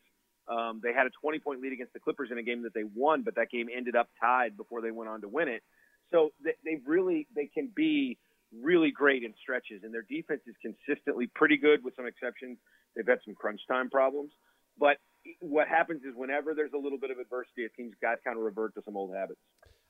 Um, 0.48 0.80
they 0.82 0.92
had 0.92 1.06
a 1.06 1.10
20 1.20 1.38
point 1.40 1.60
lead 1.60 1.72
against 1.72 1.92
the 1.92 2.00
Clippers 2.00 2.30
in 2.30 2.38
a 2.38 2.42
game 2.42 2.62
that 2.62 2.74
they 2.74 2.84
won, 2.84 3.22
but 3.22 3.36
that 3.36 3.50
game 3.50 3.68
ended 3.74 3.96
up 3.96 4.08
tied 4.20 4.56
before 4.56 4.80
they 4.80 4.90
went 4.90 5.08
on 5.10 5.20
to 5.22 5.28
win 5.28 5.48
it. 5.48 5.62
So 6.10 6.30
they, 6.44 6.54
they 6.64 6.80
really 6.84 7.26
they 7.34 7.46
can 7.46 7.70
be 7.74 8.18
really 8.60 8.90
great 8.90 9.22
in 9.22 9.34
stretches, 9.40 9.82
and 9.82 9.94
their 9.94 10.02
defense 10.02 10.42
is 10.46 10.54
consistently 10.60 11.26
pretty 11.34 11.56
good, 11.56 11.82
with 11.82 11.96
some 11.96 12.06
exceptions. 12.06 12.58
They've 12.94 13.06
had 13.06 13.18
some 13.24 13.34
crunch 13.34 13.60
time 13.68 13.90
problems, 13.90 14.32
but 14.78 14.96
what 15.40 15.68
happens 15.68 16.02
is 16.02 16.14
whenever 16.16 16.54
there's 16.54 16.72
a 16.72 16.78
little 16.78 16.98
bit 16.98 17.10
of 17.10 17.18
adversity, 17.18 17.64
a 17.64 17.68
team's 17.70 17.94
got 18.00 18.16
to 18.16 18.22
kind 18.24 18.36
of 18.36 18.44
revert 18.44 18.74
to 18.74 18.82
some 18.84 18.96
old 18.96 19.14
habits. 19.14 19.40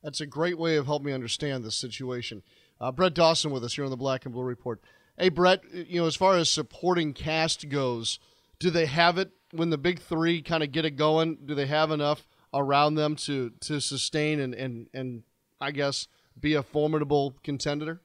That's 0.02 0.20
a 0.20 0.26
great 0.26 0.58
way 0.58 0.76
of 0.76 0.86
helping 0.86 1.06
me 1.06 1.12
understand 1.12 1.64
this 1.64 1.76
situation. 1.76 2.42
Uh, 2.80 2.90
Brett 2.90 3.14
Dawson 3.14 3.50
with 3.50 3.64
us 3.64 3.74
here 3.74 3.84
on 3.84 3.90
the 3.90 3.96
Black 3.96 4.24
and 4.24 4.34
Blue 4.34 4.42
Report. 4.42 4.80
Hey, 5.16 5.28
Brett, 5.28 5.62
you 5.72 6.00
know, 6.00 6.06
as 6.06 6.16
far 6.16 6.36
as 6.36 6.50
supporting 6.50 7.12
cast 7.12 7.68
goes, 7.68 8.18
do 8.58 8.70
they 8.70 8.86
have 8.86 9.18
it 9.18 9.30
when 9.52 9.70
the 9.70 9.78
big 9.78 10.00
three 10.00 10.42
kind 10.42 10.62
of 10.62 10.72
get 10.72 10.84
it 10.84 10.96
going? 10.96 11.38
Do 11.44 11.54
they 11.54 11.66
have 11.66 11.90
enough 11.90 12.26
around 12.54 12.94
them 12.94 13.16
to 13.16 13.50
to 13.60 13.80
sustain 13.80 14.40
and 14.40 14.54
and 14.54 14.88
and 14.92 15.22
I 15.60 15.70
guess 15.70 16.08
be 16.38 16.54
a 16.54 16.62
formidable 16.62 17.34
contender? 17.42 18.00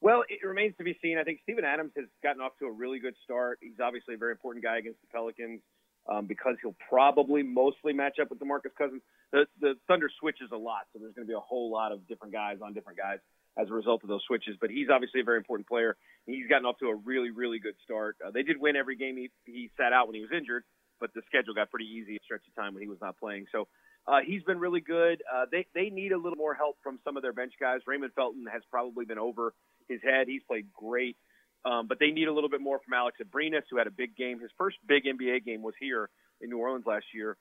Well, 0.00 0.22
it 0.28 0.46
remains 0.46 0.76
to 0.78 0.84
be 0.84 0.96
seen. 1.02 1.18
I 1.18 1.24
think 1.24 1.40
Steven 1.42 1.64
Adams 1.64 1.92
has 1.96 2.06
gotten 2.22 2.40
off 2.40 2.52
to 2.60 2.66
a 2.66 2.70
really 2.72 3.00
good 3.00 3.14
start. 3.24 3.58
He's 3.60 3.80
obviously 3.82 4.14
a 4.14 4.18
very 4.18 4.32
important 4.32 4.64
guy 4.64 4.78
against 4.78 5.00
the 5.00 5.08
Pelicans 5.12 5.60
um, 6.08 6.26
because 6.26 6.56
he'll 6.62 6.76
probably 6.88 7.42
mostly 7.42 7.92
match 7.92 8.18
up 8.20 8.30
with 8.30 8.38
DeMarcus 8.38 8.74
Cousins. 8.76 9.02
The, 9.32 9.46
the 9.60 9.74
Thunder 9.88 10.08
switches 10.20 10.50
a 10.52 10.56
lot, 10.56 10.86
so 10.92 10.98
there's 11.00 11.14
going 11.14 11.26
to 11.26 11.30
be 11.30 11.36
a 11.36 11.40
whole 11.40 11.70
lot 11.70 11.92
of 11.92 12.06
different 12.06 12.32
guys 12.32 12.58
on 12.62 12.72
different 12.72 12.98
guys 12.98 13.18
as 13.58 13.68
a 13.68 13.74
result 13.74 14.02
of 14.04 14.08
those 14.08 14.22
switches. 14.26 14.56
But 14.60 14.70
he's 14.70 14.88
obviously 14.88 15.20
a 15.20 15.24
very 15.24 15.36
important 15.36 15.68
player. 15.68 15.96
He's 16.26 16.46
gotten 16.48 16.64
off 16.64 16.78
to 16.78 16.86
a 16.86 16.94
really, 16.94 17.30
really 17.30 17.58
good 17.58 17.74
start. 17.84 18.16
Uh, 18.24 18.30
they 18.30 18.42
did 18.42 18.60
win 18.60 18.76
every 18.76 18.96
game 18.96 19.16
he, 19.16 19.30
he 19.44 19.70
sat 19.76 19.92
out 19.92 20.06
when 20.06 20.14
he 20.14 20.22
was 20.22 20.30
injured, 20.30 20.62
but 21.00 21.12
the 21.14 21.22
schedule 21.26 21.54
got 21.54 21.70
pretty 21.70 21.86
easy 21.86 22.16
a 22.16 22.20
stretch 22.24 22.42
of 22.46 22.54
time 22.54 22.72
when 22.72 22.82
he 22.82 22.88
was 22.88 22.98
not 23.02 23.18
playing. 23.18 23.46
So 23.52 23.68
uh, 24.06 24.20
he's 24.24 24.42
been 24.44 24.58
really 24.58 24.80
good. 24.80 25.22
Uh, 25.30 25.44
they 25.50 25.66
they 25.74 25.90
need 25.90 26.12
a 26.12 26.16
little 26.16 26.38
more 26.38 26.54
help 26.54 26.76
from 26.82 26.98
some 27.04 27.16
of 27.16 27.22
their 27.22 27.34
bench 27.34 27.52
guys. 27.60 27.80
Raymond 27.86 28.12
Felton 28.14 28.46
has 28.50 28.62
probably 28.70 29.04
been 29.04 29.18
over 29.18 29.52
his 29.88 30.00
head. 30.02 30.28
He's 30.28 30.42
played 30.46 30.66
great, 30.72 31.16
um, 31.64 31.86
but 31.88 31.98
they 31.98 32.10
need 32.10 32.28
a 32.28 32.32
little 32.32 32.50
bit 32.50 32.60
more 32.60 32.80
from 32.84 32.94
Alex 32.94 33.18
Abrines, 33.22 33.62
who 33.70 33.78
had 33.78 33.86
a 33.86 33.92
big 33.92 34.16
game. 34.16 34.40
His 34.40 34.50
first 34.58 34.76
big 34.86 35.04
NBA 35.04 35.44
game 35.44 35.62
was 35.62 35.74
here 35.80 36.10
in 36.40 36.50
New 36.50 36.58
Orleans 36.58 36.86
last 36.86 37.06
year. 37.14 37.36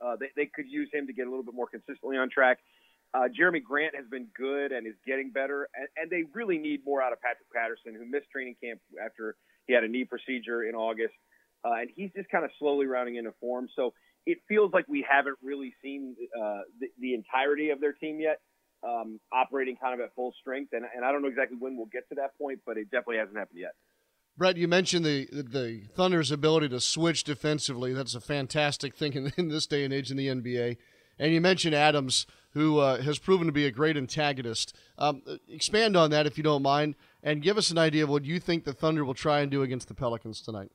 Uh, 0.00 0.16
they, 0.18 0.28
they 0.36 0.46
could 0.46 0.66
use 0.68 0.88
him 0.92 1.06
to 1.06 1.12
get 1.12 1.26
a 1.26 1.30
little 1.30 1.44
bit 1.44 1.54
more 1.54 1.66
consistently 1.66 2.16
on 2.16 2.30
track. 2.30 2.58
Uh, 3.14 3.26
Jerami 3.28 3.62
Grant 3.62 3.96
has 3.96 4.04
been 4.10 4.28
good 4.36 4.70
and 4.70 4.86
is 4.86 4.94
getting 5.06 5.30
better, 5.30 5.68
and, 5.74 5.88
and 5.96 6.10
they 6.10 6.24
really 6.34 6.58
need 6.58 6.84
more 6.84 7.02
out 7.02 7.12
of 7.12 7.20
Patrick 7.20 7.48
Patterson, 7.54 7.94
who 7.94 8.04
missed 8.04 8.30
training 8.30 8.56
camp 8.62 8.80
after 9.02 9.34
he 9.66 9.72
had 9.72 9.82
a 9.82 9.88
knee 9.88 10.04
procedure 10.04 10.64
in 10.64 10.74
August, 10.74 11.14
uh, 11.64 11.72
and 11.80 11.90
he's 11.96 12.10
just 12.14 12.28
kind 12.28 12.44
of 12.44 12.50
slowly 12.58 12.86
rounding 12.86 13.16
into 13.16 13.32
form. 13.40 13.68
So 13.74 13.94
it 14.26 14.38
feels 14.46 14.72
like 14.74 14.84
we 14.88 15.06
haven't 15.08 15.38
really 15.42 15.72
seen 15.82 16.16
uh, 16.36 16.60
the, 16.80 16.88
the 17.00 17.14
entirety 17.14 17.70
of 17.70 17.80
their 17.80 17.92
team 17.92 18.20
yet 18.20 18.40
um, 18.82 19.20
operating 19.32 19.76
kind 19.76 19.94
of 19.94 20.00
at 20.00 20.14
full 20.14 20.34
strength, 20.40 20.72
and, 20.72 20.84
and 20.94 21.04
I 21.04 21.12
don't 21.12 21.22
know 21.22 21.28
exactly 21.28 21.56
when 21.58 21.76
we'll 21.76 21.86
get 21.86 22.08
to 22.10 22.14
that 22.16 22.36
point, 22.38 22.60
but 22.66 22.76
it 22.76 22.90
definitely 22.90 23.18
hasn't 23.18 23.36
happened 23.36 23.60
yet. 23.60 23.74
Brett, 24.36 24.56
you 24.56 24.68
mentioned 24.68 25.04
the 25.04 25.26
the 25.32 25.82
Thunder's 25.94 26.30
ability 26.30 26.68
to 26.68 26.80
switch 26.80 27.24
defensively. 27.24 27.92
That's 27.92 28.14
a 28.14 28.20
fantastic 28.20 28.94
thing 28.94 29.14
in, 29.14 29.32
in 29.36 29.48
this 29.48 29.66
day 29.66 29.84
and 29.84 29.92
age 29.92 30.10
in 30.10 30.16
the 30.16 30.28
NBA. 30.28 30.76
And 31.18 31.32
you 31.32 31.40
mentioned 31.40 31.74
Adams, 31.74 32.26
who 32.52 32.78
uh, 32.78 33.02
has 33.02 33.18
proven 33.18 33.46
to 33.46 33.52
be 33.52 33.66
a 33.66 33.72
great 33.72 33.96
antagonist. 33.96 34.76
Um, 34.96 35.22
expand 35.48 35.96
on 35.96 36.10
that 36.10 36.26
if 36.26 36.38
you 36.38 36.44
don't 36.44 36.62
mind, 36.62 36.94
and 37.22 37.42
give 37.42 37.58
us 37.58 37.72
an 37.72 37.78
idea 37.78 38.04
of 38.04 38.10
what 38.10 38.24
you 38.24 38.38
think 38.38 38.64
the 38.64 38.72
Thunder 38.72 39.04
will 39.04 39.14
try 39.14 39.40
and 39.40 39.50
do 39.50 39.62
against 39.62 39.88
the 39.88 39.94
Pelicans 39.94 40.40
tonight. 40.40 40.70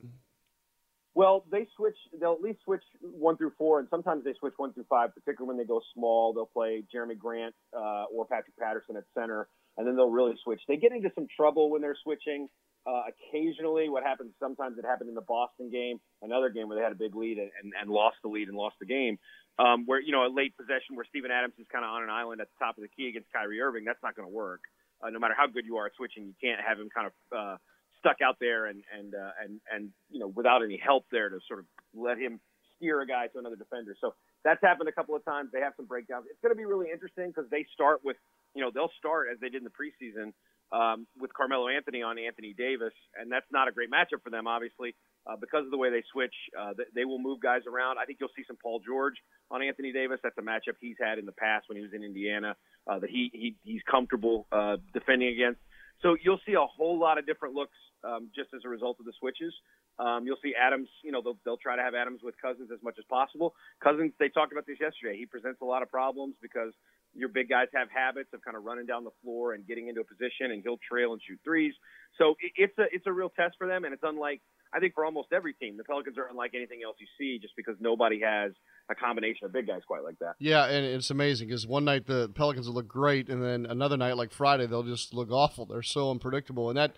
Well, 1.14 1.44
they 1.50 1.66
switch. 1.76 1.96
They'll 2.18 2.32
at 2.32 2.40
least 2.40 2.58
switch 2.64 2.82
one 3.00 3.36
through 3.36 3.52
four, 3.56 3.78
and 3.78 3.88
sometimes 3.88 4.24
they 4.24 4.34
switch 4.38 4.54
one 4.56 4.72
through 4.72 4.86
five. 4.90 5.14
Particularly 5.14 5.48
when 5.48 5.58
they 5.58 5.68
go 5.68 5.80
small, 5.94 6.32
they'll 6.32 6.46
play 6.46 6.82
Jerami 6.92 7.16
Grant 7.16 7.54
uh, 7.72 8.04
or 8.12 8.26
Patrick 8.26 8.56
Patterson 8.58 8.96
at 8.96 9.04
center, 9.14 9.48
and 9.76 9.86
then 9.86 9.94
they'll 9.94 10.10
really 10.10 10.34
switch. 10.42 10.60
They 10.66 10.76
get 10.76 10.90
into 10.92 11.10
some 11.14 11.28
trouble 11.36 11.70
when 11.70 11.82
they're 11.82 11.96
switching. 12.02 12.48
Uh, 12.86 13.02
occasionally, 13.08 13.88
what 13.88 14.02
happens 14.02 14.32
sometimes 14.38 14.76
it 14.76 14.84
happened 14.84 15.08
in 15.08 15.14
the 15.14 15.24
Boston 15.24 15.70
game, 15.70 16.00
another 16.20 16.50
game 16.50 16.68
where 16.68 16.76
they 16.76 16.82
had 16.82 16.92
a 16.92 16.98
big 16.98 17.14
lead 17.14 17.38
and, 17.38 17.50
and, 17.62 17.72
and 17.80 17.88
lost 17.88 18.16
the 18.22 18.28
lead 18.28 18.48
and 18.48 18.56
lost 18.56 18.76
the 18.80 18.86
game. 18.86 19.16
Um, 19.56 19.86
where 19.86 20.02
you 20.02 20.10
know 20.10 20.26
a 20.26 20.32
late 20.34 20.56
possession 20.56 20.98
where 20.98 21.06
Steven 21.08 21.30
Adams 21.30 21.54
is 21.58 21.66
kind 21.70 21.84
of 21.84 21.92
on 21.92 22.02
an 22.02 22.10
island 22.10 22.40
at 22.40 22.48
the 22.50 22.58
top 22.58 22.76
of 22.76 22.82
the 22.82 22.90
key 22.90 23.08
against 23.08 23.32
Kyrie 23.32 23.60
Irving, 23.60 23.84
that's 23.84 24.02
not 24.02 24.16
going 24.16 24.28
to 24.28 24.34
work. 24.34 24.60
Uh, 25.00 25.10
no 25.10 25.18
matter 25.20 25.34
how 25.36 25.46
good 25.46 25.64
you 25.64 25.76
are 25.76 25.86
at 25.86 25.94
switching, 25.94 26.26
you 26.26 26.34
can't 26.42 26.60
have 26.60 26.78
him 26.78 26.90
kind 26.90 27.06
of 27.06 27.14
uh, 27.30 27.56
stuck 28.04 28.20
out 28.20 28.36
there 28.40 28.66
and 28.66 28.82
and 28.92 29.14
uh, 29.14 29.30
and 29.42 29.60
and 29.72 29.90
you 30.10 30.20
know 30.20 30.28
without 30.28 30.62
any 30.62 30.76
help 30.76 31.06
there 31.10 31.30
to 31.30 31.38
sort 31.48 31.60
of 31.60 31.66
let 31.94 32.18
him 32.18 32.40
steer 32.76 33.00
a 33.00 33.06
guy 33.06 33.26
to 33.28 33.38
another 33.38 33.56
defender. 33.56 33.96
So 34.00 34.14
that's 34.44 34.60
happened 34.60 34.88
a 34.88 34.92
couple 34.92 35.16
of 35.16 35.24
times. 35.24 35.50
They 35.52 35.60
have 35.60 35.72
some 35.76 35.86
breakdowns. 35.86 36.26
It's 36.28 36.40
going 36.42 36.52
to 36.52 36.58
be 36.58 36.66
really 36.66 36.90
interesting 36.92 37.28
because 37.28 37.48
they 37.50 37.66
start 37.72 38.00
with 38.04 38.16
you 38.54 38.62
know 38.62 38.70
they'll 38.72 38.92
start 38.98 39.28
as 39.32 39.40
they 39.40 39.48
did 39.48 39.62
in 39.62 39.64
the 39.64 39.72
preseason 39.72 40.32
um, 40.72 41.06
with 41.18 41.32
Carmelo 41.32 41.68
Anthony 41.68 42.02
on 42.02 42.18
Anthony 42.18 42.54
Davis, 42.56 42.92
and 43.18 43.30
that's 43.30 43.46
not 43.52 43.68
a 43.68 43.72
great 43.72 43.90
matchup 43.90 44.22
for 44.22 44.30
them, 44.30 44.46
obviously, 44.46 44.94
uh, 45.26 45.36
because 45.36 45.64
of 45.64 45.70
the 45.70 45.76
way 45.76 45.90
they 45.90 46.02
switch. 46.12 46.34
Uh, 46.58 46.72
they, 46.94 47.04
will 47.04 47.18
move 47.18 47.40
guys 47.40 47.62
around. 47.70 47.98
I 47.98 48.04
think 48.04 48.18
you'll 48.20 48.34
see 48.36 48.44
some 48.46 48.56
Paul 48.60 48.80
George 48.84 49.14
on 49.50 49.62
Anthony 49.62 49.92
Davis. 49.92 50.18
That's 50.22 50.36
a 50.38 50.42
matchup 50.42 50.76
he's 50.80 50.96
had 51.00 51.18
in 51.18 51.26
the 51.26 51.32
past 51.32 51.68
when 51.68 51.76
he 51.76 51.82
was 51.82 51.92
in 51.92 52.02
Indiana 52.02 52.56
uh, 52.86 52.98
that 52.98 53.10
he, 53.10 53.30
he 53.32 53.56
he's 53.62 53.82
comfortable 53.88 54.46
uh, 54.50 54.76
defending 54.92 55.28
against. 55.28 55.60
So 56.02 56.16
you'll 56.22 56.40
see 56.44 56.54
a 56.54 56.66
whole 56.66 56.98
lot 56.98 57.18
of 57.18 57.26
different 57.26 57.54
looks 57.54 57.76
um, 58.04 58.28
just 58.34 58.52
as 58.54 58.62
a 58.64 58.68
result 58.68 58.98
of 59.00 59.06
the 59.06 59.12
switches. 59.18 59.52
Um, 59.98 60.26
you'll 60.26 60.40
see 60.42 60.52
Adams, 60.54 60.88
you 61.02 61.12
know, 61.12 61.22
they'll, 61.22 61.38
they'll 61.44 61.56
try 61.56 61.76
to 61.76 61.82
have 61.82 61.94
Adams 61.94 62.20
with 62.22 62.34
Cousins 62.40 62.70
as 62.72 62.82
much 62.82 62.96
as 62.98 63.04
possible. 63.08 63.54
Cousins, 63.82 64.12
they 64.18 64.28
talked 64.28 64.52
about 64.52 64.66
this 64.66 64.78
yesterday. 64.80 65.16
He 65.16 65.26
presents 65.26 65.60
a 65.62 65.64
lot 65.64 65.82
of 65.82 65.90
problems 65.90 66.34
because 66.42 66.72
your 67.14 67.28
big 67.28 67.48
guys 67.48 67.68
have 67.74 67.88
habits 67.90 68.30
of 68.34 68.42
kind 68.42 68.56
of 68.56 68.64
running 68.64 68.86
down 68.86 69.04
the 69.04 69.14
floor 69.22 69.54
and 69.54 69.66
getting 69.66 69.88
into 69.88 70.00
a 70.00 70.04
position, 70.04 70.50
and 70.50 70.62
he'll 70.62 70.80
trail 70.82 71.12
and 71.12 71.22
shoot 71.26 71.38
threes. 71.44 71.72
So 72.18 72.34
it's 72.56 72.76
a 72.78 72.84
it's 72.92 73.06
a 73.06 73.12
real 73.12 73.30
test 73.30 73.54
for 73.56 73.66
them, 73.66 73.84
and 73.84 73.94
it's 73.94 74.02
unlike 74.04 74.40
I 74.74 74.80
think 74.80 74.94
for 74.94 75.04
almost 75.04 75.28
every 75.32 75.54
team. 75.54 75.76
The 75.76 75.84
Pelicans 75.84 76.18
are 76.18 76.26
unlike 76.28 76.52
anything 76.54 76.80
else 76.84 76.96
you 76.98 77.06
see, 77.18 77.38
just 77.40 77.54
because 77.56 77.76
nobody 77.80 78.20
has 78.20 78.52
a 78.90 78.94
combination 78.94 79.46
of 79.46 79.52
big 79.52 79.66
guys 79.66 79.82
quite 79.86 80.02
like 80.02 80.18
that. 80.18 80.34
Yeah, 80.38 80.66
and 80.66 80.84
it's 80.84 81.10
amazing 81.10 81.48
because 81.48 81.66
one 81.66 81.84
night 81.84 82.06
the 82.06 82.28
Pelicans 82.34 82.66
will 82.66 82.74
look 82.74 82.88
great, 82.88 83.28
and 83.28 83.42
then 83.42 83.66
another 83.66 83.96
night 83.96 84.16
like 84.16 84.32
Friday 84.32 84.66
they'll 84.66 84.82
just 84.82 85.14
look 85.14 85.30
awful. 85.30 85.66
They're 85.66 85.82
so 85.82 86.10
unpredictable, 86.10 86.68
and 86.68 86.76
that 86.76 86.96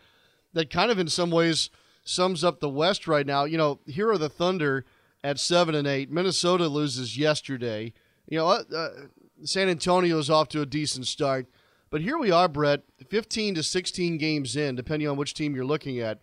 that 0.56 0.70
kind 0.70 0.90
of 0.90 0.98
in 0.98 1.08
some 1.08 1.30
ways 1.30 1.70
sums 2.02 2.42
up 2.42 2.60
the 2.60 2.68
West 2.68 3.06
right 3.06 3.26
now. 3.26 3.44
You 3.44 3.58
know, 3.58 3.78
here 3.86 4.10
are 4.10 4.18
the 4.18 4.28
Thunder 4.28 4.84
at 5.22 5.38
seven 5.38 5.74
and 5.74 5.86
eight. 5.86 6.10
Minnesota 6.10 6.66
loses 6.66 7.16
yesterday. 7.18 7.92
You 8.26 8.38
know, 8.38 8.48
uh, 8.48 8.62
uh, 8.74 8.88
San 9.44 9.68
Antonio 9.68 10.18
is 10.18 10.30
off 10.30 10.48
to 10.48 10.62
a 10.62 10.66
decent 10.66 11.06
start, 11.06 11.46
but 11.90 12.00
here 12.00 12.18
we 12.18 12.30
are, 12.30 12.48
Brett, 12.48 12.82
fifteen 13.08 13.54
to 13.54 13.62
sixteen 13.62 14.18
games 14.18 14.56
in, 14.56 14.74
depending 14.74 15.08
on 15.08 15.16
which 15.16 15.34
team 15.34 15.54
you're 15.54 15.64
looking 15.64 16.00
at. 16.00 16.22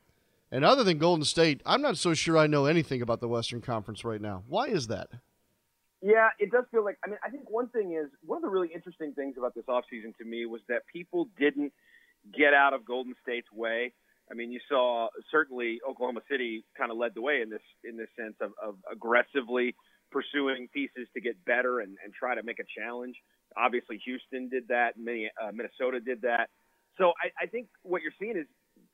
And 0.51 0.65
other 0.65 0.83
than 0.83 0.97
Golden 0.97 1.25
State, 1.25 1.61
I'm 1.65 1.81
not 1.81 1.97
so 1.97 2.13
sure 2.13 2.37
I 2.37 2.47
know 2.47 2.65
anything 2.65 3.01
about 3.01 3.21
the 3.21 3.27
Western 3.27 3.61
Conference 3.61 4.03
right 4.03 4.21
now. 4.21 4.43
Why 4.47 4.67
is 4.67 4.87
that? 4.87 5.09
Yeah, 6.01 6.29
it 6.39 6.51
does 6.51 6.65
feel 6.71 6.83
like. 6.83 6.97
I 7.05 7.07
mean, 7.07 7.19
I 7.23 7.29
think 7.29 7.49
one 7.49 7.69
thing 7.69 7.93
is 7.93 8.09
one 8.25 8.37
of 8.37 8.41
the 8.41 8.49
really 8.49 8.69
interesting 8.73 9.13
things 9.13 9.35
about 9.37 9.55
this 9.55 9.65
offseason 9.65 10.15
to 10.17 10.25
me 10.25 10.45
was 10.45 10.61
that 10.69 10.81
people 10.91 11.29
didn't 11.39 11.71
get 12.37 12.53
out 12.53 12.73
of 12.73 12.85
Golden 12.85 13.15
State's 13.21 13.51
way. 13.51 13.93
I 14.33 14.35
mean, 14.35 14.51
you 14.51 14.59
saw 14.67 15.09
certainly 15.29 15.79
Oklahoma 15.87 16.21
City 16.29 16.65
kind 16.75 16.89
of 16.89 16.97
led 16.97 17.11
the 17.13 17.21
way 17.21 17.41
in 17.41 17.51
this 17.51 17.61
in 17.83 17.97
this 17.97 18.09
sense 18.17 18.33
of, 18.41 18.51
of 18.61 18.77
aggressively 18.91 19.75
pursuing 20.11 20.67
pieces 20.73 21.07
to 21.13 21.21
get 21.21 21.43
better 21.45 21.81
and, 21.81 21.97
and 22.03 22.13
try 22.13 22.33
to 22.33 22.41
make 22.41 22.57
a 22.57 22.63
challenge. 22.79 23.15
Obviously, 23.55 24.01
Houston 24.05 24.49
did 24.49 24.69
that. 24.69 24.97
Many, 24.97 25.29
uh, 25.39 25.51
Minnesota 25.51 25.99
did 25.99 26.23
that. 26.23 26.49
So 26.97 27.13
I, 27.21 27.43
I 27.43 27.45
think 27.45 27.67
what 27.83 28.01
you're 28.01 28.17
seeing 28.19 28.35
is 28.35 28.47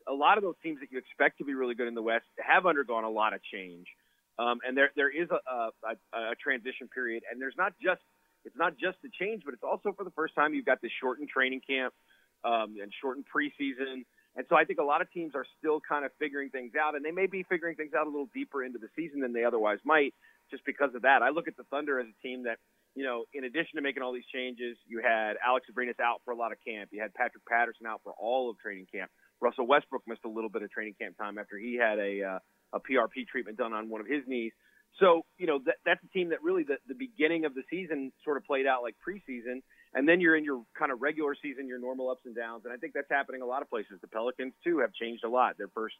a 0.09 0.13
lot 0.13 0.37
of 0.37 0.43
those 0.43 0.55
teams 0.61 0.79
that 0.81 0.91
you 0.91 0.97
expect 0.97 1.37
to 1.37 1.45
be 1.45 1.53
really 1.53 1.75
good 1.75 1.87
in 1.87 1.95
the 1.95 2.01
West 2.01 2.25
have 2.37 2.65
undergone 2.65 3.05
a 3.05 3.09
lot 3.09 3.33
of 3.33 3.39
change, 3.43 3.87
um, 4.39 4.59
and 4.67 4.75
there 4.75 4.91
there 4.97 5.09
is 5.09 5.29
a, 5.31 5.71
a, 5.87 5.95
a 6.17 6.35
transition 6.35 6.89
period. 6.93 7.23
And 7.31 7.41
there's 7.41 7.55
not 7.57 7.73
just 7.81 8.01
it's 8.43 8.57
not 8.57 8.73
just 8.77 8.97
the 9.03 9.09
change, 9.17 9.43
but 9.45 9.53
it's 9.53 9.63
also 9.63 9.93
for 9.95 10.03
the 10.03 10.11
first 10.11 10.35
time 10.35 10.53
you've 10.53 10.65
got 10.65 10.81
this 10.81 10.91
shortened 10.99 11.29
training 11.29 11.61
camp 11.65 11.93
um, 12.43 12.75
and 12.81 12.91
shortened 12.99 13.25
preseason 13.33 14.03
and 14.39 14.47
so 14.47 14.55
I 14.55 14.63
think 14.63 14.79
a 14.79 14.87
lot 14.87 15.01
of 15.01 15.11
teams 15.11 15.35
are 15.35 15.43
still 15.59 15.81
kind 15.83 16.05
of 16.05 16.11
figuring 16.17 16.49
things 16.49 16.71
out, 16.79 16.95
and 16.95 17.03
they 17.03 17.11
may 17.11 17.27
be 17.27 17.43
figuring 17.43 17.75
things 17.75 17.91
out 17.93 18.07
a 18.07 18.09
little 18.09 18.29
deeper 18.33 18.63
into 18.63 18.79
the 18.79 18.87
season 18.95 19.19
than 19.19 19.33
they 19.33 19.43
otherwise 19.43 19.79
might, 19.83 20.15
just 20.49 20.63
because 20.63 20.95
of 20.95 21.01
that. 21.01 21.21
I 21.21 21.31
look 21.31 21.49
at 21.49 21.57
the 21.57 21.65
Thunder 21.65 21.99
as 21.99 22.07
a 22.07 22.15
team 22.25 22.43
that, 22.43 22.55
you 22.95 23.03
know, 23.03 23.25
in 23.33 23.43
addition 23.43 23.75
to 23.75 23.81
making 23.81 24.01
all 24.01 24.13
these 24.13 24.31
changes, 24.33 24.77
you 24.87 25.01
had 25.03 25.35
Alex 25.45 25.67
Abrines 25.67 25.99
out 25.99 26.21
for 26.23 26.31
a 26.31 26.37
lot 26.37 26.53
of 26.53 26.57
camp. 26.65 26.87
You 26.93 27.01
had 27.01 27.13
Patrick 27.13 27.45
Patterson 27.45 27.85
out 27.85 27.99
for 28.01 28.13
all 28.17 28.49
of 28.49 28.57
training 28.59 28.87
camp. 28.89 29.11
Russell 29.41 29.67
Westbrook 29.67 30.03
missed 30.07 30.23
a 30.23 30.29
little 30.29 30.49
bit 30.49 30.63
of 30.63 30.71
training 30.71 30.95
camp 30.97 31.17
time 31.17 31.37
after 31.37 31.57
he 31.57 31.75
had 31.75 31.99
a 31.99 32.23
uh, 32.23 32.39
a 32.71 32.79
PRP 32.79 33.27
treatment 33.27 33.57
done 33.57 33.73
on 33.73 33.89
one 33.89 33.99
of 33.99 34.07
his 34.07 34.23
knees. 34.25 34.53
So, 34.99 35.25
you 35.37 35.47
know, 35.47 35.59
that, 35.65 35.75
that's 35.85 36.03
a 36.03 36.07
team 36.15 36.29
that 36.29 36.41
really 36.41 36.63
the, 36.63 36.77
the 36.87 36.95
beginning 36.95 37.43
of 37.43 37.53
the 37.55 37.63
season 37.69 38.13
sort 38.23 38.37
of 38.37 38.45
played 38.45 38.67
out 38.67 38.83
like 38.83 38.95
preseason 39.03 39.63
and 39.93 40.07
then 40.07 40.21
you're 40.21 40.35
in 40.35 40.43
your 40.43 40.63
kind 40.77 40.91
of 40.91 41.01
regular 41.01 41.35
season, 41.41 41.67
your 41.67 41.79
normal 41.79 42.09
ups 42.09 42.21
and 42.25 42.35
downs. 42.35 42.63
And 42.65 42.73
I 42.73 42.77
think 42.77 42.93
that's 42.93 43.09
happening 43.09 43.41
a 43.41 43.45
lot 43.45 43.61
of 43.61 43.69
places. 43.69 43.99
The 44.01 44.07
Pelicans 44.07 44.53
too 44.63 44.79
have 44.79 44.93
changed 44.93 45.23
a 45.23 45.29
lot. 45.29 45.57
Their 45.57 45.69
first, 45.69 45.95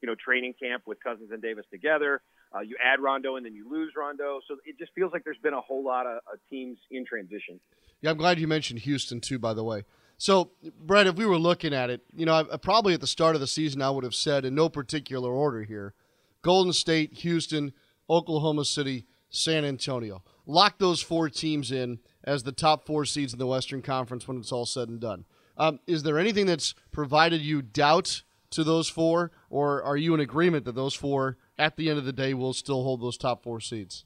you 0.00 0.08
know, 0.08 0.14
training 0.14 0.54
camp 0.60 0.84
with 0.86 1.02
Cousins 1.02 1.30
and 1.32 1.42
Davis 1.42 1.64
together. 1.70 2.22
Uh, 2.54 2.60
you 2.60 2.76
add 2.82 3.00
Rondo 3.00 3.36
and 3.36 3.44
then 3.44 3.54
you 3.54 3.68
lose 3.68 3.92
Rondo. 3.96 4.40
So 4.46 4.56
it 4.64 4.78
just 4.78 4.92
feels 4.94 5.12
like 5.12 5.24
there's 5.24 5.38
been 5.42 5.54
a 5.54 5.60
whole 5.60 5.84
lot 5.84 6.06
of, 6.06 6.18
of 6.32 6.38
teams 6.50 6.78
in 6.90 7.04
transition. 7.04 7.58
Yeah, 8.00 8.10
I'm 8.10 8.16
glad 8.16 8.38
you 8.38 8.48
mentioned 8.48 8.80
Houston 8.80 9.20
too. 9.20 9.38
By 9.38 9.54
the 9.54 9.64
way, 9.64 9.84
so 10.18 10.50
Brett, 10.80 11.06
if 11.06 11.16
we 11.16 11.26
were 11.26 11.38
looking 11.38 11.72
at 11.72 11.90
it, 11.90 12.02
you 12.14 12.26
know, 12.26 12.44
probably 12.62 12.94
at 12.94 13.00
the 13.00 13.06
start 13.06 13.34
of 13.34 13.40
the 13.40 13.46
season, 13.46 13.80
I 13.80 13.90
would 13.90 14.04
have 14.04 14.14
said 14.14 14.44
in 14.44 14.54
no 14.54 14.68
particular 14.68 15.30
order 15.30 15.62
here: 15.62 15.94
Golden 16.42 16.72
State, 16.72 17.12
Houston, 17.14 17.72
Oklahoma 18.10 18.64
City, 18.64 19.06
San 19.30 19.64
Antonio. 19.64 20.22
Lock 20.46 20.78
those 20.78 21.00
four 21.00 21.28
teams 21.28 21.70
in 21.70 22.00
as 22.24 22.42
the 22.42 22.52
top 22.52 22.86
four 22.86 23.04
seeds 23.04 23.32
in 23.32 23.38
the 23.38 23.46
Western 23.46 23.82
Conference 23.82 24.26
when 24.26 24.36
it's 24.38 24.52
all 24.52 24.66
said 24.66 24.88
and 24.88 25.00
done. 25.00 25.24
Um, 25.56 25.80
is 25.86 26.02
there 26.02 26.18
anything 26.18 26.46
that's 26.46 26.74
provided 26.92 27.40
you 27.40 27.62
doubt 27.62 28.22
to 28.50 28.64
those 28.64 28.88
four, 28.88 29.32
or 29.50 29.82
are 29.82 29.96
you 29.96 30.14
in 30.14 30.20
agreement 30.20 30.64
that 30.64 30.74
those 30.74 30.94
four, 30.94 31.38
at 31.58 31.76
the 31.76 31.88
end 31.88 31.98
of 31.98 32.04
the 32.04 32.12
day, 32.12 32.34
will 32.34 32.52
still 32.52 32.82
hold 32.82 33.00
those 33.00 33.16
top 33.16 33.42
four 33.42 33.60
seeds? 33.60 34.04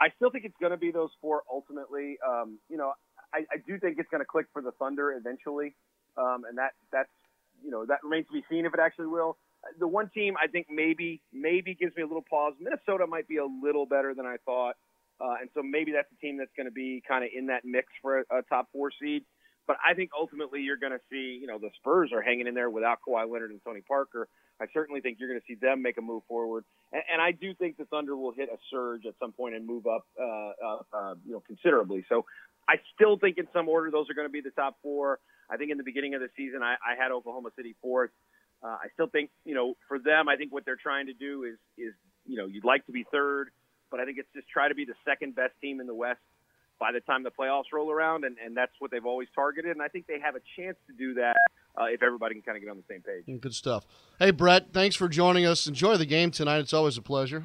I 0.00 0.08
still 0.16 0.30
think 0.30 0.44
it's 0.44 0.56
going 0.60 0.72
to 0.72 0.78
be 0.78 0.90
those 0.90 1.10
four 1.20 1.42
ultimately. 1.50 2.18
Um, 2.26 2.58
you 2.68 2.76
know, 2.76 2.92
I, 3.34 3.38
I, 3.52 3.56
do 3.66 3.78
think 3.78 3.98
it's 3.98 4.08
going 4.10 4.22
to 4.22 4.26
click 4.26 4.46
for 4.52 4.62
the 4.62 4.72
Thunder 4.72 5.12
eventually, 5.12 5.74
um, 6.16 6.44
and 6.48 6.56
that 6.56 6.72
that's 6.90 7.10
you 7.62 7.70
know 7.70 7.84
that 7.86 8.02
remains 8.02 8.26
to 8.28 8.32
be 8.32 8.44
seen 8.50 8.64
if 8.64 8.72
it 8.72 8.80
actually 8.80 9.08
will. 9.08 9.36
The 9.78 9.86
one 9.86 10.08
team 10.08 10.34
I 10.42 10.46
think 10.46 10.68
maybe 10.70 11.20
maybe 11.32 11.74
gives 11.74 11.94
me 11.96 12.02
a 12.02 12.06
little 12.06 12.24
pause. 12.28 12.54
Minnesota 12.58 13.06
might 13.06 13.28
be 13.28 13.36
a 13.36 13.44
little 13.44 13.84
better 13.84 14.14
than 14.14 14.24
I 14.24 14.36
thought, 14.46 14.76
uh, 15.20 15.34
and 15.40 15.50
so 15.54 15.62
maybe 15.62 15.92
that's 15.92 16.08
a 16.12 16.20
team 16.20 16.38
that's 16.38 16.52
going 16.56 16.66
to 16.66 16.72
be 16.72 17.02
kind 17.06 17.24
of 17.24 17.30
in 17.36 17.46
that 17.46 17.64
mix 17.64 17.88
for 18.02 18.20
a, 18.20 18.38
a 18.38 18.42
top 18.42 18.68
four 18.72 18.90
seed. 19.00 19.24
But 19.66 19.76
I 19.86 19.94
think 19.94 20.10
ultimately 20.18 20.62
you're 20.62 20.78
going 20.78 20.92
to 20.92 21.00
see, 21.10 21.38
you 21.40 21.46
know, 21.46 21.58
the 21.58 21.70
Spurs 21.76 22.10
are 22.12 22.22
hanging 22.22 22.46
in 22.48 22.54
there 22.54 22.70
without 22.70 22.98
Kawhi 23.06 23.30
Leonard 23.30 23.50
and 23.50 23.60
Tony 23.64 23.82
Parker. 23.86 24.26
I 24.60 24.66
certainly 24.74 25.00
think 25.00 25.18
you're 25.20 25.28
going 25.28 25.40
to 25.40 25.46
see 25.46 25.54
them 25.54 25.80
make 25.80 25.96
a 25.96 26.02
move 26.02 26.22
forward, 26.26 26.64
and, 26.92 27.02
and 27.12 27.22
I 27.22 27.30
do 27.32 27.54
think 27.54 27.76
the 27.76 27.84
Thunder 27.84 28.16
will 28.16 28.32
hit 28.32 28.48
a 28.52 28.58
surge 28.70 29.06
at 29.06 29.14
some 29.20 29.32
point 29.32 29.54
and 29.54 29.66
move 29.66 29.86
up, 29.86 30.04
uh, 30.20 30.24
uh, 30.24 30.78
uh, 30.92 31.14
you 31.24 31.32
know, 31.32 31.42
considerably. 31.46 32.04
So 32.08 32.24
I 32.68 32.76
still 32.94 33.16
think 33.16 33.38
in 33.38 33.46
some 33.52 33.68
order 33.68 33.90
those 33.90 34.10
are 34.10 34.14
going 34.14 34.28
to 34.28 34.32
be 34.32 34.40
the 34.40 34.50
top 34.50 34.76
four. 34.82 35.18
I 35.48 35.56
think 35.56 35.70
in 35.70 35.78
the 35.78 35.84
beginning 35.84 36.14
of 36.14 36.20
the 36.20 36.28
season 36.36 36.62
I, 36.62 36.74
I 36.74 37.00
had 37.00 37.12
Oklahoma 37.12 37.50
City 37.56 37.74
fourth. 37.80 38.10
Uh, 38.62 38.68
I 38.68 38.88
still 38.92 39.06
think, 39.06 39.30
you 39.44 39.54
know, 39.54 39.74
for 39.88 39.98
them, 39.98 40.28
I 40.28 40.36
think 40.36 40.52
what 40.52 40.64
they're 40.66 40.76
trying 40.76 41.06
to 41.06 41.14
do 41.14 41.44
is, 41.44 41.56
is, 41.78 41.94
you 42.26 42.36
know, 42.36 42.46
you'd 42.46 42.64
like 42.64 42.84
to 42.86 42.92
be 42.92 43.06
third, 43.10 43.48
but 43.90 44.00
I 44.00 44.04
think 44.04 44.18
it's 44.18 44.28
just 44.34 44.48
try 44.48 44.68
to 44.68 44.74
be 44.74 44.84
the 44.84 44.94
second 45.04 45.34
best 45.34 45.52
team 45.60 45.80
in 45.80 45.86
the 45.86 45.94
West 45.94 46.20
by 46.78 46.92
the 46.92 47.00
time 47.00 47.22
the 47.22 47.30
playoffs 47.30 47.72
roll 47.72 47.90
around, 47.90 48.24
and, 48.24 48.36
and 48.44 48.56
that's 48.56 48.72
what 48.78 48.90
they've 48.90 49.04
always 49.04 49.28
targeted. 49.34 49.72
And 49.72 49.82
I 49.82 49.88
think 49.88 50.06
they 50.06 50.18
have 50.18 50.34
a 50.34 50.40
chance 50.56 50.76
to 50.86 50.92
do 50.96 51.14
that 51.14 51.36
uh, 51.78 51.84
if 51.84 52.02
everybody 52.02 52.34
can 52.34 52.42
kind 52.42 52.56
of 52.56 52.62
get 52.62 52.70
on 52.70 52.78
the 52.78 52.84
same 52.88 53.02
page. 53.02 53.40
Good 53.40 53.54
stuff. 53.54 53.86
Hey, 54.18 54.30
Brett, 54.30 54.72
thanks 54.72 54.96
for 54.96 55.08
joining 55.08 55.44
us. 55.44 55.66
Enjoy 55.66 55.96
the 55.96 56.06
game 56.06 56.30
tonight. 56.30 56.58
It's 56.58 56.72
always 56.72 56.96
a 56.96 57.02
pleasure. 57.02 57.44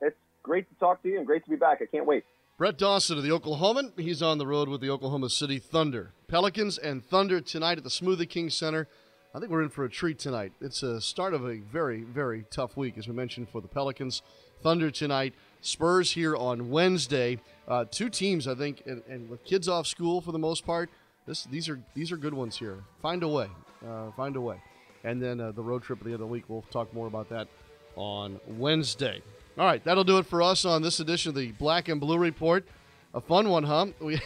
It's 0.00 0.16
great 0.42 0.68
to 0.70 0.74
talk 0.76 1.02
to 1.02 1.08
you 1.08 1.18
and 1.18 1.26
great 1.26 1.44
to 1.44 1.50
be 1.50 1.56
back. 1.56 1.78
I 1.82 1.86
can't 1.86 2.06
wait. 2.06 2.24
Brett 2.56 2.78
Dawson 2.78 3.18
of 3.18 3.22
the 3.22 3.28
Oklahoman. 3.28 3.98
He's 4.00 4.22
on 4.22 4.38
the 4.38 4.46
road 4.46 4.70
with 4.70 4.80
the 4.80 4.88
Oklahoma 4.88 5.28
City 5.28 5.58
Thunder. 5.58 6.12
Pelicans 6.26 6.78
and 6.78 7.04
Thunder 7.04 7.42
tonight 7.42 7.76
at 7.76 7.84
the 7.84 7.90
Smoothie 7.90 8.28
King 8.28 8.48
Center. 8.48 8.88
I 9.34 9.38
think 9.38 9.52
we're 9.52 9.62
in 9.62 9.68
for 9.68 9.84
a 9.84 9.90
treat 9.90 10.18
tonight. 10.18 10.54
It's 10.62 10.82
a 10.82 10.98
start 11.02 11.34
of 11.34 11.44
a 11.44 11.58
very, 11.58 12.02
very 12.02 12.46
tough 12.50 12.74
week, 12.74 12.96
as 12.96 13.06
we 13.06 13.12
mentioned, 13.12 13.50
for 13.50 13.60
the 13.60 13.68
Pelicans. 13.68 14.22
Thunder 14.66 14.90
tonight. 14.90 15.32
Spurs 15.60 16.10
here 16.10 16.34
on 16.34 16.70
Wednesday. 16.70 17.38
Uh, 17.68 17.84
two 17.88 18.08
teams, 18.08 18.48
I 18.48 18.56
think, 18.56 18.82
and, 18.84 19.00
and, 19.08 19.30
with 19.30 19.44
kids 19.44 19.68
off 19.68 19.86
school 19.86 20.20
for 20.20 20.32
the 20.32 20.40
most 20.40 20.66
part, 20.66 20.90
this 21.24 21.44
these 21.44 21.68
are 21.68 21.80
these 21.94 22.10
are 22.10 22.16
good 22.16 22.34
ones 22.34 22.58
here. 22.58 22.78
Find 23.00 23.22
a 23.22 23.28
way, 23.28 23.46
uh, 23.88 24.10
find 24.16 24.34
a 24.34 24.40
way, 24.40 24.60
and 25.04 25.22
then 25.22 25.40
uh, 25.40 25.52
the 25.52 25.62
road 25.62 25.84
trip 25.84 26.04
of 26.04 26.18
the 26.18 26.26
week. 26.26 26.46
We'll 26.48 26.64
talk 26.72 26.92
more 26.92 27.06
about 27.06 27.28
that 27.28 27.46
on 27.94 28.40
Wednesday. 28.58 29.22
All 29.56 29.66
right, 29.66 29.84
that'll 29.84 30.02
do 30.02 30.18
it 30.18 30.26
for 30.26 30.42
us 30.42 30.64
on 30.64 30.82
this 30.82 30.98
edition 30.98 31.28
of 31.28 31.36
the 31.36 31.52
Black 31.52 31.88
and 31.88 32.00
Blue 32.00 32.18
Report. 32.18 32.66
A 33.14 33.20
fun 33.20 33.48
one, 33.48 33.62
huh? 33.62 33.86
We 34.00 34.20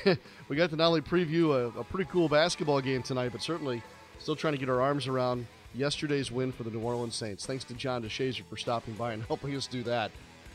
we 0.49 0.57
got 0.57 0.71
to 0.71 0.77
not 0.77 0.87
only 0.87 1.03
preview 1.03 1.51
a, 1.51 1.81
a 1.81 1.85
pretty 1.85 2.11
cool 2.11 2.31
basketball 2.31 2.81
game 2.81 3.03
tonight, 3.03 3.33
but 3.33 3.43
certainly 3.43 3.83
still 4.19 4.37
trying 4.37 4.55
to 4.55 4.59
get 4.59 4.71
our 4.71 4.81
arms 4.81 5.07
around 5.07 5.47
yesterday's 5.75 6.33
win 6.33 6.51
for 6.51 6.63
the 6.63 6.71
New 6.71 6.81
Orleans 6.81 7.15
Saints. 7.15 7.45
Thanks 7.45 7.65
to 7.65 7.75
John 7.75 8.03
DeShazier 8.03 8.45
for 8.49 8.57
stopping 8.57 8.95
by 8.95 9.13
and 9.13 9.23
helping 9.29 9.55
us 9.55 9.67
do 9.67 9.83
that. 9.83 10.11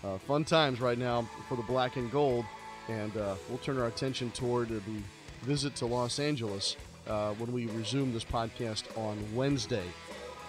Uh, 0.06 0.20
fun 0.20 0.46
times 0.46 0.80
right 0.80 1.00
now 1.00 1.28
for 1.50 1.56
the 1.56 1.64
black 1.64 1.96
and 1.96 2.12
gold, 2.12 2.46
and 2.90 3.18
uh, 3.18 3.34
we'll 3.50 3.58
turn 3.58 3.80
our 3.80 3.88
attention 3.88 4.30
toward 4.32 4.70
the 4.70 4.82
visit 5.42 5.76
to 5.76 5.86
Los 5.88 6.20
Angeles 6.20 6.76
uh, 7.08 7.34
when 7.34 7.52
we 7.52 7.66
resume 7.68 8.14
this 8.14 8.24
podcast 8.24 8.84
on 8.96 9.18
Wednesday. 9.34 9.86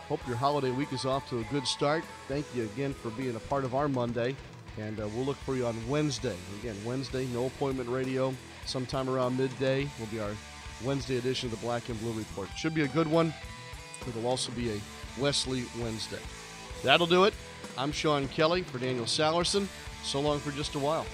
Hope 0.09 0.21
your 0.27 0.37
holiday 0.37 0.71
week 0.71 0.93
is 0.93 1.07
off 1.07 1.27
to 1.31 1.39
a 1.39 1.45
good 1.45 1.67
start. 1.67 2.05
Thank 2.29 2.45
you 2.55 2.65
again 2.65 2.93
for 2.93 3.11
being 3.11 3.35
a 3.35 3.41
part 3.41 3.65
of 3.65 3.75
our 3.75 3.89
Monday, 3.89 4.37
and 4.79 5.01
uh, 5.01 5.09
we'll 5.15 5.25
look 5.25 5.39
for 5.39 5.57
you 5.57 5.67
on 5.67 5.89
Wednesday. 5.89 6.37
Again, 6.61 6.77
Wednesday, 6.85 7.27
no 7.33 7.47
appointment 7.47 7.89
radio. 7.89 8.35
Sometime 8.67 9.09
around 9.09 9.39
midday 9.39 9.89
will 9.99 10.07
be 10.07 10.21
our 10.21 10.33
Wednesday 10.85 11.17
edition 11.17 11.51
of 11.51 11.59
the 11.59 11.67
Black 11.67 11.89
and 11.89 11.99
Blue 12.01 12.13
Report. 12.13 12.49
Should 12.59 12.75
be 12.75 12.83
a 12.83 12.89
good 12.89 13.07
one. 13.07 13.33
It'll 14.07 14.27
also 14.27 14.53
be 14.53 14.71
a 14.73 14.81
Wesley 15.19 15.65
Wednesday. 15.81 16.21
That'll 16.83 17.07
do 17.07 17.25
it. 17.25 17.33
I'm 17.79 17.93
Sean 17.93 18.27
Kelly 18.29 18.63
for 18.63 18.79
Daniel 18.79 19.05
Salerson. 19.05 19.67
So 20.03 20.21
long 20.21 20.39
for 20.39 20.51
just 20.51 20.75
a 20.77 20.79
while. 20.79 21.07